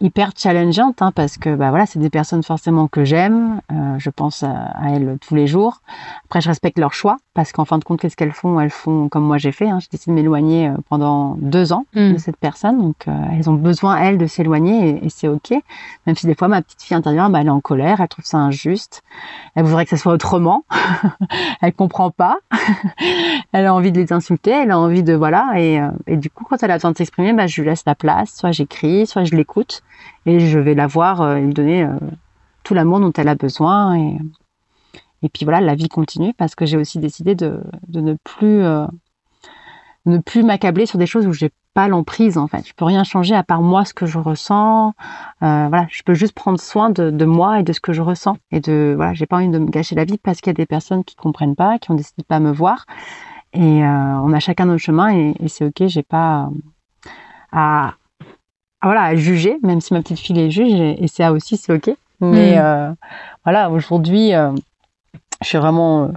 hyper 0.00 0.30
challengeante 0.36 1.02
hein, 1.02 1.12
parce 1.14 1.38
que 1.38 1.54
bah 1.54 1.70
voilà 1.70 1.86
c'est 1.86 1.98
des 1.98 2.10
personnes 2.10 2.42
forcément 2.42 2.88
que 2.88 3.04
j'aime 3.04 3.60
euh, 3.72 3.98
je 3.98 4.10
pense 4.10 4.42
à, 4.42 4.74
elles 4.88 5.18
tous 5.26 5.34
les 5.34 5.46
jours. 5.46 5.80
Après 6.24 6.40
je 6.40 6.48
respecte 6.48 6.78
leur 6.78 6.92
choix 6.92 7.16
parce 7.32 7.52
qu'en 7.52 7.64
fin 7.64 7.78
de 7.78 7.84
compte 7.84 8.00
qu'est-ce 8.00 8.16
qu'elles 8.16 8.32
font? 8.32 8.60
Elles 8.60 8.70
font 8.70 9.08
comme 9.08 9.24
moi 9.24 9.38
j'ai 9.38 9.52
fait 9.52 9.68
hein. 9.68 9.78
j'ai 9.80 9.88
décidé 9.90 10.12
de 10.12 10.16
m'éloigner 10.16 10.68
euh, 10.68 10.74
pendant 10.88 11.36
deux 11.38 11.72
ans 11.72 11.86
mm. 11.94 12.14
de 12.14 12.18
cette 12.18 12.36
personne. 12.36 12.78
Donc 12.78 13.08
euh, 13.08 13.12
elles 13.32 13.48
ont 13.48 13.54
besoin 13.54 13.96
elles 13.96 14.18
de 14.18 14.26
s'éloigner 14.26 15.04
et, 15.04 15.08
c'est 15.08 15.28
ok. 15.28 15.54
Même 16.06 16.16
si 16.16 16.26
des 16.26 16.34
fois 16.34 16.48
ma 16.48 16.60
petite 16.60 16.82
fille 16.82 16.96
intérieure 16.96 17.30
bah, 17.30 17.40
elle 17.40 17.46
est 17.46 17.50
en 17.50 17.60
colère 17.60 18.00
elle 18.00 18.08
trouve 18.08 18.24
ça 18.24 18.38
injuste. 18.38 19.02
Elle 19.54 19.64
voudrait 19.64 19.84
que 19.84 19.90
ça 19.90 19.96
soit 19.96 20.12
autrement. 20.12 20.64
Elle 21.62 21.72
comprend 21.72 22.10
pas. 22.10 22.38
Elle 23.52 23.66
a 23.66 23.74
envie 23.74 23.92
de 23.92 24.00
les 24.00 24.12
insulter 24.12 24.50
elle 24.50 24.70
a 24.70 24.78
envie 24.78 25.02
de 25.02 25.14
voilà 25.14 25.52
et, 25.56 25.80
et 26.06 26.16
du 26.16 26.28
coup 26.28 26.44
quand 26.44 26.62
elle 26.62 26.70
a 26.70 26.74
besoin 26.74 26.92
de 26.92 26.96
s'exprimer 26.96 27.32
bah, 27.32 27.46
je 27.46 27.60
lui 27.60 27.68
laisse 27.68 27.84
la 27.86 27.94
place. 27.94 28.34
Soit 28.34 28.50
j'écris 28.50 29.06
soit 29.06 29.24
je 29.24 29.34
l'écoute 29.34 29.83
et 30.26 30.40
je 30.40 30.58
vais 30.58 30.74
la 30.74 30.86
voir 30.86 31.20
euh, 31.20 31.36
et 31.36 31.42
lui 31.42 31.54
donner 31.54 31.84
euh, 31.84 31.92
tout 32.62 32.74
l'amour 32.74 33.00
dont 33.00 33.12
elle 33.12 33.28
a 33.28 33.34
besoin. 33.34 33.96
Et 33.98 34.18
et 35.22 35.30
puis 35.30 35.44
voilà 35.44 35.62
la 35.62 35.74
vie 35.74 35.88
continue 35.88 36.34
parce 36.34 36.54
que 36.54 36.66
j'ai 36.66 36.76
aussi 36.76 36.98
décidé 36.98 37.34
de, 37.34 37.62
de 37.88 38.00
ne 38.02 38.14
plus 38.24 38.62
euh, 38.62 38.86
ne 40.04 40.18
plus 40.18 40.42
m'accabler 40.42 40.84
sur 40.84 40.98
des 40.98 41.06
choses 41.06 41.26
où 41.26 41.32
j'ai 41.32 41.50
pas 41.72 41.88
l'emprise 41.88 42.36
en 42.36 42.46
fait. 42.46 42.68
Je 42.68 42.74
peux 42.74 42.84
rien 42.84 43.04
changer 43.04 43.34
à 43.34 43.42
part 43.42 43.62
moi 43.62 43.86
ce 43.86 43.94
que 43.94 44.04
je 44.04 44.18
ressens. 44.18 44.92
Voilà 45.40 45.86
je 45.90 46.02
peux 46.02 46.12
juste 46.12 46.34
prendre 46.34 46.60
soin 46.60 46.90
de, 46.90 47.10
de, 47.10 47.24
moi 47.24 47.60
et 47.60 47.62
de 47.62 47.72
ce 47.72 47.80
que 47.80 47.94
je 47.94 48.02
ressens. 48.02 48.36
Et 48.50 48.60
de 48.60 48.92
voilà 48.96 49.14
j'ai 49.14 49.24
pas 49.24 49.36
envie 49.36 49.48
de 49.48 49.58
me 49.58 49.70
gâcher 49.70 49.94
la 49.94 50.04
vie 50.04 50.18
parce 50.18 50.42
qu'il 50.42 50.50
y 50.50 50.50
a 50.50 50.54
des 50.54 50.66
personnes 50.66 51.04
qui 51.04 51.16
comprennent 51.16 51.56
pas 51.56 51.78
qui 51.78 51.90
ont 51.90 51.94
décidé 51.94 52.20
de 52.22 52.26
pas 52.26 52.40
me 52.40 52.52
voir. 52.52 52.84
Et 53.54 53.82
on 53.82 54.32
a 54.32 54.40
chacun 54.40 54.66
notre 54.66 54.82
chemin 54.82 55.08
et, 55.10 55.48
c'est 55.48 55.64
ok 55.64 55.86
j'ai 55.86 56.02
pas 56.02 56.50
à 57.50 57.94
voilà, 58.84 59.02
à 59.04 59.16
juger, 59.16 59.58
même 59.62 59.80
si 59.80 59.94
ma 59.94 60.02
petite 60.02 60.18
fille 60.18 60.38
est 60.38 60.50
juge, 60.50 60.72
et, 60.74 61.08
ça 61.08 61.32
aussi, 61.32 61.56
c'est 61.56 61.72
ok. 61.72 61.96
Mais 62.20 62.56
mm. 62.56 62.58
euh, 62.58 62.92
voilà, 63.44 63.70
aujourd'hui, 63.70 64.34
euh, 64.34 64.52
je 65.42 65.48
suis 65.48 65.58
vraiment 65.58 66.04
euh, 66.04 66.08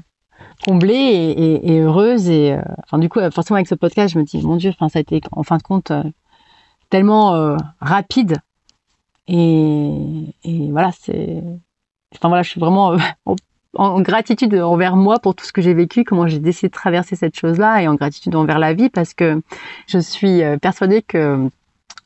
comblée 0.65 1.33
et, 1.63 1.79
heureuse. 1.79 2.29
Et 2.29 2.57
enfin, 2.83 2.99
du 2.99 3.09
coup, 3.09 3.19
forcément, 3.31 3.55
avec 3.55 3.67
ce 3.67 3.75
podcast, 3.75 4.13
je 4.13 4.19
me 4.19 4.23
dis, 4.23 4.45
mon 4.45 4.57
Dieu, 4.57 4.71
enfin, 4.71 4.89
ça 4.89 4.99
a 4.99 5.01
été, 5.01 5.21
en 5.31 5.43
fin 5.43 5.57
de 5.57 5.63
compte, 5.63 5.91
tellement 6.89 7.57
rapide. 7.79 8.37
Et, 9.27 10.33
voilà, 10.71 10.91
c'est. 10.99 11.43
Enfin, 12.15 12.29
voilà, 12.29 12.43
je 12.43 12.49
suis 12.49 12.59
vraiment 12.59 12.95
en 13.75 14.01
gratitude 14.01 14.55
envers 14.55 14.95
moi 14.95 15.19
pour 15.19 15.35
tout 15.35 15.45
ce 15.45 15.53
que 15.53 15.61
j'ai 15.61 15.73
vécu, 15.73 16.03
comment 16.03 16.27
j'ai 16.27 16.39
décidé 16.39 16.67
de 16.67 16.73
traverser 16.73 17.15
cette 17.15 17.37
chose-là, 17.37 17.81
et 17.81 17.87
en 17.87 17.95
gratitude 17.95 18.35
envers 18.35 18.59
la 18.59 18.73
vie 18.73 18.89
parce 18.89 19.13
que 19.13 19.41
je 19.87 19.99
suis 19.99 20.41
persuadée 20.61 21.01
que 21.01 21.49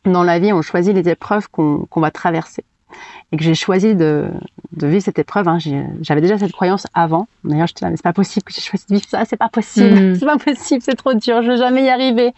dans 0.05 0.23
la 0.23 0.39
vie, 0.39 0.53
on 0.53 0.61
choisit 0.61 0.93
les 0.93 1.09
épreuves 1.09 1.47
qu'on 1.49 1.87
va 1.95 2.11
traverser. 2.11 2.63
Et 3.31 3.37
que 3.37 3.43
j'ai 3.43 3.55
choisi 3.55 3.95
de, 3.95 4.29
de, 4.73 4.87
vivre 4.87 5.01
cette 5.01 5.17
épreuve. 5.17 5.47
Hein. 5.47 5.57
J'avais 6.01 6.19
déjà 6.19 6.37
cette 6.37 6.51
croyance 6.51 6.85
avant. 6.93 7.27
D'ailleurs, 7.45 7.67
j'étais 7.67 7.85
là, 7.85 7.91
mais 7.91 7.95
c'est 7.95 8.03
pas 8.03 8.11
possible 8.11 8.43
que 8.43 8.53
j'ai 8.53 8.59
choisi 8.59 8.85
de 8.89 8.95
vivre 8.95 9.07
ça. 9.07 9.23
C'est 9.23 9.37
pas 9.37 9.47
possible. 9.47 10.11
Mm. 10.11 10.15
C'est 10.15 10.25
pas 10.25 10.37
possible. 10.37 10.81
C'est 10.83 10.95
trop 10.95 11.13
dur. 11.13 11.41
Je 11.41 11.51
vais 11.51 11.57
jamais 11.57 11.85
y 11.85 11.89
arriver. 11.89 12.33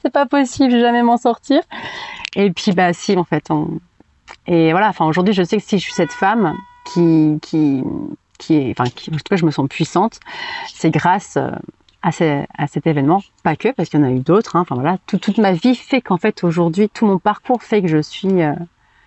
C'est 0.00 0.12
pas 0.12 0.24
possible. 0.24 0.70
Je 0.70 0.76
vais 0.76 0.82
jamais 0.82 1.02
m'en 1.02 1.18
sortir. 1.18 1.60
Et 2.34 2.50
puis, 2.50 2.72
bah, 2.72 2.94
si, 2.94 3.14
en 3.18 3.24
fait. 3.24 3.50
On... 3.50 3.78
Et 4.46 4.70
voilà. 4.70 4.88
Enfin, 4.88 5.04
aujourd'hui, 5.04 5.34
je 5.34 5.42
sais 5.42 5.58
que 5.58 5.62
si 5.62 5.78
je 5.78 5.82
suis 5.82 5.92
cette 5.92 6.12
femme 6.12 6.54
qui, 6.86 7.38
qui, 7.42 7.84
qui 8.38 8.54
est, 8.54 8.70
enfin, 8.70 8.88
qui, 8.88 9.10
en 9.10 9.16
tout 9.16 9.22
cas, 9.28 9.36
je 9.36 9.44
me 9.44 9.50
sens 9.50 9.68
puissante, 9.68 10.20
c'est 10.72 10.90
grâce 10.90 11.36
euh, 11.36 11.50
à, 12.08 12.46
à, 12.56 12.66
cet 12.66 12.86
événement, 12.86 13.22
pas 13.42 13.56
que, 13.56 13.72
parce 13.72 13.88
qu'il 13.88 14.00
y 14.00 14.02
en 14.02 14.06
a 14.06 14.10
eu 14.10 14.20
d'autres. 14.20 14.56
Hein. 14.56 14.60
Enfin 14.60 14.74
voilà, 14.74 14.98
toute 15.06 15.38
ma 15.38 15.52
vie 15.52 15.74
fait 15.74 16.00
qu'en 16.00 16.16
fait 16.16 16.44
aujourd'hui, 16.44 16.88
tout 16.88 17.06
mon 17.06 17.18
parcours 17.18 17.62
fait 17.62 17.82
que 17.82 17.88
je 17.88 18.00
suis, 18.00 18.42
euh, 18.42 18.54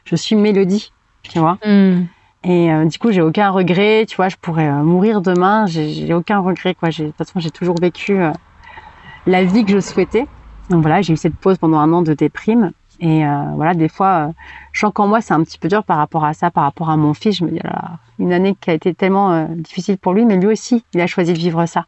je 0.05 0.15
suis 0.15 0.35
Mélodie, 0.35 0.91
tu 1.23 1.39
vois. 1.39 1.57
Hmm. 1.65 2.05
Et 2.43 2.71
euh, 2.71 2.85
du 2.85 2.97
coup, 2.97 3.11
j'ai 3.11 3.21
aucun 3.21 3.49
regret, 3.49 4.05
tu 4.07 4.15
vois. 4.15 4.29
Je 4.29 4.37
pourrais 4.37 4.67
euh, 4.67 4.83
mourir 4.83 5.21
demain, 5.21 5.65
j'ai 5.67 6.13
aucun 6.13 6.39
regret, 6.39 6.73
quoi. 6.73 6.89
De 6.89 6.95
toute 6.95 7.17
façon, 7.17 7.39
j'ai 7.39 7.51
toujours 7.51 7.75
vécu 7.79 8.19
la 9.27 9.43
vie 9.43 9.63
que 9.63 9.71
je 9.71 9.79
souhaitais. 9.79 10.27
Donc 10.69 10.81
voilà, 10.81 11.01
j'ai 11.01 11.13
eu 11.13 11.17
cette 11.17 11.35
pause 11.35 11.57
pendant 11.57 11.79
un 11.79 11.91
an 11.93 12.01
de 12.01 12.13
déprime. 12.13 12.71
Et 12.99 13.23
voilà, 13.55 13.73
des 13.73 13.89
fois, 13.89 14.31
je 14.73 14.79
sens 14.79 14.91
qu'en 14.93 15.07
moi, 15.07 15.21
c'est 15.21 15.33
un 15.33 15.43
petit 15.43 15.57
peu 15.57 15.67
dur 15.67 15.83
par 15.83 15.97
rapport 15.97 16.23
à 16.23 16.33
ça, 16.33 16.51
par 16.51 16.63
rapport 16.63 16.91
à 16.91 16.97
mon 16.97 17.15
fils. 17.15 17.37
Je 17.37 17.45
me 17.45 17.51
dis, 17.51 17.59
là, 17.63 17.99
une 18.19 18.31
année 18.31 18.55
qui 18.59 18.69
a 18.69 18.73
été 18.73 18.93
tellement 18.93 19.45
difficile 19.55 19.97
pour 19.97 20.13
lui, 20.13 20.25
mais 20.25 20.37
lui 20.37 20.47
aussi, 20.47 20.83
il 20.93 21.01
a 21.01 21.07
choisi 21.07 21.33
de 21.33 21.37
vivre 21.37 21.65
ça 21.65 21.85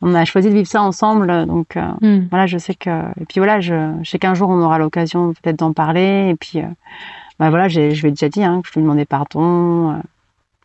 on 0.00 0.14
a 0.14 0.24
choisi 0.24 0.48
de 0.48 0.54
vivre 0.54 0.68
ça 0.68 0.82
ensemble. 0.82 1.46
Donc 1.46 1.76
euh, 1.76 1.86
hmm. 2.00 2.28
voilà, 2.30 2.46
je 2.46 2.58
sais 2.58 2.74
que 2.74 2.90
et 3.20 3.24
puis 3.26 3.38
voilà, 3.38 3.60
je, 3.60 3.92
je 4.02 4.10
sais 4.10 4.18
qu'un 4.18 4.34
jour 4.34 4.48
on 4.48 4.60
aura 4.60 4.78
l'occasion 4.78 5.32
peut-être 5.32 5.58
d'en 5.58 5.72
parler. 5.72 6.28
Et 6.30 6.36
puis 6.36 6.60
euh, 6.60 6.68
bah 7.38 7.50
voilà, 7.50 7.68
je 7.68 7.80
lui 7.80 8.08
ai 8.08 8.10
déjà 8.10 8.28
dit 8.28 8.42
hein, 8.42 8.60
que 8.62 8.68
je 8.68 8.74
lui 8.74 8.82
demandais 8.82 9.06
pardon 9.06 9.92
euh, 9.92 9.94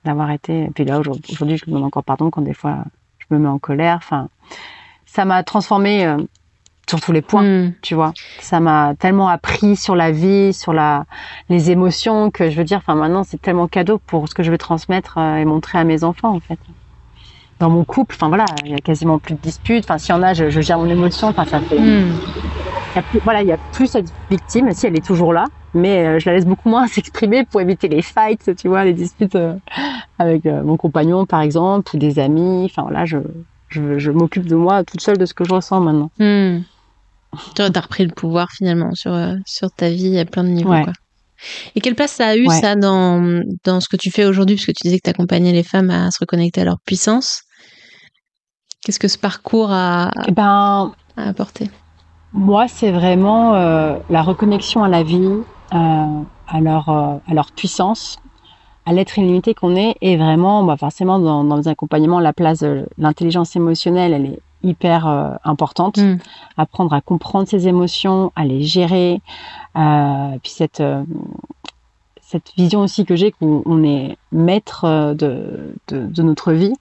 d'avoir 0.05 0.31
été. 0.31 0.65
Et 0.65 0.69
puis 0.69 0.85
là 0.85 0.99
aujourd'hui, 0.99 1.57
je 1.57 1.65
lui 1.65 1.71
demande 1.71 1.85
encore 1.85 2.03
pardon 2.03 2.29
quand 2.29 2.41
des 2.41 2.53
fois 2.53 2.83
je 3.19 3.35
me 3.35 3.39
mets 3.39 3.49
en 3.49 3.59
colère. 3.59 3.97
Enfin, 3.97 4.29
ça 5.05 5.25
m'a 5.25 5.43
transformé 5.43 6.15
sur 6.89 6.99
tous 6.99 7.11
les 7.11 7.21
points, 7.21 7.43
hmm. 7.43 7.73
tu 7.81 7.95
vois. 7.95 8.13
Ça 8.39 8.59
m'a 8.59 8.93
tellement 8.95 9.29
appris 9.29 9.75
sur 9.75 9.95
la 9.95 10.11
vie, 10.11 10.53
sur 10.53 10.73
la 10.73 11.05
les 11.49 11.71
émotions 11.71 12.29
que 12.31 12.49
je 12.49 12.57
veux 12.57 12.65
dire. 12.65 12.79
Enfin 12.79 12.95
maintenant, 12.95 13.23
c'est 13.23 13.41
tellement 13.41 13.67
cadeau 13.67 13.99
pour 13.99 14.27
ce 14.27 14.35
que 14.35 14.43
je 14.43 14.51
vais 14.51 14.57
transmettre 14.57 15.17
et 15.17 15.45
montrer 15.45 15.79
à 15.79 15.83
mes 15.83 16.03
enfants 16.03 16.35
en 16.35 16.39
fait 16.39 16.59
dans 17.63 17.69
mon 17.69 17.86
couple, 17.86 18.13
enfin 18.15 18.28
voilà, 18.28 18.45
il 18.65 18.71
y 18.71 18.73
a 18.73 18.80
quasiment 18.80 19.19
plus 19.19 19.36
de 19.36 19.39
disputes. 19.39 19.86
Enfin, 19.86 19.97
s'il 19.97 20.13
y 20.13 20.17
en 20.17 20.21
a, 20.21 20.34
je, 20.34 20.49
gère 20.60 20.78
mon 20.78 20.89
émotion. 20.89 21.30
Enfin, 21.30 21.45
ça 21.45 21.62
fait. 21.62 21.80
Hmm. 21.80 22.12
Il 22.91 22.97
y 22.97 22.99
a 22.99 23.02
plus, 23.02 23.19
voilà, 23.23 23.41
il 23.41 23.47
y 23.47 23.54
a 23.54 23.58
plus 23.71 23.88
cette 23.88 24.12
victime, 24.30 24.69
si 24.73 24.86
elle 24.86 24.97
est 24.97 25.06
toujours 25.06 25.32
là, 25.32 25.45
mais 25.73 26.06
euh, 26.06 26.19
je 26.19 26.30
la 26.30 26.36
laisse 26.36 26.45
beaucoup 26.45 26.67
moins 26.67 26.88
s'exprimer 26.93 27.45
pour 27.45 27.62
éviter 27.62 27.88
les 27.88 28.02
fights, 28.02 28.54
tu 28.58 28.67
vois, 28.67 28.84
les 28.84 28.91
disputes 28.91 29.36
euh, 29.36 29.56
avec 30.19 30.45
euh, 30.45 30.62
mon 30.62 30.76
compagnon, 30.76 31.26
par 31.26 31.39
exemple, 31.39 31.95
ou 31.95 31.97
des 31.97 32.19
amis. 32.19 32.65
Enfin 32.65 32.82
voilà, 32.82 33.06
je, 33.06 33.19
je, 33.69 33.97
je 33.97 34.12
m'occupe 34.12 34.45
de 34.45 34.56
moi 34.56 34.84
toute 34.84 34.99
seule 34.99 35.17
de 35.17 35.26
ce 35.26 35.34
que 35.34 35.45
je 35.45 35.54
ressens 35.54 35.80
maintenant. 35.80 36.12
Hmm. 36.19 36.63
Tu 37.56 37.62
as 37.62 37.80
repris 37.80 38.06
le 38.06 38.12
pouvoir 38.12 38.52
finalement 38.52 38.93
sur, 38.93 39.17
sur 39.45 39.71
ta 39.71 39.89
vie 39.89 40.19
à 40.19 40.26
plein 40.26 40.43
de 40.43 40.49
niveaux. 40.49 40.69
Quoi. 40.69 40.93
Et 41.76 41.82
quelle 41.82 41.95
place 41.95 42.12
ça 42.12 42.28
a 42.28 42.36
eu, 42.36 42.45
ça, 42.47 42.76
dans, 42.76 43.41
dans 43.63 43.80
ce 43.80 43.88
que 43.89 43.97
tu 43.97 44.12
fais 44.12 44.26
aujourd'hui? 44.26 44.56
Parce 44.56 44.67
que 44.67 44.71
tu 44.71 44.84
disais 44.84 44.97
que 44.97 45.04
tu 45.06 45.10
accompagnais 45.10 45.52
les 45.52 45.63
femmes 45.63 45.89
à 45.89 46.12
se 46.12 46.19
reconnecter 46.19 46.62
à 46.62 46.65
leur 46.65 46.80
puissance. 46.86 47.43
Qu'est-ce 48.83 48.99
que 48.99 49.07
ce 49.07 49.17
parcours 49.17 49.71
a, 49.71 50.11
eh 50.27 50.31
ben, 50.31 50.91
apporté? 51.15 51.69
Moi, 52.33 52.67
c'est 52.67 52.91
vraiment 52.91 53.55
euh, 53.55 53.95
la 54.09 54.21
reconnexion 54.21 54.83
à 54.83 54.89
la 54.89 55.03
vie, 55.03 55.31
euh, 55.73 56.21
à, 56.47 56.59
leur, 56.59 56.89
euh, 56.89 57.15
à 57.25 57.33
leur 57.33 57.53
puissance, 57.53 58.19
à 58.85 58.91
l'être 58.91 59.17
illimité 59.17 59.53
qu'on 59.53 59.77
est. 59.77 59.95
Et 60.01 60.17
vraiment, 60.17 60.63
bah, 60.63 60.75
forcément, 60.75 61.17
dans, 61.17 61.45
dans 61.45 61.55
les 61.55 61.69
accompagnements, 61.69 62.19
la 62.19 62.33
place 62.33 62.59
de 62.59 62.85
l'intelligence 62.97 63.55
émotionnelle, 63.55 64.11
elle 64.11 64.25
est 64.25 64.39
hyper 64.63 65.07
importante. 65.45 65.97
Mm. 65.97 66.17
Apprendre 66.57 66.93
à 66.93 66.99
comprendre 66.99 67.47
ses 67.47 67.69
émotions, 67.69 68.34
à 68.36 68.43
les 68.43 68.63
gérer. 68.63 69.21
puis 69.75 70.51
cette 70.51 70.84
cette 72.21 72.51
vision 72.57 72.79
aussi 72.79 73.05
que 73.05 73.15
j'ai 73.15 73.31
qu'on 73.31 73.84
est 73.84 74.17
maître 74.31 75.13
de, 75.13 75.75
de, 75.89 76.07
de, 76.07 76.23
notre 76.23 76.51
vie 76.51 76.73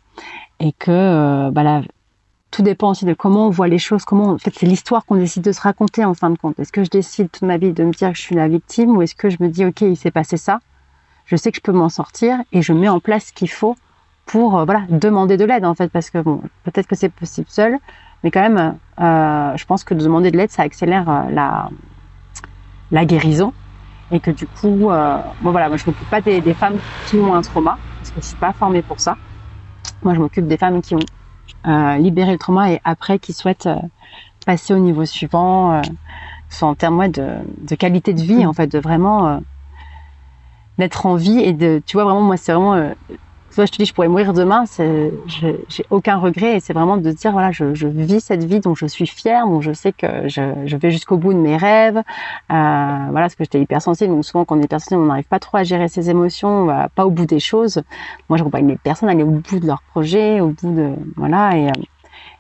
et 0.62 0.72
que 0.72 0.90
euh, 0.90 1.50
bah, 1.50 1.82
tout 2.52 2.62
dépend 2.62 2.90
aussi 2.90 3.04
de 3.04 3.14
comment 3.14 3.48
on 3.48 3.50
voit 3.50 3.66
les 3.66 3.78
choses, 3.78 4.04
comment 4.04 4.28
en 4.28 4.38
fait 4.38 4.52
c'est 4.54 4.66
l'histoire 4.66 5.04
qu'on 5.04 5.16
décide 5.16 5.42
de 5.42 5.52
se 5.52 5.60
raconter 5.60 6.04
en 6.04 6.14
fin 6.14 6.30
de 6.30 6.38
compte. 6.38 6.58
Est-ce 6.60 6.72
que 6.72 6.84
je 6.84 6.90
décide 6.90 7.30
toute 7.30 7.42
ma 7.42 7.56
vie 7.56 7.72
de 7.72 7.82
me 7.82 7.90
dire 7.90 8.10
que 8.10 8.16
je 8.16 8.22
suis 8.22 8.36
la 8.36 8.46
victime 8.48 8.96
ou 8.96 9.02
est-ce 9.02 9.16
que 9.16 9.28
je 9.28 9.38
me 9.40 9.48
dis 9.48 9.64
ok 9.66 9.80
il 9.80 9.96
s'est 9.96 10.12
passé 10.12 10.36
ça, 10.36 10.60
je 11.24 11.34
sais 11.34 11.50
que 11.50 11.56
je 11.56 11.62
peux 11.62 11.72
m'en 11.72 11.88
sortir 11.88 12.38
et 12.52 12.62
je 12.62 12.72
mets 12.72 12.88
en 12.88 13.00
place 13.00 13.26
ce 13.26 13.32
qu'il 13.32 13.50
faut 13.50 13.76
pour 14.24 14.58
euh, 14.58 14.64
voilà 14.64 14.82
demander 14.88 15.36
de 15.36 15.44
l'aide 15.44 15.64
en 15.64 15.74
fait 15.74 15.90
parce 15.90 16.10
que 16.10 16.18
bon 16.18 16.40
peut-être 16.62 16.86
que 16.86 16.94
c'est 16.94 17.08
possible 17.08 17.48
seul, 17.50 17.78
mais 18.22 18.30
quand 18.30 18.42
même 18.42 18.76
euh, 19.00 19.56
je 19.56 19.64
pense 19.64 19.82
que 19.82 19.94
de 19.94 20.00
demander 20.04 20.30
de 20.30 20.36
l'aide 20.36 20.50
ça 20.50 20.62
accélère 20.62 21.26
la 22.90 23.04
guérison 23.04 23.52
et 24.12 24.20
que 24.20 24.30
du 24.30 24.46
coup, 24.46 24.90
bon 24.90 25.50
voilà, 25.50 25.68
moi 25.68 25.76
je 25.76 25.86
m'occupe 25.86 26.10
pas 26.10 26.20
des, 26.20 26.40
femmes 26.54 26.76
qui 27.06 27.16
ont 27.16 27.34
un 27.34 27.40
trauma 27.40 27.78
parce 27.98 28.10
que 28.10 28.20
je 28.20 28.26
suis 28.26 28.36
pas 28.36 28.52
formée 28.52 28.82
pour 28.82 29.00
ça. 29.00 29.16
Moi, 30.02 30.14
je 30.14 30.20
m'occupe 30.20 30.46
des 30.46 30.56
femmes 30.56 30.82
qui 30.82 30.94
ont 30.94 31.00
euh, 31.66 31.96
libéré 31.96 32.32
le 32.32 32.38
trauma 32.38 32.72
et 32.72 32.80
après 32.84 33.18
qui 33.18 33.32
souhaitent 33.32 33.66
euh, 33.66 33.76
passer 34.46 34.74
au 34.74 34.78
niveau 34.78 35.04
suivant, 35.04 35.74
euh, 35.74 35.82
soit 36.48 36.68
en 36.68 36.74
termes 36.74 37.08
de, 37.08 37.38
de, 37.58 37.74
qualité 37.74 38.12
de 38.14 38.22
vie, 38.22 38.44
en 38.46 38.52
fait, 38.52 38.66
de 38.66 38.78
vraiment 38.78 39.40
d'être 40.78 41.06
en 41.06 41.14
vie 41.14 41.38
et 41.38 41.52
de, 41.52 41.82
tu 41.86 41.96
vois, 41.96 42.04
vraiment, 42.04 42.22
moi, 42.22 42.36
c'est 42.36 42.52
vraiment 42.52 42.92
Soit 43.52 43.66
je 43.66 43.72
te 43.72 43.76
dis, 43.76 43.84
je 43.84 43.92
pourrais 43.92 44.08
mourir 44.08 44.32
demain, 44.32 44.64
j'ai 45.28 45.84
aucun 45.90 46.16
regret 46.16 46.56
et 46.56 46.60
c'est 46.60 46.72
vraiment 46.72 46.96
de 46.96 47.10
dire, 47.10 47.32
voilà, 47.32 47.52
je, 47.52 47.86
vis 47.86 48.20
cette 48.20 48.44
vie 48.44 48.60
dont 48.60 48.74
je 48.74 48.86
suis 48.86 49.06
fière, 49.06 49.46
dont 49.46 49.60
je 49.60 49.74
sais 49.74 49.92
que 49.92 50.26
je, 50.26 50.76
vais 50.76 50.90
jusqu'au 50.90 51.18
bout 51.18 51.34
de 51.34 51.38
mes 51.38 51.58
rêves. 51.58 51.98
Euh, 51.98 52.02
voilà, 52.48 53.10
parce 53.12 53.34
que 53.34 53.44
j'étais 53.44 53.60
hypersensible, 53.60 54.10
donc 54.14 54.24
souvent 54.24 54.46
quand 54.46 54.56
on 54.56 54.60
est 54.60 54.64
hypersensible, 54.64 55.02
on 55.02 55.06
n'arrive 55.06 55.28
pas 55.28 55.38
trop 55.38 55.58
à 55.58 55.64
gérer 55.64 55.88
ses 55.88 56.08
émotions, 56.08 56.48
on 56.48 56.64
va 56.64 56.88
pas 56.88 57.04
au 57.04 57.10
bout 57.10 57.26
des 57.26 57.40
choses. 57.40 57.82
Moi, 58.30 58.38
vois 58.38 58.60
les 58.60 58.76
personnes 58.76 59.10
aller 59.10 59.22
au 59.22 59.30
bout 59.30 59.60
de 59.60 59.66
leur 59.66 59.82
projet, 59.82 60.40
au 60.40 60.48
bout 60.48 60.72
de, 60.74 60.94
voilà, 61.16 61.54
et, 61.54 61.70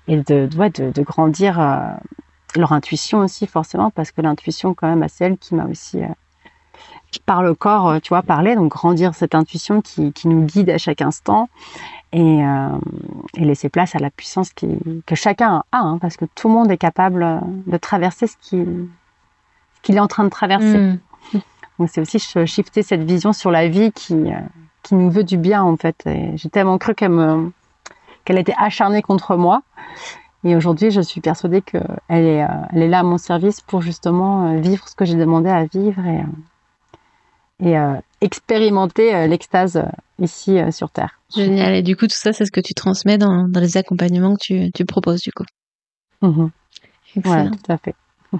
et 0.08 0.16
de, 0.16 0.48
ouais, 0.56 0.70
de, 0.70 1.02
grandir 1.02 1.60
euh, 1.60 1.76
leur 2.56 2.72
intuition 2.72 3.18
aussi, 3.18 3.46
forcément, 3.46 3.90
parce 3.90 4.12
que 4.12 4.22
l'intuition, 4.22 4.72
quand 4.72 4.88
même, 4.88 5.06
c'est 5.10 5.26
elle 5.26 5.36
qui 5.36 5.54
m'a 5.54 5.66
aussi 5.66 6.02
euh, 6.02 6.06
par 7.20 7.42
le 7.42 7.54
corps, 7.54 7.88
euh, 7.88 7.98
tu 8.00 8.10
vois, 8.10 8.22
parler, 8.22 8.54
donc 8.54 8.72
grandir 8.72 9.14
cette 9.14 9.34
intuition 9.34 9.80
qui, 9.80 10.12
qui 10.12 10.28
nous 10.28 10.44
guide 10.44 10.70
à 10.70 10.78
chaque 10.78 11.02
instant 11.02 11.48
et, 12.12 12.44
euh, 12.44 12.68
et 13.36 13.44
laisser 13.44 13.68
place 13.68 13.94
à 13.94 13.98
la 13.98 14.10
puissance 14.10 14.52
qui, 14.52 14.68
que 15.06 15.14
chacun 15.14 15.64
a, 15.72 15.78
hein, 15.78 15.98
parce 16.00 16.16
que 16.16 16.24
tout 16.34 16.48
le 16.48 16.54
monde 16.54 16.70
est 16.70 16.78
capable 16.78 17.40
de 17.66 17.76
traverser 17.76 18.26
ce 18.26 18.36
qu'il 18.40 19.96
est 19.96 20.00
en 20.00 20.08
train 20.08 20.24
de 20.24 20.30
traverser. 20.30 20.78
Mmh. 20.78 20.98
Donc 21.78 21.88
c'est 21.90 22.00
aussi 22.00 22.18
shifter 22.18 22.82
cette 22.82 23.02
vision 23.02 23.32
sur 23.32 23.50
la 23.50 23.68
vie 23.68 23.92
qui, 23.92 24.14
euh, 24.14 24.38
qui 24.82 24.94
nous 24.94 25.10
veut 25.10 25.24
du 25.24 25.36
bien 25.36 25.62
en 25.62 25.76
fait. 25.76 26.08
J'ai 26.34 26.50
tellement 26.50 26.78
cru 26.78 26.94
qu'elle 26.94 27.10
me 27.10 27.50
qu'elle 28.24 28.38
était 28.38 28.54
acharnée 28.56 29.02
contre 29.02 29.36
moi. 29.36 29.62
Et 30.44 30.54
aujourd'hui, 30.54 30.90
je 30.90 31.00
suis 31.00 31.20
persuadée 31.20 31.60
qu'elle 31.60 31.82
est, 32.10 32.46
elle 32.72 32.82
est 32.82 32.88
là 32.88 33.00
à 33.00 33.02
mon 33.02 33.18
service 33.18 33.60
pour 33.60 33.80
justement 33.80 34.56
vivre 34.60 34.86
ce 34.88 34.94
que 34.94 35.04
j'ai 35.04 35.16
demandé 35.16 35.48
à 35.48 35.64
vivre 35.64 36.04
et, 36.06 36.20
et 37.62 37.78
euh, 37.78 37.94
expérimenter 38.20 39.14
euh, 39.14 39.26
l'extase 39.26 39.76
euh, 39.76 39.84
ici 40.18 40.58
sur 40.70 40.90
Terre. 40.90 41.20
Génial. 41.34 41.74
Et 41.74 41.82
du 41.82 41.96
coup, 41.96 42.06
tout 42.06 42.16
ça, 42.16 42.32
c'est 42.32 42.44
ce 42.44 42.52
que 42.52 42.60
tu 42.60 42.74
transmets 42.74 43.18
dans, 43.18 43.48
dans 43.48 43.60
les 43.60 43.76
accompagnements 43.76 44.34
que 44.34 44.42
tu, 44.42 44.72
tu 44.72 44.84
proposes, 44.84 45.22
du 45.22 45.32
coup. 45.32 45.44
Mmh. 46.20 46.48
Ouais, 47.24 47.50
tout 47.50 47.72
à 47.72 47.78
fait. 47.78 47.94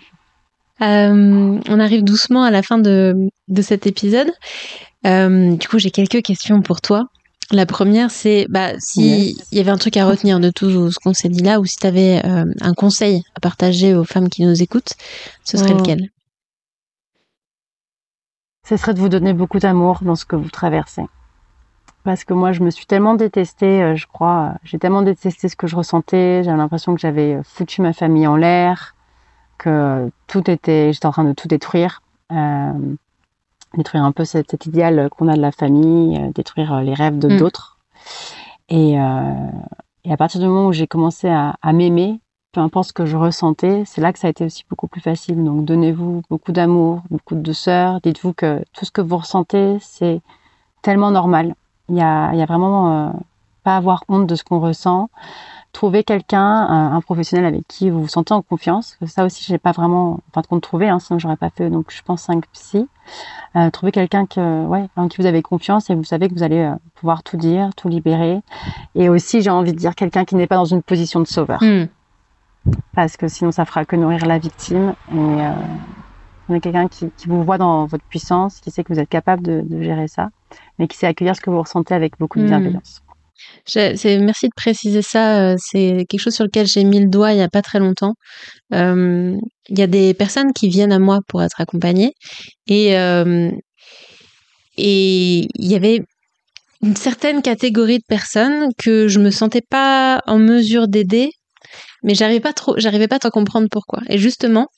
Euh, 0.80 1.60
on 1.68 1.78
arrive 1.78 2.02
doucement 2.02 2.42
à 2.42 2.50
la 2.50 2.60
fin 2.60 2.76
de, 2.76 3.28
de 3.46 3.62
cet 3.62 3.86
épisode. 3.86 4.32
Euh, 5.06 5.54
du 5.54 5.68
coup, 5.68 5.78
j'ai 5.78 5.92
quelques 5.92 6.22
questions 6.22 6.60
pour 6.60 6.80
toi. 6.80 7.06
La 7.52 7.66
première, 7.66 8.10
c'est 8.10 8.46
bah, 8.48 8.72
si 8.80 9.36
il 9.52 9.58
y 9.58 9.60
avait 9.60 9.70
un 9.70 9.76
truc 9.76 9.96
à 9.96 10.06
retenir 10.06 10.40
de 10.40 10.50
tout 10.50 10.90
ce 10.90 10.98
qu'on 10.98 11.14
s'est 11.14 11.28
dit 11.28 11.42
là, 11.42 11.60
ou 11.60 11.66
si 11.66 11.76
tu 11.76 11.86
avais 11.86 12.24
euh, 12.24 12.46
un 12.60 12.74
conseil 12.74 13.22
à 13.36 13.40
partager 13.40 13.94
aux 13.94 14.02
femmes 14.02 14.28
qui 14.28 14.44
nous 14.44 14.60
écoutent, 14.60 14.94
ce 15.44 15.56
serait 15.56 15.74
mmh. 15.74 15.78
lequel? 15.78 16.10
Ce 18.66 18.76
serait 18.76 18.94
de 18.94 19.00
vous 19.00 19.08
donner 19.08 19.32
beaucoup 19.32 19.58
d'amour 19.58 19.98
dans 20.02 20.14
ce 20.14 20.24
que 20.24 20.36
vous 20.36 20.50
traversez. 20.50 21.04
Parce 22.04 22.24
que 22.24 22.34
moi, 22.34 22.52
je 22.52 22.62
me 22.62 22.70
suis 22.70 22.86
tellement 22.86 23.14
détestée, 23.14 23.82
euh, 23.82 23.94
je 23.94 24.06
crois, 24.06 24.54
j'ai 24.64 24.78
tellement 24.78 25.02
détesté 25.02 25.48
ce 25.48 25.56
que 25.56 25.66
je 25.66 25.76
ressentais, 25.76 26.42
j'avais 26.42 26.56
l'impression 26.56 26.94
que 26.94 27.00
j'avais 27.00 27.40
foutu 27.44 27.80
ma 27.80 27.92
famille 27.92 28.26
en 28.26 28.36
l'air, 28.36 28.96
que 29.58 30.10
tout 30.26 30.50
était, 30.50 30.92
j'étais 30.92 31.06
en 31.06 31.12
train 31.12 31.24
de 31.24 31.32
tout 31.32 31.46
détruire, 31.46 32.02
euh, 32.32 32.72
détruire 33.76 34.04
un 34.04 34.12
peu 34.12 34.24
cet, 34.24 34.50
cet 34.50 34.66
idéal 34.66 35.08
qu'on 35.10 35.28
a 35.28 35.36
de 35.36 35.40
la 35.40 35.52
famille, 35.52 36.18
euh, 36.18 36.32
détruire 36.34 36.80
les 36.80 36.94
rêves 36.94 37.18
de 37.18 37.28
mmh. 37.28 37.36
d'autres. 37.36 37.78
Et, 38.68 38.98
euh, 38.98 39.50
et, 40.04 40.12
à 40.12 40.16
partir 40.16 40.40
du 40.40 40.46
moment 40.46 40.66
où 40.66 40.72
j'ai 40.72 40.86
commencé 40.86 41.28
à, 41.28 41.56
à 41.62 41.72
m'aimer, 41.72 42.20
peu 42.52 42.60
importe 42.60 42.88
ce 42.88 42.92
que 42.92 43.06
je 43.06 43.16
ressentais, 43.16 43.82
c'est 43.86 44.00
là 44.00 44.12
que 44.12 44.18
ça 44.18 44.26
a 44.26 44.30
été 44.30 44.44
aussi 44.44 44.64
beaucoup 44.68 44.86
plus 44.86 45.00
facile. 45.00 45.42
Donc 45.42 45.64
donnez-vous 45.64 46.22
beaucoup 46.28 46.52
d'amour, 46.52 47.02
beaucoup 47.10 47.34
de 47.34 47.40
douceur. 47.40 48.00
Dites-vous 48.02 48.34
que 48.34 48.62
tout 48.74 48.84
ce 48.84 48.90
que 48.90 49.00
vous 49.00 49.16
ressentez, 49.16 49.78
c'est 49.80 50.20
tellement 50.82 51.10
normal. 51.10 51.54
Il 51.88 51.96
y 51.96 52.02
a, 52.02 52.46
vraiment 52.46 53.08
euh, 53.08 53.10
pas 53.64 53.76
avoir 53.76 54.04
honte 54.08 54.26
de 54.26 54.34
ce 54.34 54.44
qu'on 54.44 54.60
ressent. 54.60 55.08
Trouvez 55.72 56.04
quelqu'un, 56.04 56.44
un, 56.44 57.00
professionnel 57.00 57.46
avec 57.46 57.66
qui 57.66 57.88
vous 57.88 58.02
vous 58.02 58.08
sentez 58.08 58.34
en 58.34 58.42
confiance. 58.42 58.98
Ça 59.06 59.24
aussi, 59.24 59.42
j'ai 59.42 59.56
pas 59.56 59.72
vraiment, 59.72 60.20
enfin, 60.28 60.42
de 60.42 60.46
compte 60.46 60.62
trouver, 60.62 60.90
hein, 60.90 60.98
sinon 60.98 61.18
j'aurais 61.18 61.36
pas 61.36 61.48
fait. 61.48 61.70
Donc, 61.70 61.86
je 61.88 62.02
pense 62.02 62.20
cinq 62.20 62.44
psy. 62.52 62.86
Euh, 63.56 63.70
trouvez 63.70 63.90
quelqu'un 63.90 64.26
que, 64.26 64.66
ouais, 64.66 64.86
en 64.96 65.08
qui 65.08 65.16
vous 65.18 65.26
avez 65.26 65.40
confiance 65.40 65.88
et 65.88 65.94
vous 65.94 66.04
savez 66.04 66.28
que 66.28 66.34
vous 66.34 66.42
allez 66.42 66.58
euh, 66.58 66.74
pouvoir 66.96 67.22
tout 67.22 67.38
dire, 67.38 67.70
tout 67.74 67.88
libérer. 67.88 68.42
Et 68.94 69.08
aussi, 69.08 69.40
j'ai 69.40 69.48
envie 69.48 69.72
de 69.72 69.78
dire 69.78 69.94
quelqu'un 69.94 70.26
qui 70.26 70.34
n'est 70.34 70.46
pas 70.46 70.56
dans 70.56 70.66
une 70.66 70.82
position 70.82 71.20
de 71.20 71.26
sauveur. 71.26 71.62
Mmh 71.62 71.86
parce 72.94 73.16
que 73.16 73.28
sinon 73.28 73.52
ça 73.52 73.64
fera 73.64 73.84
que 73.84 73.96
nourrir 73.96 74.26
la 74.26 74.38
victime. 74.38 74.94
Et 75.12 75.16
euh, 75.16 75.52
on 76.48 76.54
est 76.54 76.60
quelqu'un 76.60 76.88
qui, 76.88 77.10
qui, 77.16 77.28
vous 77.28 77.42
voit 77.42 77.58
dans 77.58 77.86
votre 77.86 78.04
puissance, 78.04 78.60
qui 78.60 78.70
sait 78.70 78.84
que 78.84 78.92
vous 78.92 79.00
êtes 79.00 79.08
capable 79.08 79.42
de, 79.42 79.62
de 79.64 79.82
gérer 79.82 80.08
ça, 80.08 80.30
mais 80.78 80.88
qui 80.88 80.96
sait 80.96 81.06
accueillir 81.06 81.36
ce 81.36 81.40
que 81.40 81.50
vous 81.50 81.60
ressentez 81.60 81.94
avec 81.94 82.18
beaucoup 82.18 82.38
de 82.38 82.44
hmm. 82.44 82.48
bienveillance. 82.48 83.02
Mmh. 83.74 84.24
Merci 84.24 84.48
de 84.48 84.54
préciser 84.56 85.02
ça. 85.02 85.52
Euh, 85.52 85.56
c'est 85.58 86.06
quelque 86.08 86.20
chose 86.20 86.34
sur 86.34 86.44
lequel 86.44 86.66
j'ai 86.66 86.84
mis 86.84 87.00
le 87.00 87.08
doigt 87.08 87.32
il 87.32 87.36
n'y 87.36 87.42
a 87.42 87.48
pas 87.48 87.62
très 87.62 87.78
longtemps. 87.78 88.14
Euh, 88.72 89.36
il 89.68 89.78
y 89.78 89.82
a 89.82 89.86
des 89.86 90.14
personnes 90.14 90.52
qui 90.52 90.68
viennent 90.68 90.92
à 90.92 90.98
moi 90.98 91.20
pour 91.28 91.42
être 91.42 91.60
accompagnées 91.60 92.12
et 92.66 92.98
euh, 92.98 93.50
et 94.76 95.48
il 95.54 95.66
y 95.70 95.74
avait 95.74 96.00
une 96.82 96.96
certaine 96.96 97.42
catégorie 97.42 97.98
de 97.98 98.04
personnes 98.08 98.70
que 98.76 99.06
je 99.06 99.20
me 99.20 99.30
sentais 99.30 99.62
pas 99.62 100.20
en 100.26 100.38
mesure 100.38 100.88
d'aider 100.88 101.30
mais 102.02 102.14
j'arrivais 102.14 102.40
pas 102.40 102.52
trop, 102.52 102.74
j'arrivais 102.78 103.08
pas 103.08 103.18
à 103.22 103.30
comprendre 103.30 103.68
pourquoi. 103.70 104.00
Et 104.08 104.18
justement, 104.18 104.68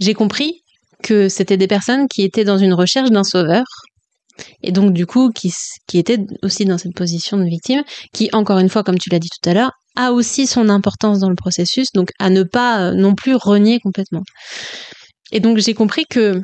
j'ai 0.00 0.14
compris 0.14 0.62
que 1.02 1.28
c'était 1.28 1.56
des 1.56 1.66
personnes 1.66 2.06
qui 2.08 2.22
étaient 2.22 2.44
dans 2.44 2.58
une 2.58 2.74
recherche 2.74 3.10
d'un 3.10 3.24
sauveur, 3.24 3.64
et 4.62 4.72
donc 4.72 4.92
du 4.92 5.06
coup 5.06 5.30
qui, 5.30 5.52
qui 5.86 5.98
étaient 5.98 6.18
aussi 6.42 6.64
dans 6.64 6.78
cette 6.78 6.94
position 6.94 7.36
de 7.36 7.44
victime, 7.44 7.82
qui 8.12 8.30
encore 8.32 8.58
une 8.58 8.68
fois, 8.68 8.82
comme 8.82 8.98
tu 8.98 9.10
l'as 9.10 9.18
dit 9.18 9.28
tout 9.28 9.48
à 9.48 9.54
l'heure, 9.54 9.72
a 9.96 10.12
aussi 10.12 10.46
son 10.46 10.68
importance 10.68 11.18
dans 11.18 11.28
le 11.28 11.36
processus, 11.36 11.88
donc 11.94 12.10
à 12.18 12.30
ne 12.30 12.42
pas 12.42 12.80
euh, 12.80 12.94
non 12.94 13.14
plus 13.14 13.34
renier 13.34 13.78
complètement. 13.80 14.22
Et 15.32 15.40
donc 15.40 15.58
j'ai 15.58 15.74
compris 15.74 16.04
que 16.08 16.40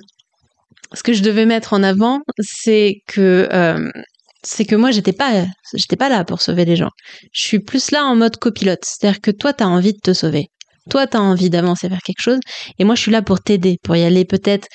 ce 0.95 1.03
que 1.03 1.13
je 1.13 1.23
devais 1.23 1.47
mettre 1.47 1.73
en 1.73 1.83
avant, 1.83 2.21
c'est 2.41 3.03
que 3.07 3.49
euh, 3.53 3.91
c'est 4.43 4.65
que 4.65 4.77
moi 4.77 4.91
j'étais 4.91 5.13
pas 5.13 5.47
j'étais 5.75 5.97
pas 5.97 6.09
là 6.09 6.25
pour 6.25 6.41
sauver 6.41 6.65
les 6.65 6.77
gens. 6.77 6.91
Je 7.33 7.43
suis 7.43 7.59
plus 7.59 7.91
là 7.91 8.05
en 8.05 8.17
mode 8.17 8.37
copilote, 8.37 8.85
c'est-à-dire 8.85 9.21
que 9.21 9.31
toi 9.31 9.53
tu 9.53 9.65
as 9.65 9.69
envie 9.69 9.93
de 9.93 10.01
te 10.03 10.13
sauver. 10.13 10.47
Toi 10.91 11.07
tu 11.07 11.17
as 11.17 11.23
envie 11.23 11.51
d'avancer 11.51 11.89
vers 11.89 12.01
quelque 12.01 12.21
chose 12.21 12.41
et 12.79 12.85
moi 12.85 12.95
je 12.95 13.03
suis 13.03 13.13
là 13.13 13.23
pour 13.23 13.41
t'aider, 13.41 13.79
pour 13.83 13.97
y 13.97 14.03
aller 14.05 14.25
peut-être 14.25 14.69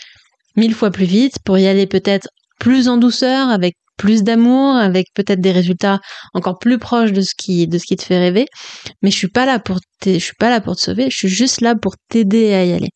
mille 0.55 0.73
fois 0.73 0.91
plus 0.91 1.05
vite, 1.05 1.35
pour 1.45 1.57
y 1.57 1.67
aller 1.67 1.87
peut-être 1.87 2.27
plus 2.59 2.87
en 2.87 2.97
douceur 2.97 3.49
avec 3.49 3.75
plus 3.97 4.23
d'amour, 4.23 4.75
avec 4.75 5.07
peut-être 5.13 5.39
des 5.39 5.51
résultats 5.51 5.99
encore 6.33 6.57
plus 6.59 6.79
proches 6.79 7.11
de 7.11 7.21
ce 7.21 7.33
qui 7.37 7.67
de 7.67 7.77
ce 7.77 7.85
qui 7.85 7.95
te 7.95 8.03
fait 8.03 8.19
rêver, 8.19 8.45
mais 9.01 9.11
je 9.11 9.17
suis 9.17 9.29
pas 9.29 9.45
là 9.45 9.59
pour 9.59 9.79
je 10.05 10.17
suis 10.17 10.35
pas 10.39 10.49
là 10.49 10.61
pour 10.61 10.75
te 10.75 10.81
sauver, 10.81 11.09
je 11.09 11.17
suis 11.17 11.29
juste 11.29 11.61
là 11.61 11.75
pour 11.75 11.95
t'aider 12.09 12.53
à 12.53 12.65
y 12.65 12.73
aller. 12.73 12.89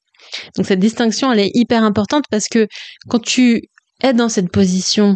Donc 0.56 0.66
cette 0.66 0.80
distinction 0.80 1.32
elle 1.32 1.40
est 1.40 1.52
hyper 1.54 1.84
importante 1.84 2.26
parce 2.30 2.48
que 2.50 2.68
quand 3.10 3.20
tu 3.20 3.62
es 4.04 4.14
dans 4.14 4.30
cette 4.30 4.52
position 4.52 5.16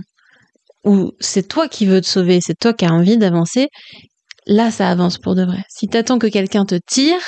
où 0.83 1.11
c'est 1.19 1.47
toi 1.47 1.67
qui 1.67 1.85
veux 1.85 2.01
te 2.01 2.07
sauver, 2.07 2.39
c'est 2.41 2.57
toi 2.57 2.73
qui 2.73 2.85
as 2.85 2.91
envie 2.91 3.17
d'avancer, 3.17 3.69
là 4.47 4.71
ça 4.71 4.89
avance 4.89 5.17
pour 5.17 5.35
de 5.35 5.43
vrai. 5.43 5.63
Si 5.69 5.87
t'attends 5.87 6.19
que 6.19 6.27
quelqu'un 6.27 6.65
te 6.65 6.75
tire, 6.87 7.21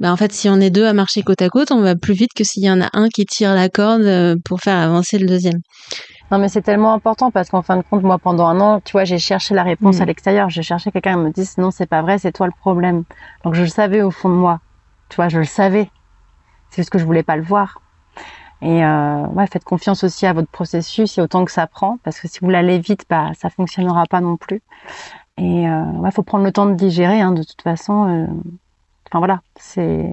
bah 0.00 0.12
en 0.12 0.16
fait 0.16 0.32
si 0.32 0.48
on 0.48 0.60
est 0.60 0.70
deux 0.70 0.86
à 0.86 0.92
marcher 0.92 1.22
côte 1.22 1.42
à 1.42 1.48
côte, 1.48 1.70
on 1.70 1.80
va 1.80 1.96
plus 1.96 2.14
vite 2.14 2.32
que 2.36 2.44
s'il 2.44 2.64
y 2.64 2.70
en 2.70 2.80
a 2.80 2.88
un 2.92 3.08
qui 3.08 3.24
tire 3.24 3.54
la 3.54 3.68
corde 3.68 4.02
euh, 4.02 4.36
pour 4.44 4.60
faire 4.60 4.76
avancer 4.76 5.18
le 5.18 5.26
deuxième. 5.26 5.60
Non 6.30 6.38
mais 6.38 6.48
c'est 6.48 6.62
tellement 6.62 6.92
important 6.92 7.30
parce 7.30 7.48
qu'en 7.50 7.62
fin 7.62 7.76
de 7.76 7.82
compte, 7.82 8.02
moi 8.02 8.18
pendant 8.18 8.46
un 8.46 8.60
an, 8.60 8.80
tu 8.84 8.92
vois, 8.92 9.04
j'ai 9.04 9.18
cherché 9.18 9.54
la 9.54 9.62
réponse 9.62 9.98
mmh. 9.98 10.02
à 10.02 10.04
l'extérieur, 10.04 10.50
j'ai 10.50 10.62
cherché 10.62 10.90
quelqu'un 10.90 11.14
qui 11.14 11.20
me 11.20 11.30
dise 11.30 11.56
non 11.56 11.70
c'est 11.70 11.86
pas 11.86 12.02
vrai, 12.02 12.18
c'est 12.18 12.32
toi 12.32 12.46
le 12.46 12.52
problème. 12.58 13.04
Donc 13.44 13.54
je 13.54 13.62
le 13.62 13.68
savais 13.68 14.02
au 14.02 14.10
fond 14.10 14.28
de 14.28 14.34
moi, 14.34 14.60
tu 15.08 15.16
vois, 15.16 15.28
je 15.28 15.38
le 15.38 15.44
savais. 15.44 15.90
C'est 16.70 16.82
juste 16.82 16.90
que 16.90 16.98
je 16.98 17.04
voulais 17.04 17.22
pas 17.22 17.36
le 17.36 17.42
voir. 17.42 17.80
Et 18.62 18.84
euh, 18.84 19.26
ouais, 19.28 19.46
faites 19.46 19.64
confiance 19.64 20.02
aussi 20.04 20.26
à 20.26 20.32
votre 20.32 20.48
processus 20.48 21.18
et 21.18 21.20
autant 21.20 21.44
que 21.44 21.52
ça 21.52 21.66
prend, 21.66 21.98
parce 22.02 22.20
que 22.20 22.28
si 22.28 22.38
vous 22.40 22.48
l'allez 22.50 22.78
vite, 22.78 23.04
bah 23.08 23.30
ça 23.38 23.50
fonctionnera 23.50 24.04
pas 24.06 24.20
non 24.20 24.36
plus. 24.36 24.62
Et 25.36 25.68
euh, 25.68 25.82
ouais, 25.98 26.10
faut 26.10 26.22
prendre 26.22 26.44
le 26.44 26.52
temps 26.52 26.66
de 26.66 26.74
digérer. 26.74 27.20
Hein, 27.20 27.32
de 27.32 27.42
toute 27.42 27.60
façon, 27.60 28.08
euh... 28.08 28.26
enfin 29.08 29.18
voilà, 29.18 29.40
c'est 29.56 30.10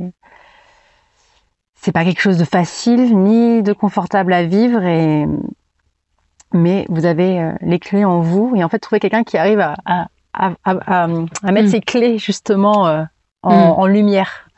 c'est 1.75 1.93
pas 1.93 2.03
quelque 2.03 2.21
chose 2.21 2.37
de 2.37 2.45
facile 2.45 3.17
ni 3.17 3.63
de 3.63 3.73
confortable 3.73 4.33
à 4.33 4.43
vivre. 4.43 4.83
Et 4.83 5.25
mais 6.51 6.85
vous 6.89 7.05
avez 7.05 7.41
euh, 7.41 7.53
les 7.61 7.79
clés 7.79 8.05
en 8.05 8.19
vous. 8.19 8.53
Et 8.55 8.63
en 8.63 8.69
fait, 8.69 8.79
trouver 8.79 8.99
quelqu'un 8.99 9.23
qui 9.23 9.37
arrive 9.37 9.61
à 9.61 9.75
à, 9.85 10.07
à, 10.33 10.53
à, 10.65 11.07
mettre 11.07 11.67
mmh. 11.67 11.71
ses 11.71 11.81
clés 11.81 12.17
justement 12.17 12.87
euh, 12.87 13.03
en, 13.43 13.55
mmh. 13.55 13.79
en 13.79 13.85
lumière 13.85 14.49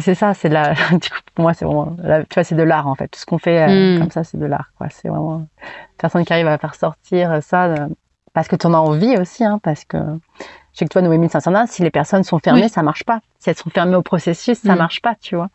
c'est 0.00 0.14
ça, 0.14 0.34
c'est 0.34 0.48
la. 0.48 0.74
Du 0.92 1.08
coup, 1.10 1.18
pour 1.34 1.42
moi, 1.42 1.54
c'est 1.54 1.64
vraiment. 1.64 1.94
Tu 1.96 2.34
vois, 2.34 2.44
c'est 2.44 2.54
de 2.54 2.62
l'art 2.62 2.86
en 2.86 2.94
fait. 2.94 3.08
Tout 3.08 3.20
ce 3.20 3.26
qu'on 3.26 3.38
fait 3.38 3.62
euh, 3.62 3.96
Mm. 3.96 4.00
comme 4.00 4.10
ça, 4.10 4.24
c'est 4.24 4.38
de 4.38 4.46
l'art. 4.46 4.70
Quoi. 4.78 4.88
C'est 4.90 5.08
vraiment 5.08 5.46
personne 5.98 6.24
qui 6.24 6.32
arrive 6.32 6.46
à 6.48 6.58
faire 6.58 6.74
sortir 6.74 7.42
ça 7.42 7.64
euh, 7.64 7.88
parce 8.32 8.48
que 8.48 8.56
tu 8.56 8.66
en 8.66 8.74
as 8.74 8.78
envie 8.78 9.16
aussi, 9.18 9.44
hein, 9.44 9.60
parce 9.62 9.84
que 9.84 9.98
je 10.72 10.78
sais 10.78 10.84
que 10.86 10.90
toi, 10.90 11.02
Noémie 11.02 11.28
Saint-Cernin, 11.28 11.66
si 11.66 11.82
les 11.82 11.90
personnes 11.90 12.24
sont 12.24 12.38
fermées, 12.40 12.62
Oui. 12.62 12.68
ça 12.68 12.82
marche 12.82 13.04
pas. 13.04 13.20
Si 13.38 13.48
elles 13.50 13.56
sont 13.56 13.70
fermées 13.70 13.94
au 13.96 14.02
processus, 14.02 14.58
ça 14.58 14.74
Mm. 14.74 14.78
marche 14.78 15.00
pas, 15.02 15.14
tu 15.20 15.36
vois. 15.36 15.48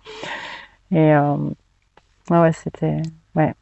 Et 0.91 1.13
euh, 1.13 1.35
ouais, 2.29 2.51
c'était 2.53 3.01
ouais. 3.35 3.53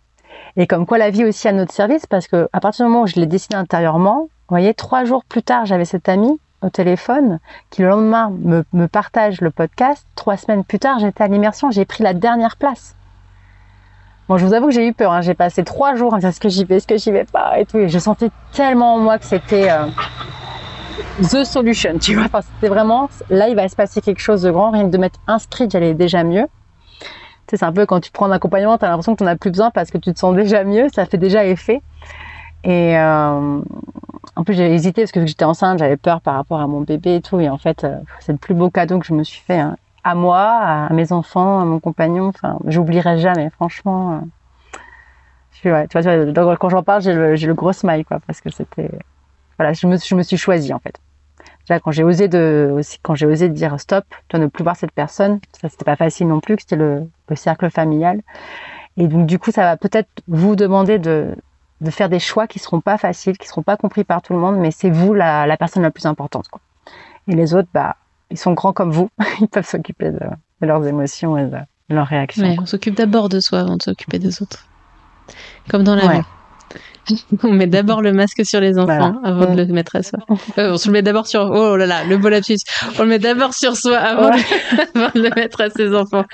Et 0.56 0.68
comme 0.68 0.86
quoi 0.86 0.98
la 0.98 1.10
vie 1.10 1.26
aussi 1.26 1.48
à 1.48 1.52
notre 1.52 1.74
service, 1.74 2.06
parce 2.06 2.28
que 2.28 2.48
à 2.54 2.60
partir 2.60 2.86
du 2.86 2.92
moment 2.92 3.04
où 3.04 3.08
je 3.08 3.16
l'ai 3.16 3.26
dessiné 3.26 3.56
intérieurement, 3.58 4.22
vous 4.24 4.30
voyez, 4.54 4.74
trois 4.74 5.04
jours 5.04 5.26
plus 5.26 5.42
tard, 5.44 5.66
j'avais 5.66 5.86
cet 5.86 6.08
ami 6.10 6.40
au 6.62 6.70
téléphone 6.70 7.40
qui 7.70 7.82
le 7.82 7.90
lendemain 7.90 8.32
me, 8.32 8.88
partage 8.88 9.42
le 9.42 9.52
podcast. 9.52 10.06
Trois 10.16 10.38
semaines 10.38 10.64
plus 10.64 10.80
tard, 10.80 11.00
j'étais 11.00 11.24
à 11.24 11.28
l'immersion, 11.28 11.72
j'ai 11.72 11.86
pris 11.86 12.04
la 12.04 12.14
dernière 12.14 12.58
place. 12.58 12.96
Bon, 14.28 14.38
je 14.38 14.46
vous 14.46 14.54
avoue 14.54 14.68
que 14.68 14.74
j'ai 14.74 14.88
eu 14.88 14.94
peur. 14.94 15.14
Hein. 15.14 15.22
J'ai 15.22 15.36
passé 15.36 15.64
trois 15.64 15.96
jours 15.96 16.14
à 16.14 16.18
me 16.18 16.22
dire 16.22 16.30
est-ce 16.30 16.42
que 16.42 16.50
j'y 16.50 16.66
vais, 16.66 16.78
est-ce 16.78 16.88
que 16.88 16.98
j'y 16.98 17.12
vais 17.12 17.24
pas 17.24 17.60
et 17.60 17.66
tout. 17.66 17.78
Et 17.78 17.88
je 17.88 17.98
sentais 17.98 18.30
tellement 18.52 18.96
en 18.96 19.00
moi 19.00 19.18
que 19.20 19.26
c'était 19.26 19.72
euh, 19.72 19.86
the 21.22 21.46
solution, 21.46 21.98
tu 21.98 22.16
vois. 22.16 22.26
Enfin, 22.26 22.42
c'était 22.42 22.68
vraiment 22.68 23.10
là, 23.30 23.48
il 23.48 23.56
va 23.56 23.70
se 23.70 23.76
passer 23.76 24.02
quelque 24.02 24.20
chose 24.20 24.42
de 24.42 24.52
grand. 24.52 24.72
Rien 24.72 24.84
que 24.84 24.92
de 24.92 24.98
m'être 24.98 25.20
inscrite, 25.28 25.72
j'allais 25.72 25.94
déjà 25.94 26.26
mieux. 26.26 26.46
Tu 27.48 27.52
sais, 27.52 27.58
c'est 27.58 27.66
un 27.66 27.72
peu 27.72 27.86
quand 27.86 28.02
tu 28.02 28.12
prends 28.12 28.26
un 28.26 28.32
accompagnement, 28.32 28.78
tu 28.78 28.84
as 28.84 28.90
l'impression 28.90 29.14
que 29.14 29.20
tu 29.20 29.24
n'en 29.24 29.32
as 29.32 29.38
plus 29.38 29.52
besoin 29.52 29.72
parce 29.72 29.92
que 29.92 29.98
tu 29.98 30.14
te 30.14 30.20
sens 30.20 30.36
déjà 30.36 30.66
mieux, 30.66 30.88
ça 30.94 31.06
fait 31.06 31.18
déjà 31.18 31.46
effet. 31.46 31.82
Et 32.64 32.98
euh, 32.98 33.62
en 34.36 34.44
plus, 34.44 34.56
j'ai 34.56 34.74
hésité 34.74 35.02
parce 35.02 35.12
que 35.12 35.26
j'étais 35.26 35.46
enceinte, 35.46 35.80
j'avais 35.80 35.98
peur 35.98 36.22
par 36.22 36.36
rapport 36.36 36.60
à 36.60 36.68
mon 36.68 36.82
bébé 36.82 37.16
et 37.16 37.22
tout. 37.22 37.40
Et 37.40 37.50
en 37.50 37.58
fait, 37.58 37.84
euh, 37.84 37.98
c'est 38.20 38.32
le 38.32 38.38
plus 38.38 38.54
beau 38.54 38.70
cadeau 38.70 39.00
que 39.00 39.06
je 39.06 39.14
me 39.14 39.24
suis 39.24 39.42
fait 39.42 39.60
hein. 39.60 39.78
à 40.04 40.16
moi, 40.16 40.42
à 40.42 40.94
mes 40.94 41.12
enfants, 41.12 41.60
à 41.60 41.66
mon 41.66 41.80
compagnon. 41.80 42.28
Enfin, 42.28 42.58
j'oublierai 42.66 43.20
jamais, 43.20 43.50
franchement. 43.50 44.14
euh. 44.14 44.20
Tu 45.62 45.70
vois, 45.70 45.88
quand 46.58 46.70
j'en 46.70 46.84
parle, 46.84 47.02
j'ai 47.02 47.14
le, 47.14 47.54
gros 47.54 47.74
smile, 47.74 48.06
quoi, 48.06 48.20
parce 48.28 48.42
que 48.42 48.52
c'était, 48.52 48.92
voilà, 49.58 49.74
je 49.74 49.88
me, 49.88 49.98
je 49.98 50.14
me 50.14 50.22
suis 50.22 50.38
choisie 50.38 50.72
en 50.72 50.80
fait. 50.80 51.00
Déjà, 51.68 51.80
quand 51.80 51.90
j'ai 51.92 52.04
osé 52.04 52.28
de, 52.28 52.72
aussi, 52.76 53.00
quand 53.02 53.16
j'ai 53.16 53.26
osé 53.26 53.50
dire 53.50 53.80
stop, 53.80 54.06
toi 54.28 54.40
ne 54.40 54.46
plus 54.46 54.64
voir 54.64 54.76
cette 54.76 54.92
personne, 54.92 55.40
ça 55.60 55.68
c'était 55.68 55.84
pas 55.84 55.96
facile 55.96 56.28
non 56.28 56.40
plus, 56.42 56.58
que 56.58 56.62
c'était 56.62 56.76
le, 56.76 57.10
le 57.28 57.36
cercle 57.36 57.72
familial. 57.72 58.22
Et 58.98 59.08
donc 59.08 59.26
du 59.26 59.40
coup, 59.40 59.52
ça 59.52 59.64
va 59.64 59.78
peut-être 59.78 60.10
vous 60.28 60.56
demander 60.56 61.00
de, 61.00 61.36
de 61.82 61.92
faire 61.92 62.10
des 62.10 62.20
choix 62.20 62.48
qui 62.48 62.60
seront 62.60 62.82
pas 62.82 62.98
faciles, 62.98 63.38
qui 63.38 63.48
seront 63.48 63.62
pas 63.64 63.78
compris 63.78 64.04
par 64.04 64.22
tout 64.22 64.34
le 64.34 64.40
monde, 64.40 64.58
mais 64.58 64.72
c'est 64.72 64.90
vous 64.90 65.14
la, 65.14 65.46
la 65.46 65.58
personne 65.58 65.84
la 65.84 65.92
plus 65.92 66.06
importante, 66.06 66.48
quoi. 66.50 66.62
Et 67.28 67.36
les 67.36 67.54
autres, 67.54 67.68
bah, 67.74 67.96
ils 68.32 68.38
sont 68.38 68.54
grands 68.54 68.74
comme 68.74 68.92
vous, 68.92 69.10
ils 69.42 69.48
peuvent 69.48 69.68
s'occuper 69.68 70.12
de, 70.12 70.20
de 70.62 70.68
leurs 70.68 70.86
émotions 70.88 71.38
et 71.38 71.44
de, 71.46 71.58
de 71.90 71.96
leurs 71.96 72.08
réactions. 72.08 72.44
Ouais, 72.44 72.56
on 72.62 72.66
s'occupe 72.66 72.96
d'abord 72.96 73.30
de 73.30 73.40
soi 73.40 73.60
avant 73.60 73.78
de 73.78 73.84
s'occuper 73.84 74.18
des 74.20 74.42
autres. 74.42 74.66
Comme 75.70 75.84
dans 75.84 75.96
la 75.96 76.06
Ouais. 76.08 76.20
vie. 76.20 76.24
On 77.44 77.54
met 77.54 77.68
d'abord 77.68 78.02
le 78.02 78.12
masque 78.12 78.46
sur 78.46 78.60
les 78.60 78.78
enfants 78.78 78.86
Voilà. 79.14 79.14
avant 79.24 79.54
de 79.54 79.62
le 79.64 79.66
mettre 79.72 79.96
à 79.96 80.04
soi. 80.04 80.20
Euh, 80.58 80.74
on 80.74 80.78
se 80.78 80.88
le 80.88 80.92
met 80.94 81.02
d'abord 81.02 81.26
sur. 81.26 81.40
Oh 81.42 81.78
là 81.78 81.86
là, 81.86 82.04
le 82.04 82.18
beau 82.18 82.28
lapsus. 82.28 82.58
On 83.00 83.04
le 83.04 83.08
met 83.08 83.20
d'abord 83.20 83.54
sur 83.54 83.78
soi 83.78 83.98
avant, 83.98 84.30
Ouais. 84.32 84.38
de... 84.38 84.98
avant 85.00 85.10
de 85.16 85.22
le 85.22 85.30
mettre 85.36 85.62
à 85.62 85.70
ses 85.70 85.96
enfants. 85.96 86.26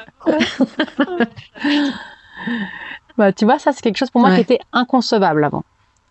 Bah, 3.18 3.32
tu 3.34 3.46
vois, 3.46 3.60
ça, 3.60 3.72
c'est 3.72 3.82
quelque 3.82 3.98
chose 3.98 4.10
pour 4.10 4.22
moi 4.22 4.30
Ouais. 4.32 4.36
qui 4.38 4.42
était 4.42 4.60
inconcevable 4.72 5.44
avant. 5.44 5.64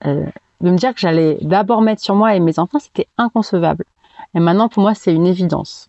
Euh, 0.07 0.26
de 0.61 0.70
me 0.70 0.76
dire 0.76 0.94
que 0.94 1.00
j'allais 1.00 1.38
d'abord 1.42 1.82
mettre 1.82 2.03
sur 2.03 2.14
moi 2.14 2.34
et 2.34 2.40
mes 2.40 2.59
enfants, 2.59 2.78
c'était 2.78 3.09
inconcevable. 3.18 3.84
Et 4.34 4.40
maintenant, 4.40 4.68
pour 4.68 4.82
moi, 4.82 4.94
c'est 4.94 5.12
une 5.12 5.26
évidence. 5.26 5.88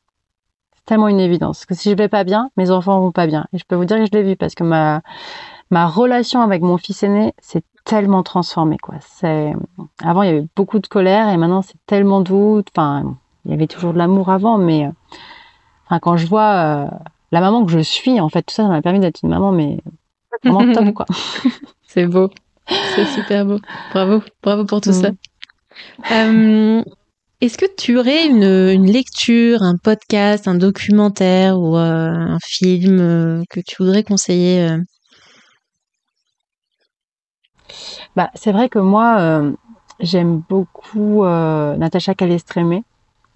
C'est 0.76 0.86
tellement 0.86 1.08
une 1.08 1.20
évidence. 1.20 1.66
Que 1.66 1.76
si 1.76 1.90
je 1.92 1.96
vais 1.96 2.08
pas 2.10 2.24
bien, 2.24 2.50
mes 2.58 2.72
enfants 2.72 3.00
vont 3.00 3.12
pas 3.12 3.28
bien. 3.28 3.46
Et 3.54 3.58
je 3.60 3.64
peux 3.68 3.76
vous 3.76 3.86
dire 3.86 3.98
que 3.98 4.06
je 4.06 4.12
l'ai 4.12 4.24
vu 4.24 4.36
parce 4.36 4.56
que 4.56 4.64
ma, 4.64 5.02
ma 5.70 5.88
relation 5.88 6.42
avec 6.42 6.62
mon 6.64 6.78
fils 6.78 7.04
aîné 7.04 7.34
s'est 7.40 7.64
tellement 7.86 8.24
transformée, 8.24 8.78
quoi. 8.78 8.96
C'est, 9.02 9.54
avant, 10.04 10.24
il 10.24 10.28
y 10.28 10.30
avait 10.32 10.48
beaucoup 10.56 10.80
de 10.80 10.88
colère 10.88 11.30
et 11.30 11.38
maintenant, 11.38 11.62
c'est 11.62 11.78
tellement 11.86 12.22
doux. 12.22 12.62
Enfin, 12.76 13.16
il 13.46 13.52
y 13.52 13.54
avait 13.54 13.68
toujours 13.68 13.94
de 13.94 13.98
l'amour 14.00 14.30
avant, 14.30 14.58
mais, 14.58 14.86
euh, 14.88 14.92
enfin, 15.86 16.00
quand 16.00 16.18
je 16.18 16.26
vois, 16.28 16.52
euh, 16.54 16.88
la 17.32 17.42
maman 17.42 17.64
que 17.66 17.72
je 17.72 17.80
suis, 17.80 18.20
en 18.20 18.30
fait, 18.30 18.42
tout 18.44 18.54
ça, 18.54 18.64
ça 18.64 18.70
m'a 18.70 18.82
permis 18.82 19.00
d'être 19.00 19.22
une 19.24 19.30
maman, 19.30 19.52
mais 19.52 19.80
vraiment 20.44 20.74
top, 20.74 20.94
quoi. 20.96 21.06
C'est 21.88 22.06
beau. 22.08 22.30
C'est 22.96 23.06
super 23.06 23.46
beau. 23.46 23.60
Bravo. 23.92 24.22
Bravo 24.42 24.66
pour 24.66 24.82
tout 24.82 24.92
Mm. 24.92 24.94
ça. 24.94 25.12
Euh, 26.12 26.84
Est-ce 27.42 27.58
que 27.58 27.66
tu 27.78 27.98
aurais 27.98 28.26
une, 28.28 28.44
une 28.44 28.90
lecture, 28.92 29.64
un 29.64 29.76
podcast, 29.78 30.48
un 30.48 30.56
documentaire 30.56 31.60
ou 31.60 31.76
euh, 31.78 32.10
un 32.10 32.38
film 32.42 33.00
euh, 33.00 33.44
que 33.50 33.60
tu 33.60 33.76
voudrais 33.84 34.04
conseiller 34.04 34.78
Bah, 38.16 38.30
c'est 38.36 38.52
vrai 38.52 38.70
que 38.70 38.80
moi, 38.80 39.18
euh, 39.20 39.52
j'aime 40.00 40.42
beaucoup 40.48 41.24
euh, 41.26 41.76
Natacha 41.78 42.14
Calestrémé, 42.14 42.84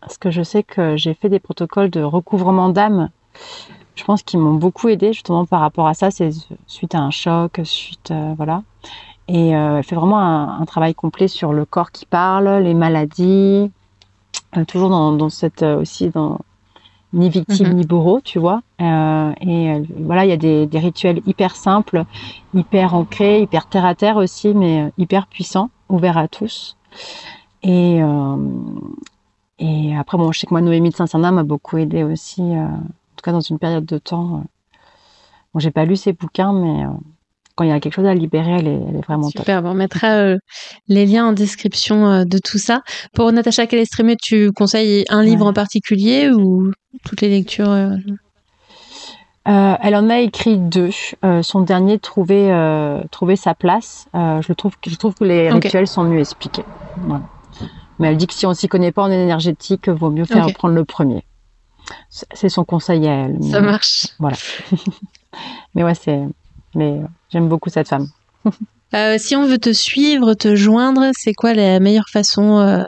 parce 0.02 0.18
que 0.18 0.30
je 0.32 0.44
sais 0.44 0.64
que 0.64 0.96
j'ai 0.96 1.14
fait 1.14 1.30
des 1.30 1.40
protocoles 1.40 1.90
de 1.90 2.02
recouvrement 2.02 2.70
d'âme. 2.70 3.10
Je 3.98 4.04
pense 4.04 4.22
qu'ils 4.24 4.40
m'ont 4.40 4.54
beaucoup 4.54 4.88
aidé 4.90 5.12
justement 5.14 5.46
par 5.46 5.60
rapport 5.60 5.88
à 5.88 5.94
ça. 5.94 6.12
C'est 6.12 6.30
suite 6.68 6.96
à 6.96 7.00
un 7.00 7.12
choc, 7.12 7.60
suite 7.64 8.12
euh, 8.12 8.34
voilà. 8.38 8.64
Et 9.28 9.56
euh, 9.56 9.78
elle 9.78 9.84
fait 9.84 9.96
vraiment 9.96 10.20
un, 10.20 10.62
un 10.62 10.66
travail 10.66 10.96
complet 10.96 11.28
sur 11.28 11.52
le 11.52 11.66
corps 11.66 11.92
qui 11.92 12.06
parle, 12.06 12.64
les 12.64 12.74
maladies, 12.74 13.72
euh, 14.56 14.64
toujours 14.66 14.90
dans, 14.90 15.12
dans 15.12 15.30
cette 15.30 15.64
aussi 15.64 16.10
dans 16.10 16.40
ni 17.14 17.30
victime 17.30 17.70
Mhm. 17.70 17.74
ni 17.78 17.86
bourreau, 17.86 18.22
tu 18.24 18.38
vois. 18.40 18.62
Euh, 18.82 19.32
et 19.42 19.72
euh, 19.74 19.84
voilà, 20.00 20.26
il 20.26 20.30
y 20.30 20.34
a 20.34 20.38
des, 20.38 20.68
des 20.68 20.80
rituels 20.80 21.22
hyper 21.26 21.56
simples, 21.56 22.04
hyper 22.54 22.94
ancrés, 22.94 23.42
hyper 23.42 23.68
terre 23.68 23.86
à 23.86 23.96
terre 23.96 24.18
aussi, 24.18 24.54
mais 24.54 24.92
hyper 24.98 25.28
puissants, 25.28 25.70
ouverts 25.90 26.18
à 26.18 26.28
tous. 26.28 26.78
Et 27.64 28.02
euh, 28.04 28.38
et 29.60 29.98
après, 29.98 30.18
bon, 30.18 30.32
je 30.32 30.40
sais 30.40 30.48
que 30.48 30.54
moi, 30.54 30.62
Noémie 30.62 30.92
de 30.92 30.96
Saint-Cernin 30.96 31.32
m'a 31.32 31.44
beaucoup 31.44 31.78
aidé 31.78 32.04
aussi, 32.04 32.44
tout 33.18 33.24
cas 33.24 33.32
dans 33.32 33.42
une 33.42 33.60
période 33.60 33.86
de 33.86 33.98
temps. 33.98 34.38
euh. 34.38 34.44
Bon, 35.54 35.60
j'ai 35.60 35.72
pas 35.72 35.86
lu 35.86 35.96
ses 35.96 36.14
bouquins, 36.14 36.54
mais 36.54 36.84
euh, 36.86 36.90
quand 37.56 37.64
il 37.64 37.70
y 37.70 37.74
a 37.74 37.80
quelque 37.80 37.94
chose 37.96 38.06
à 38.06 38.14
libérer, 38.14 38.52
elle 38.60 38.68
est, 38.68 38.80
elle 38.90 38.96
est 38.98 39.06
vraiment 39.06 39.30
top. 39.32 39.40
Super, 39.42 39.62
bon, 39.64 39.72
on 39.72 39.74
mettra 39.74 40.08
euh, 40.18 40.38
les 40.88 41.06
liens 41.06 41.28
en 41.28 41.34
description 41.34 42.08
euh, 42.08 42.24
de 42.26 42.38
tout 42.38 42.58
ça. 42.60 42.82
Pour 43.14 43.32
Natacha 43.32 43.66
Calestrémé, 43.68 44.16
tu 44.22 44.52
conseilles 44.52 45.06
un 45.10 45.24
livre 45.24 45.44
Ouais. 45.44 45.50
en 45.50 45.54
particulier 45.54 46.30
ou 46.32 46.72
toutes 47.06 47.22
les 47.22 47.30
lectures 47.30 47.70
euh, 47.72 47.96
elle 49.82 49.96
en 49.96 50.10
a 50.10 50.20
écrit 50.20 50.58
deux. 50.58 50.90
Son 51.42 51.62
dernier, 51.62 52.00
trouver, 52.00 52.52
trouver 53.12 53.38
sa 53.38 53.56
place. 53.56 54.06
Je, 54.14 54.52
trouve, 54.52 54.74
je 54.86 54.96
trouve 54.98 55.16
que 55.16 55.24
les 55.24 55.50
Ok. 55.52 55.64
rituels 55.64 55.88
sont 55.88 56.04
mieux 56.04 56.20
expliqués. 56.20 56.66
Voilà. 56.98 57.24
Mais 57.98 58.10
elle 58.10 58.18
dit 58.18 58.28
que 58.28 58.34
si 58.34 58.46
on 58.46 58.54
s'y 58.54 58.68
connaît 58.68 58.92
pas 58.92 59.04
en 59.04 59.10
énergétique, 59.12 59.88
vaut 59.88 60.10
mieux 60.12 60.26
faire 60.26 60.48
Ok. 60.48 60.54
prendre 60.54 60.76
le 60.76 60.84
premier. 60.84 61.24
C'est 62.10 62.50
son 62.50 62.64
conseil 62.66 63.08
à 63.08 63.26
elle. 63.26 63.38
Ça 63.44 63.62
marche. 63.62 64.08
Mais 65.76 65.84
ouais, 65.84 65.96
c'est. 65.96 66.20
Mais 66.76 66.92
euh, 66.92 67.08
j'aime 67.30 67.48
beaucoup 67.48 67.70
cette 67.70 67.88
femme. 67.88 68.08
Euh, 68.94 69.18
si 69.18 69.36
on 69.36 69.46
veut 69.46 69.58
te 69.58 69.74
suivre, 69.74 70.34
te 70.34 70.56
joindre, 70.56 71.12
c'est 71.12 71.34
quoi 71.34 71.54
la 71.54 71.82
meilleure 71.82 72.08
façon 72.08 72.60
euh, 72.60 72.86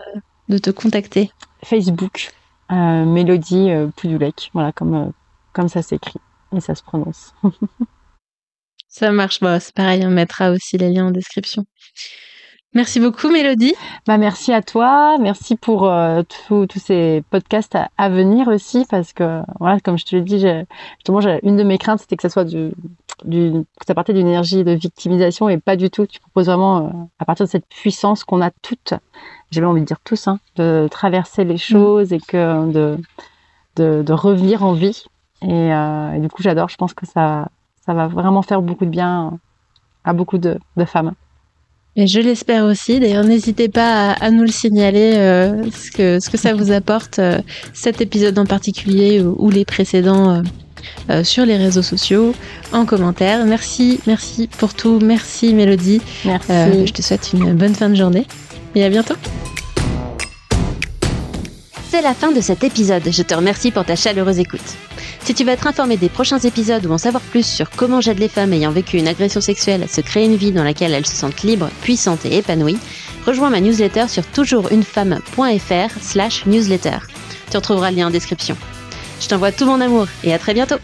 de 0.48 0.58
te 0.58 0.70
contacter? 0.70 1.30
Facebook, 1.66 2.32
euh, 2.72 3.04
Mélodie 3.04 3.70
Poudulec. 3.98 4.50
Voilà, 4.54 4.72
comme, 4.72 5.12
comme 5.52 5.68
ça 5.68 5.82
s'écrit 5.82 6.22
et 6.56 6.62
ça 6.62 6.74
se 6.74 6.84
prononce. 6.84 7.34
Ça 8.92 9.12
marche, 9.12 9.40
bah, 9.40 9.60
c'est 9.60 9.74
pareil, 9.76 10.04
on 10.04 10.10
mettra 10.10 10.50
aussi 10.50 10.78
les 10.80 10.90
liens 10.90 11.06
en 11.06 11.12
description. 11.12 11.64
Merci 12.76 13.00
beaucoup 13.00 13.30
Mélodie. 13.30 13.74
Bah, 14.06 14.20
merci 14.20 14.54
à 14.54 14.62
toi, 14.62 15.18
merci 15.20 15.56
pour 15.56 15.86
euh, 15.90 16.22
tous 16.48 16.68
ces 16.78 17.24
podcasts 17.32 17.76
à, 17.76 17.90
à 17.98 18.10
venir 18.10 18.48
aussi, 18.48 18.86
parce 18.90 19.12
que 19.12 19.42
voilà, 19.60 19.80
comme 19.80 19.98
je 19.98 20.06
te 20.06 20.16
l'ai 20.16 20.22
dit, 20.22 20.46
justement, 20.98 21.20
une 21.42 21.58
de 21.58 21.64
mes 21.64 21.80
craintes, 21.80 22.02
c'était 22.02 22.16
que 22.16 22.22
ça 22.22 22.30
soit 22.30 22.44
du, 22.46 22.72
du, 23.26 23.52
que 23.80 23.86
ça 23.88 23.96
partait 23.96 24.14
d'une 24.14 24.28
énergie 24.28 24.64
de 24.64 24.72
victimisation 24.72 25.50
et 25.50 25.58
pas 25.58 25.76
du 25.76 25.90
tout. 25.90 26.06
Tu 26.06 26.20
proposes 26.20 26.46
vraiment, 26.46 26.78
euh, 26.78 26.90
à 27.18 27.26
partir 27.26 27.48
de 27.48 27.50
cette 27.50 27.66
puissance 27.68 28.24
qu'on 28.24 28.40
a 28.40 28.52
toutes, 28.62 28.94
j'ai 29.50 29.66
envie 29.66 29.82
de 29.82 29.88
dire 29.88 30.00
tous, 30.04 30.28
hein, 30.28 30.40
de 30.56 30.88
traverser 30.92 31.46
les 31.46 31.58
choses 31.58 32.14
et 32.14 32.20
que 32.20 32.72
de, 32.72 32.98
de, 33.78 34.04
de 34.04 34.14
revenir 34.14 34.64
en 34.64 34.74
vie. 34.74 35.06
Et, 35.42 35.74
euh, 35.74 36.14
et 36.14 36.20
du 36.20 36.30
coup, 36.30 36.44
j'adore. 36.44 36.70
Je 36.70 36.78
pense 36.78 36.94
que 36.94 37.08
ça, 37.08 37.48
ça 37.84 37.96
va 37.96 38.08
vraiment 38.08 38.44
faire 38.44 38.62
beaucoup 38.62 38.86
de 38.86 38.92
bien 38.92 39.40
à 40.04 40.14
beaucoup 40.14 40.38
de, 40.38 40.60
de 40.78 40.86
femmes. 40.86 41.14
Et 41.96 42.08
je 42.08 42.20
l'espère 42.20 42.64
aussi. 42.66 43.00
D'ailleurs, 43.00 43.24
n'hésitez 43.26 43.68
pas 43.68 44.12
à, 44.12 44.26
à 44.26 44.32
nous 44.32 44.44
le 44.44 44.52
signaler 44.52 45.14
euh, 45.18 45.64
ce, 45.72 45.92
que, 45.92 46.20
ce 46.20 46.30
que 46.30 46.38
ça 46.38 46.54
vous 46.54 46.72
apporte, 46.72 47.20
euh, 47.20 47.40
cet 47.74 48.00
épisode 48.00 48.38
en 48.40 48.46
particulier 48.46 49.22
ou, 49.22 49.36
ou 49.38 49.50
les 49.50 49.66
précédents 49.66 50.44
euh, 51.10 51.24
sur 51.24 51.46
les 51.46 51.58
réseaux 51.58 51.82
sociaux, 51.82 52.34
en 52.72 52.86
commentaire. 52.86 53.46
Merci, 53.46 54.00
merci 54.08 54.48
pour 54.48 54.74
tout. 54.74 55.00
Merci 55.04 55.54
Mélodie. 55.54 56.02
Merci. 56.26 56.86
Je 56.86 56.94
te 56.94 57.02
souhaite 57.02 57.32
une 57.34 57.54
bonne 57.54 57.76
fin 57.76 57.90
de 57.90 57.96
journée 57.96 58.26
et 58.76 58.84
à 58.84 58.90
bientôt. 58.90 59.16
C'est 61.90 62.02
la 62.02 62.14
fin 62.14 62.32
de 62.32 62.40
cet 62.40 62.64
épisode. 62.64 63.02
Je 63.12 63.24
te 63.24 63.34
remercie 63.34 63.72
pour 63.72 63.84
ta 63.84 63.96
chaleureuse 63.96 64.40
écoute. 64.40 64.62
Si 65.24 65.34
tu 65.34 65.44
veux 65.44 65.52
être 65.52 65.68
informé 65.68 65.98
des 65.98 66.10
prochains 66.10 66.40
épisodes 66.40 66.86
ou 66.86 66.92
en 66.92 66.98
savoir 66.98 67.22
plus 67.22 67.46
sur 67.46 67.70
comment 67.70 68.02
j'aide 68.02 68.20
les 68.20 68.30
femmes 68.30 68.54
ayant 68.54 68.72
vécu 68.72 68.98
une 68.98 69.08
agression 69.08 69.42
sexuelle 69.42 69.84
à 69.84 69.88
se 69.88 70.02
créer 70.02 70.26
une 70.26 70.36
vie 70.36 70.52
dans 70.52 70.64
laquelle 70.64 70.94
elles 70.94 71.06
se 71.06 71.16
sentent 71.16 71.44
libres, 71.44 71.70
puissantes 71.82 72.26
et 72.26 72.38
épanouies, 72.38 72.80
rejoins 73.26 73.50
ma 73.50 73.62
newsletter 73.62 74.08
sur 74.08 74.26
toujoursunefemme.fr 74.26 76.02
slash 76.02 76.46
newsletter. 76.46 76.98
Tu 77.52 77.58
retrouveras 77.58 77.92
le 77.92 77.98
lien 77.98 78.08
en 78.08 78.12
description. 78.12 78.58
Je 79.20 79.28
t'envoie 79.28 79.52
tout 79.52 79.66
mon 79.66 79.82
amour 79.82 80.08
et 80.24 80.34
à 80.34 80.40
très 80.40 80.54
bientôt 80.54 80.78